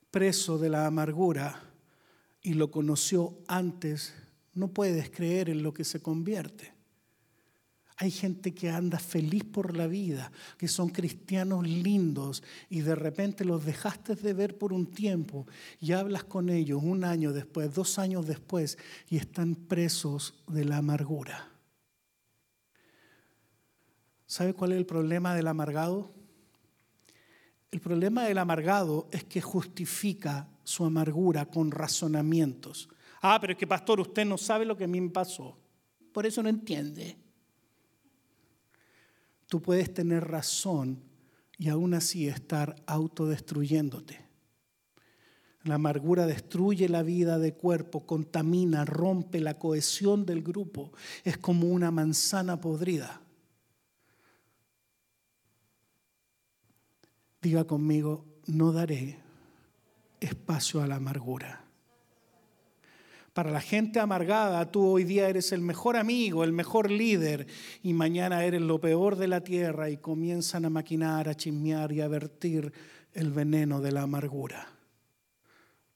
preso 0.09 0.57
de 0.57 0.69
la 0.69 0.85
amargura 0.85 1.61
y 2.41 2.53
lo 2.53 2.71
conoció 2.71 3.37
antes, 3.49 4.13
no 4.53 4.69
puedes 4.69 5.09
creer 5.09 5.49
en 5.49 5.61
lo 5.61 5.73
que 5.73 5.83
se 5.83 6.01
convierte. 6.01 6.71
Hay 7.97 8.11
gente 8.11 8.53
que 8.53 8.69
anda 8.69 8.97
feliz 8.97 9.43
por 9.43 9.75
la 9.75 9.87
vida, 9.87 10.31
que 10.57 10.69
son 10.69 10.87
cristianos 10.87 11.67
lindos 11.67 12.43
y 12.69 12.79
de 12.79 12.95
repente 12.95 13.43
los 13.43 13.65
dejaste 13.65 14.15
de 14.15 14.31
ver 14.31 14.57
por 14.57 14.71
un 14.71 14.85
tiempo 14.85 15.47
y 15.81 15.91
hablas 15.91 16.23
con 16.23 16.49
ellos 16.49 16.81
un 16.81 17.03
año 17.03 17.33
después, 17.33 17.73
dos 17.73 17.99
años 17.99 18.25
después 18.25 18.77
y 19.09 19.17
están 19.17 19.53
presos 19.53 20.41
de 20.47 20.63
la 20.63 20.77
amargura. 20.77 21.50
¿Sabe 24.31 24.53
cuál 24.53 24.71
es 24.71 24.77
el 24.77 24.85
problema 24.85 25.35
del 25.35 25.45
amargado? 25.45 26.09
El 27.69 27.81
problema 27.81 28.23
del 28.23 28.37
amargado 28.37 29.09
es 29.11 29.25
que 29.25 29.41
justifica 29.41 30.47
su 30.63 30.85
amargura 30.85 31.47
con 31.47 31.69
razonamientos. 31.69 32.87
Ah, 33.21 33.39
pero 33.41 33.51
es 33.51 33.59
que 33.59 33.67
pastor, 33.67 33.99
usted 33.99 34.23
no 34.23 34.37
sabe 34.37 34.63
lo 34.63 34.77
que 34.77 34.85
a 34.85 34.87
mí 34.87 35.01
me 35.01 35.09
pasó. 35.09 35.57
Por 36.13 36.25
eso 36.25 36.41
no 36.41 36.47
entiende. 36.47 37.17
Tú 39.47 39.61
puedes 39.61 39.93
tener 39.93 40.25
razón 40.25 41.03
y 41.57 41.67
aún 41.67 41.93
así 41.93 42.29
estar 42.29 42.73
autodestruyéndote. 42.85 44.17
La 45.63 45.75
amargura 45.75 46.25
destruye 46.25 46.87
la 46.87 47.03
vida 47.03 47.37
de 47.37 47.53
cuerpo, 47.53 48.05
contamina, 48.05 48.85
rompe 48.85 49.41
la 49.41 49.59
cohesión 49.59 50.25
del 50.25 50.41
grupo. 50.41 50.93
Es 51.25 51.37
como 51.37 51.67
una 51.67 51.91
manzana 51.91 52.61
podrida. 52.61 53.20
Diga 57.41 57.63
conmigo, 57.65 58.25
no 58.45 58.71
daré 58.71 59.19
espacio 60.19 60.81
a 60.81 60.87
la 60.87 60.97
amargura. 60.97 61.65
Para 63.33 63.49
la 63.49 63.61
gente 63.61 63.99
amargada, 63.99 64.69
tú 64.71 64.85
hoy 64.85 65.05
día 65.05 65.29
eres 65.29 65.51
el 65.53 65.61
mejor 65.61 65.95
amigo, 65.95 66.43
el 66.43 66.51
mejor 66.51 66.91
líder, 66.91 67.47
y 67.81 67.93
mañana 67.93 68.43
eres 68.43 68.61
lo 68.61 68.79
peor 68.79 69.15
de 69.15 69.27
la 69.27 69.41
tierra 69.41 69.89
y 69.89 69.97
comienzan 69.97 70.65
a 70.65 70.69
maquinar, 70.69 71.29
a 71.29 71.35
chismear 71.35 71.93
y 71.93 72.01
a 72.01 72.09
vertir 72.09 72.73
el 73.13 73.31
veneno 73.31 73.79
de 73.79 73.91
la 73.93 74.01
amargura. 74.01 74.67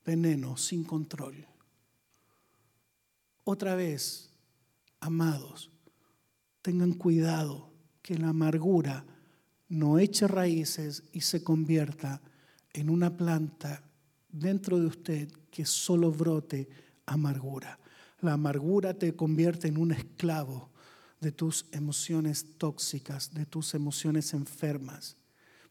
Veneno 0.06 0.56
sin 0.56 0.84
control. 0.84 1.46
Otra 3.44 3.76
vez, 3.76 4.34
amados, 5.02 5.72
tengan 6.62 6.94
cuidado 6.94 7.70
que 8.02 8.18
la 8.18 8.30
amargura 8.30 9.06
no 9.68 10.00
eche 10.00 10.28
raíces 10.28 11.04
y 11.12 11.22
se 11.22 11.44
convierta 11.44 12.22
en 12.74 12.90
una 12.90 13.16
planta 13.16 13.84
dentro 14.30 14.80
de 14.80 14.88
usted 14.88 15.32
que 15.50 15.66
solo 15.66 16.12
brote 16.12 16.68
amargura. 17.06 17.80
La 18.22 18.34
amargura 18.34 18.94
te 18.94 19.16
convierte 19.16 19.68
en 19.68 19.78
un 19.78 19.92
esclavo 19.92 20.70
de 21.20 21.32
tus 21.32 21.66
emociones 21.72 22.58
tóxicas, 22.58 23.34
de 23.34 23.46
tus 23.46 23.74
emociones 23.74 24.34
enfermas. 24.34 25.16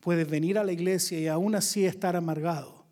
Puedes 0.00 0.28
venir 0.28 0.58
a 0.58 0.64
la 0.64 0.72
iglesia 0.72 1.18
y 1.18 1.28
aún 1.28 1.54
así 1.54 1.84
estar 1.84 2.16
amargado. 2.16 2.84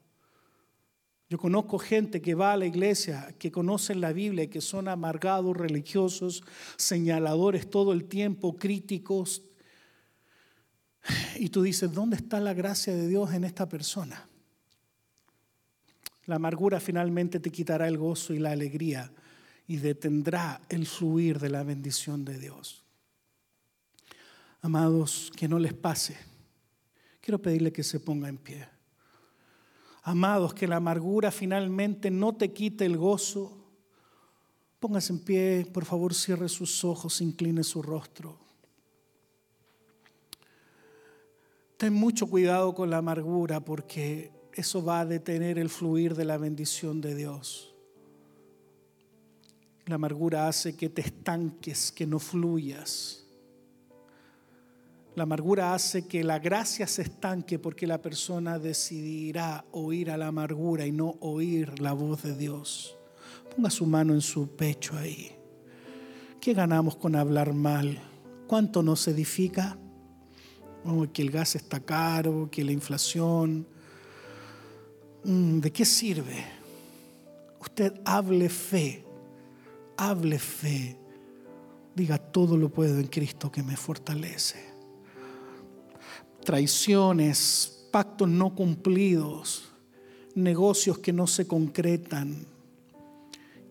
Yo 1.28 1.38
conozco 1.38 1.78
gente 1.78 2.20
que 2.20 2.34
va 2.34 2.52
a 2.52 2.56
la 2.58 2.66
iglesia, 2.66 3.34
que 3.38 3.50
conocen 3.50 4.02
la 4.02 4.12
Biblia, 4.12 4.50
que 4.50 4.60
son 4.60 4.86
amargados, 4.86 5.56
religiosos, 5.56 6.44
señaladores 6.76 7.70
todo 7.70 7.94
el 7.94 8.04
tiempo, 8.04 8.56
críticos. 8.56 9.42
Y 11.36 11.48
tú 11.48 11.62
dices, 11.62 11.92
¿dónde 11.92 12.16
está 12.16 12.40
la 12.40 12.54
gracia 12.54 12.94
de 12.94 13.08
Dios 13.08 13.32
en 13.32 13.44
esta 13.44 13.68
persona? 13.68 14.28
La 16.26 16.36
amargura 16.36 16.78
finalmente 16.78 17.40
te 17.40 17.50
quitará 17.50 17.88
el 17.88 17.98
gozo 17.98 18.32
y 18.32 18.38
la 18.38 18.52
alegría 18.52 19.12
y 19.66 19.76
detendrá 19.76 20.60
el 20.68 20.86
fluir 20.86 21.38
de 21.40 21.48
la 21.48 21.62
bendición 21.64 22.24
de 22.24 22.38
Dios. 22.38 22.84
Amados, 24.60 25.32
que 25.36 25.48
no 25.48 25.58
les 25.58 25.74
pase. 25.74 26.16
Quiero 27.20 27.40
pedirle 27.40 27.72
que 27.72 27.82
se 27.82 27.98
ponga 27.98 28.28
en 28.28 28.38
pie. 28.38 28.68
Amados, 30.04 30.54
que 30.54 30.68
la 30.68 30.76
amargura 30.76 31.30
finalmente 31.30 32.10
no 32.10 32.34
te 32.34 32.52
quite 32.52 32.84
el 32.84 32.96
gozo. 32.96 33.58
Póngase 34.78 35.12
en 35.12 35.20
pie, 35.20 35.66
por 35.72 35.84
favor, 35.84 36.14
cierre 36.14 36.48
sus 36.48 36.84
ojos, 36.84 37.20
incline 37.20 37.62
su 37.62 37.82
rostro. 37.82 38.41
Ten 41.82 41.94
mucho 41.94 42.28
cuidado 42.28 42.76
con 42.76 42.90
la 42.90 42.98
amargura 42.98 43.58
porque 43.58 44.30
eso 44.54 44.84
va 44.84 45.00
a 45.00 45.04
detener 45.04 45.58
el 45.58 45.68
fluir 45.68 46.14
de 46.14 46.24
la 46.24 46.36
bendición 46.38 47.00
de 47.00 47.16
Dios. 47.16 47.74
La 49.86 49.96
amargura 49.96 50.46
hace 50.46 50.76
que 50.76 50.88
te 50.90 51.00
estanques, 51.00 51.90
que 51.90 52.06
no 52.06 52.20
fluyas. 52.20 53.26
La 55.16 55.24
amargura 55.24 55.74
hace 55.74 56.06
que 56.06 56.22
la 56.22 56.38
gracia 56.38 56.86
se 56.86 57.02
estanque 57.02 57.58
porque 57.58 57.88
la 57.88 58.00
persona 58.00 58.60
decidirá 58.60 59.64
oír 59.72 60.12
a 60.12 60.16
la 60.16 60.28
amargura 60.28 60.86
y 60.86 60.92
no 60.92 61.16
oír 61.18 61.80
la 61.80 61.94
voz 61.94 62.22
de 62.22 62.36
Dios. 62.36 62.96
Ponga 63.56 63.70
su 63.70 63.86
mano 63.86 64.14
en 64.14 64.20
su 64.20 64.54
pecho 64.54 64.96
ahí. 64.96 65.32
¿Qué 66.40 66.54
ganamos 66.54 66.94
con 66.94 67.16
hablar 67.16 67.52
mal? 67.52 67.98
¿Cuánto 68.46 68.84
nos 68.84 69.08
edifica? 69.08 69.81
Oh, 70.84 71.06
que 71.12 71.22
el 71.22 71.30
gas 71.30 71.54
está 71.54 71.80
caro, 71.80 72.48
que 72.50 72.64
la 72.64 72.72
inflación. 72.72 73.66
Mm, 75.24 75.60
¿De 75.60 75.72
qué 75.72 75.84
sirve? 75.84 76.44
Usted 77.60 78.00
hable 78.04 78.48
fe, 78.48 79.04
hable 79.96 80.38
fe. 80.38 80.96
Diga, 81.94 82.18
todo 82.18 82.56
lo 82.56 82.68
puedo 82.68 82.98
en 82.98 83.06
Cristo 83.06 83.52
que 83.52 83.62
me 83.62 83.76
fortalece 83.76 84.72
traiciones, 86.44 87.86
pactos 87.90 88.28
no 88.28 88.54
cumplidos, 88.54 89.64
negocios 90.34 90.98
que 90.98 91.12
no 91.12 91.26
se 91.26 91.46
concretan, 91.46 92.46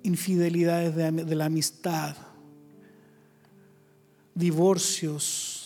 infidelidades 0.04 0.96
de, 0.96 1.36
la 1.36 1.46
amistad, 1.46 2.16
divorcios, 4.34 5.61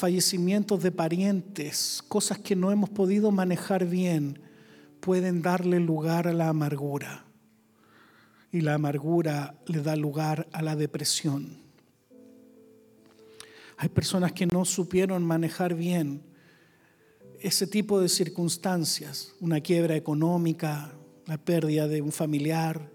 fallecimientos 0.00 0.82
de 0.82 0.92
parientes, 0.92 2.02
cosas 2.08 2.38
que 2.38 2.56
no 2.56 2.72
hemos 2.72 2.88
podido 2.88 3.30
manejar 3.30 3.84
bien, 3.84 4.40
pueden 5.00 5.42
darle 5.42 5.78
lugar 5.78 6.26
a 6.26 6.32
la 6.32 6.48
amargura. 6.48 7.26
Y 8.50 8.62
la 8.62 8.74
amargura 8.74 9.54
le 9.66 9.82
da 9.82 9.96
lugar 9.96 10.48
a 10.52 10.62
la 10.62 10.74
depresión. 10.74 11.58
Hay 13.76 13.90
personas 13.90 14.32
que 14.32 14.46
no 14.46 14.64
supieron 14.64 15.22
manejar 15.22 15.74
bien 15.74 16.22
ese 17.38 17.66
tipo 17.66 18.00
de 18.00 18.08
circunstancias, 18.08 19.34
una 19.38 19.60
quiebra 19.60 19.96
económica, 19.96 20.94
la 21.26 21.36
pérdida 21.36 21.88
de 21.88 22.00
un 22.00 22.10
familiar, 22.10 22.90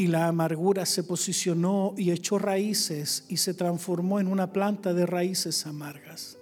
y 0.00 0.06
la 0.06 0.28
amargura 0.28 0.86
se 0.86 1.04
posicionó 1.04 1.92
y 1.94 2.10
echó 2.10 2.38
raíces 2.38 3.26
y 3.28 3.36
se 3.36 3.52
transformó 3.52 4.18
en 4.18 4.28
una 4.28 4.50
planta 4.50 4.94
de 4.94 5.04
raíces 5.04 5.66
amargas. 5.66 6.38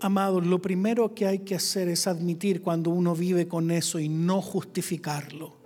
Amados, 0.00 0.46
lo 0.46 0.60
primero 0.60 1.14
que 1.14 1.26
hay 1.26 1.38
que 1.38 1.54
hacer 1.54 1.88
es 1.88 2.06
admitir 2.06 2.60
cuando 2.60 2.90
uno 2.90 3.14
vive 3.14 3.48
con 3.48 3.70
eso 3.70 3.98
y 3.98 4.10
no 4.10 4.42
justificarlo. 4.42 5.56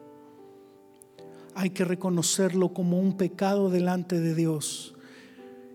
Hay 1.56 1.70
que 1.70 1.84
reconocerlo 1.84 2.72
como 2.72 3.00
un 3.00 3.16
pecado 3.16 3.68
delante 3.68 4.20
de 4.20 4.36
Dios 4.36 4.94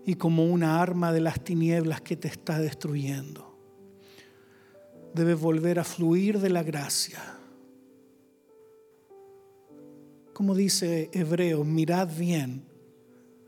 y 0.06 0.14
como 0.14 0.46
una 0.46 0.80
arma 0.80 1.12
de 1.12 1.20
las 1.20 1.44
tinieblas 1.44 2.00
que 2.00 2.16
te 2.16 2.28
está 2.28 2.58
destruyendo. 2.58 3.54
Debes 5.12 5.38
volver 5.38 5.78
a 5.78 5.84
fluir 5.84 6.38
de 6.40 6.48
la 6.48 6.62
gracia. 6.62 7.33
Como 10.34 10.54
dice 10.54 11.08
Hebreo, 11.14 11.64
mirad 11.64 12.08
bien, 12.14 12.64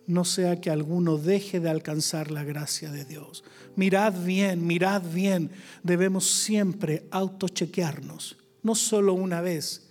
no 0.07 0.25
sea 0.25 0.59
que 0.61 0.71
alguno 0.71 1.19
deje 1.19 1.61
de 1.61 1.69
alcanzar 1.69 2.31
la 2.31 2.43
gracia 2.43 2.91
de 2.91 3.05
Dios. 3.05 3.45
Mirad 3.75 4.15
bien, 4.25 4.67
mirad 4.67 5.03
bien, 5.03 5.51
debemos 5.83 6.31
siempre 6.31 7.07
autochequearnos, 7.11 8.39
no 8.63 8.75
solo 8.75 9.13
una 9.13 9.43
vez, 9.43 9.91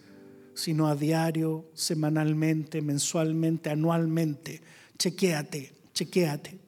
sino 0.56 0.88
a 0.88 0.96
diario, 0.96 1.70
semanalmente, 1.76 2.82
mensualmente, 2.82 3.70
anualmente. 3.70 4.64
Chequéate 4.98 5.76
chequéate. 5.96 6.60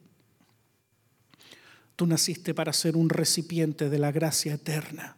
Tú 1.96 2.08
naciste 2.08 2.54
para 2.54 2.74
ser 2.74 2.96
un 2.96 3.10
recipiente 3.10 3.90
de 3.90 4.00
la 4.00 4.12
gracia 4.12 4.56
eterna. 4.56 5.18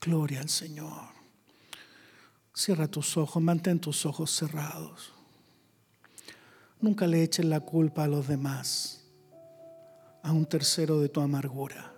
Gloria 0.00 0.40
al 0.40 0.48
Señor. 0.48 1.11
Cierra 2.54 2.86
tus 2.86 3.16
ojos, 3.16 3.42
mantén 3.42 3.80
tus 3.80 4.04
ojos 4.04 4.30
cerrados. 4.30 5.12
Nunca 6.80 7.06
le 7.06 7.22
eches 7.22 7.46
la 7.46 7.60
culpa 7.60 8.04
a 8.04 8.08
los 8.08 8.28
demás, 8.28 9.04
a 10.22 10.32
un 10.32 10.44
tercero 10.44 11.00
de 11.00 11.08
tu 11.08 11.20
amargura. 11.20 11.92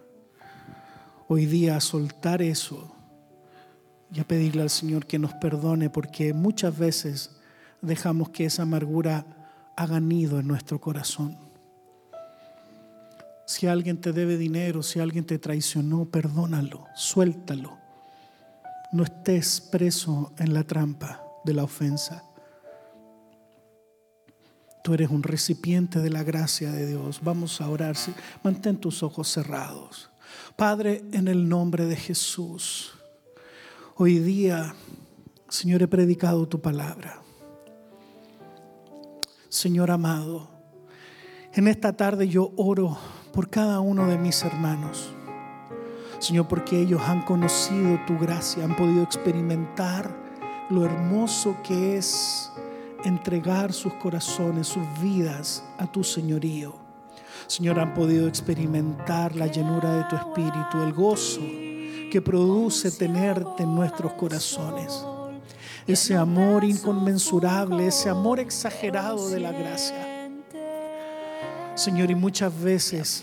Hoy 1.26 1.46
día 1.46 1.76
a 1.76 1.80
soltar 1.80 2.40
eso 2.40 2.94
y 4.12 4.20
a 4.20 4.24
pedirle 4.28 4.62
al 4.62 4.70
Señor 4.70 5.06
que 5.06 5.18
nos 5.18 5.32
perdone 5.34 5.90
porque 5.90 6.32
muchas 6.32 6.78
veces 6.78 7.30
dejamos 7.80 8.28
que 8.28 8.44
esa 8.44 8.62
amargura 8.62 9.26
haga 9.76 9.98
nido 9.98 10.38
en 10.38 10.46
nuestro 10.46 10.80
corazón. 10.80 11.36
Si 13.46 13.66
alguien 13.66 14.00
te 14.00 14.12
debe 14.12 14.36
dinero, 14.36 14.82
si 14.82 15.00
alguien 15.00 15.26
te 15.26 15.38
traicionó, 15.38 16.04
perdónalo, 16.04 16.86
suéltalo. 16.94 17.83
No 18.94 19.02
estés 19.02 19.60
preso 19.60 20.32
en 20.38 20.54
la 20.54 20.62
trampa 20.62 21.20
de 21.44 21.52
la 21.52 21.64
ofensa. 21.64 22.22
Tú 24.84 24.94
eres 24.94 25.10
un 25.10 25.24
recipiente 25.24 25.98
de 25.98 26.10
la 26.10 26.22
gracia 26.22 26.70
de 26.70 26.86
Dios. 26.86 27.20
Vamos 27.20 27.60
a 27.60 27.68
orar. 27.68 27.96
Mantén 28.44 28.76
tus 28.76 29.02
ojos 29.02 29.28
cerrados. 29.28 30.12
Padre, 30.54 31.02
en 31.10 31.26
el 31.26 31.48
nombre 31.48 31.86
de 31.86 31.96
Jesús, 31.96 32.94
hoy 33.96 34.20
día, 34.20 34.76
Señor, 35.48 35.82
he 35.82 35.88
predicado 35.88 36.46
tu 36.46 36.60
palabra. 36.60 37.20
Señor 39.48 39.90
amado, 39.90 40.48
en 41.52 41.66
esta 41.66 41.96
tarde 41.96 42.28
yo 42.28 42.52
oro 42.54 42.96
por 43.32 43.50
cada 43.50 43.80
uno 43.80 44.06
de 44.06 44.18
mis 44.18 44.44
hermanos. 44.44 45.13
Señor, 46.24 46.48
porque 46.48 46.80
ellos 46.80 47.02
han 47.02 47.20
conocido 47.20 48.00
tu 48.06 48.18
gracia, 48.18 48.64
han 48.64 48.74
podido 48.74 49.02
experimentar 49.02 50.10
lo 50.70 50.82
hermoso 50.82 51.54
que 51.62 51.98
es 51.98 52.50
entregar 53.04 53.74
sus 53.74 53.92
corazones, 53.92 54.68
sus 54.68 54.84
vidas 55.02 55.62
a 55.76 55.86
tu 55.86 56.02
señorío. 56.02 56.76
Señor, 57.46 57.78
han 57.78 57.92
podido 57.92 58.26
experimentar 58.26 59.36
la 59.36 59.48
llenura 59.48 59.92
de 59.96 60.04
tu 60.04 60.16
espíritu, 60.16 60.82
el 60.82 60.94
gozo 60.94 61.42
que 62.10 62.22
produce 62.24 62.90
tenerte 62.90 63.64
en 63.64 63.74
nuestros 63.74 64.14
corazones 64.14 65.04
ese 65.86 66.16
amor 66.16 66.64
inconmensurable, 66.64 67.88
ese 67.88 68.08
amor 68.08 68.40
exagerado 68.40 69.28
de 69.28 69.40
la 69.40 69.52
gracia. 69.52 70.30
Señor, 71.74 72.10
y 72.10 72.14
muchas 72.14 72.58
veces 72.58 73.22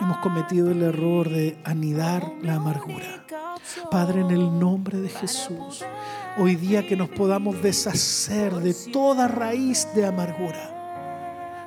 hemos 0.00 0.18
cometido 0.18 0.70
el 0.70 0.82
error 0.82 1.28
de 1.28 1.58
anidar 1.64 2.30
la 2.42 2.54
amargura. 2.54 3.24
Padre, 3.90 4.20
en 4.20 4.30
el 4.30 4.58
nombre 4.58 4.98
de 4.98 5.08
Jesús, 5.08 5.84
hoy 6.38 6.56
día 6.56 6.86
que 6.86 6.96
nos 6.96 7.08
podamos 7.08 7.60
deshacer 7.62 8.54
de 8.54 8.74
toda 8.92 9.28
raíz 9.28 9.88
de 9.94 10.06
amargura. 10.06 10.72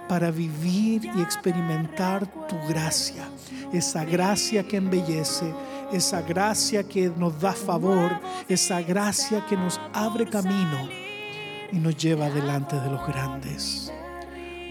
para 0.08 0.32
vivir 0.32 1.06
y 1.06 1.22
experimentar 1.22 2.26
tu 2.48 2.58
gracia, 2.68 3.30
esa 3.72 4.04
gracia 4.04 4.68
que 4.68 4.78
embellece, 4.78 5.54
esa 5.94 6.24
gracia 6.24 6.84
que 6.84 7.12
nos 7.16 7.40
da 7.40 7.54
favor, 7.54 8.20
esa 8.48 8.82
gracia 8.82 9.46
que 9.46 9.56
nos 9.56 9.80
abre 9.94 10.26
camino 10.26 10.90
y 11.72 11.78
nos 11.78 11.96
lleva 11.96 12.28
delante 12.32 12.76
de 12.76 12.90
los 12.90 13.06
grandes. 13.06 13.94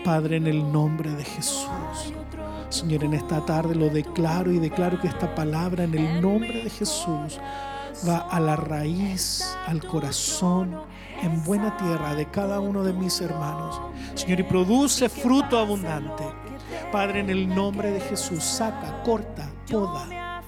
Padre, 0.09 0.39
en 0.39 0.47
el 0.47 0.73
nombre 0.73 1.11
de 1.11 1.23
Jesús. 1.23 1.69
Señor, 2.71 3.05
en 3.05 3.13
esta 3.13 3.45
tarde 3.45 3.75
lo 3.75 3.91
declaro 3.91 4.51
y 4.51 4.59
declaro 4.59 4.99
que 4.99 5.09
esta 5.09 5.35
palabra 5.35 5.85
en 5.85 5.95
el 5.95 6.23
nombre 6.23 6.63
de 6.65 6.71
Jesús 6.71 7.39
va 8.09 8.21
a 8.21 8.41
la 8.41 8.57
raíz, 8.57 9.55
al 9.67 9.85
corazón, 9.85 10.81
en 11.23 11.45
buena 11.45 11.77
tierra 11.77 12.15
de 12.15 12.25
cada 12.25 12.59
uno 12.59 12.85
de 12.85 12.95
mis 12.95 13.21
hermanos. 13.21 13.83
Señor, 14.15 14.41
y 14.41 14.45
produce 14.45 15.11
fruto 15.11 15.59
abundante. 15.59 16.25
Padre, 16.91 17.21
en 17.21 17.29
el 17.29 17.47
nombre 17.47 17.91
de 17.91 18.01
Jesús, 18.01 18.43
saca, 18.43 19.03
corta, 19.03 19.47
poda 19.71 20.43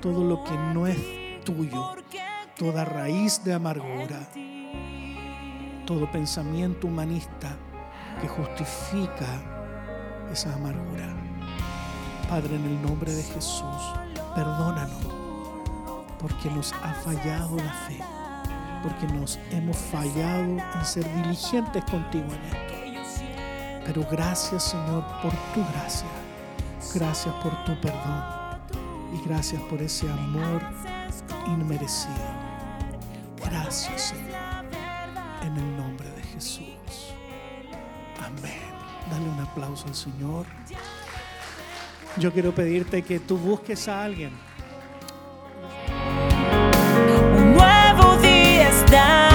todo 0.00 0.22
lo 0.22 0.44
que 0.44 0.56
no 0.72 0.86
es 0.86 1.44
tuyo, 1.44 1.96
toda 2.56 2.84
raíz 2.84 3.42
de 3.42 3.54
amargura, 3.54 4.30
todo 5.84 6.08
pensamiento 6.12 6.86
humanista 6.86 7.56
que 8.20 8.28
justifica 8.28 9.26
esa 10.32 10.54
amargura. 10.54 11.14
Padre, 12.28 12.56
en 12.56 12.64
el 12.64 12.82
nombre 12.82 13.12
de 13.12 13.22
Jesús, 13.22 13.94
perdónanos 14.34 15.06
porque 16.20 16.50
nos 16.50 16.72
ha 16.74 16.92
fallado 16.94 17.56
la 17.56 17.72
fe, 17.72 17.98
porque 18.82 19.06
nos 19.14 19.38
hemos 19.50 19.76
fallado 19.76 20.42
en 20.42 20.84
ser 20.84 21.04
diligentes 21.22 21.82
contigo 21.84 22.26
en 22.26 22.44
esto. 22.44 22.70
Pero 23.86 24.06
gracias 24.10 24.64
Señor 24.64 25.04
por 25.22 25.32
tu 25.54 25.64
gracia, 25.72 26.08
gracias 26.94 27.34
por 27.36 27.64
tu 27.64 27.80
perdón 27.80 28.22
y 29.14 29.26
gracias 29.26 29.60
por 29.62 29.80
ese 29.80 30.08
amor 30.10 30.62
inmerecido. 31.46 32.14
Gracias 33.44 34.02
Señor, 34.02 34.66
en 35.42 35.56
el 35.56 35.76
nombre 35.76 36.08
de 36.10 36.22
Jesús. 36.22 36.69
Dale 39.10 39.28
un 39.28 39.40
aplauso 39.40 39.86
al 39.86 39.94
Señor. 39.94 40.46
Yo 42.16 42.32
quiero 42.32 42.54
pedirte 42.54 43.02
que 43.02 43.20
tú 43.20 43.36
busques 43.36 43.88
a 43.88 44.04
alguien 44.04 44.32
pase 47.60 48.10
lo 48.10 48.20
que 48.20 48.90
tenga 48.90 49.29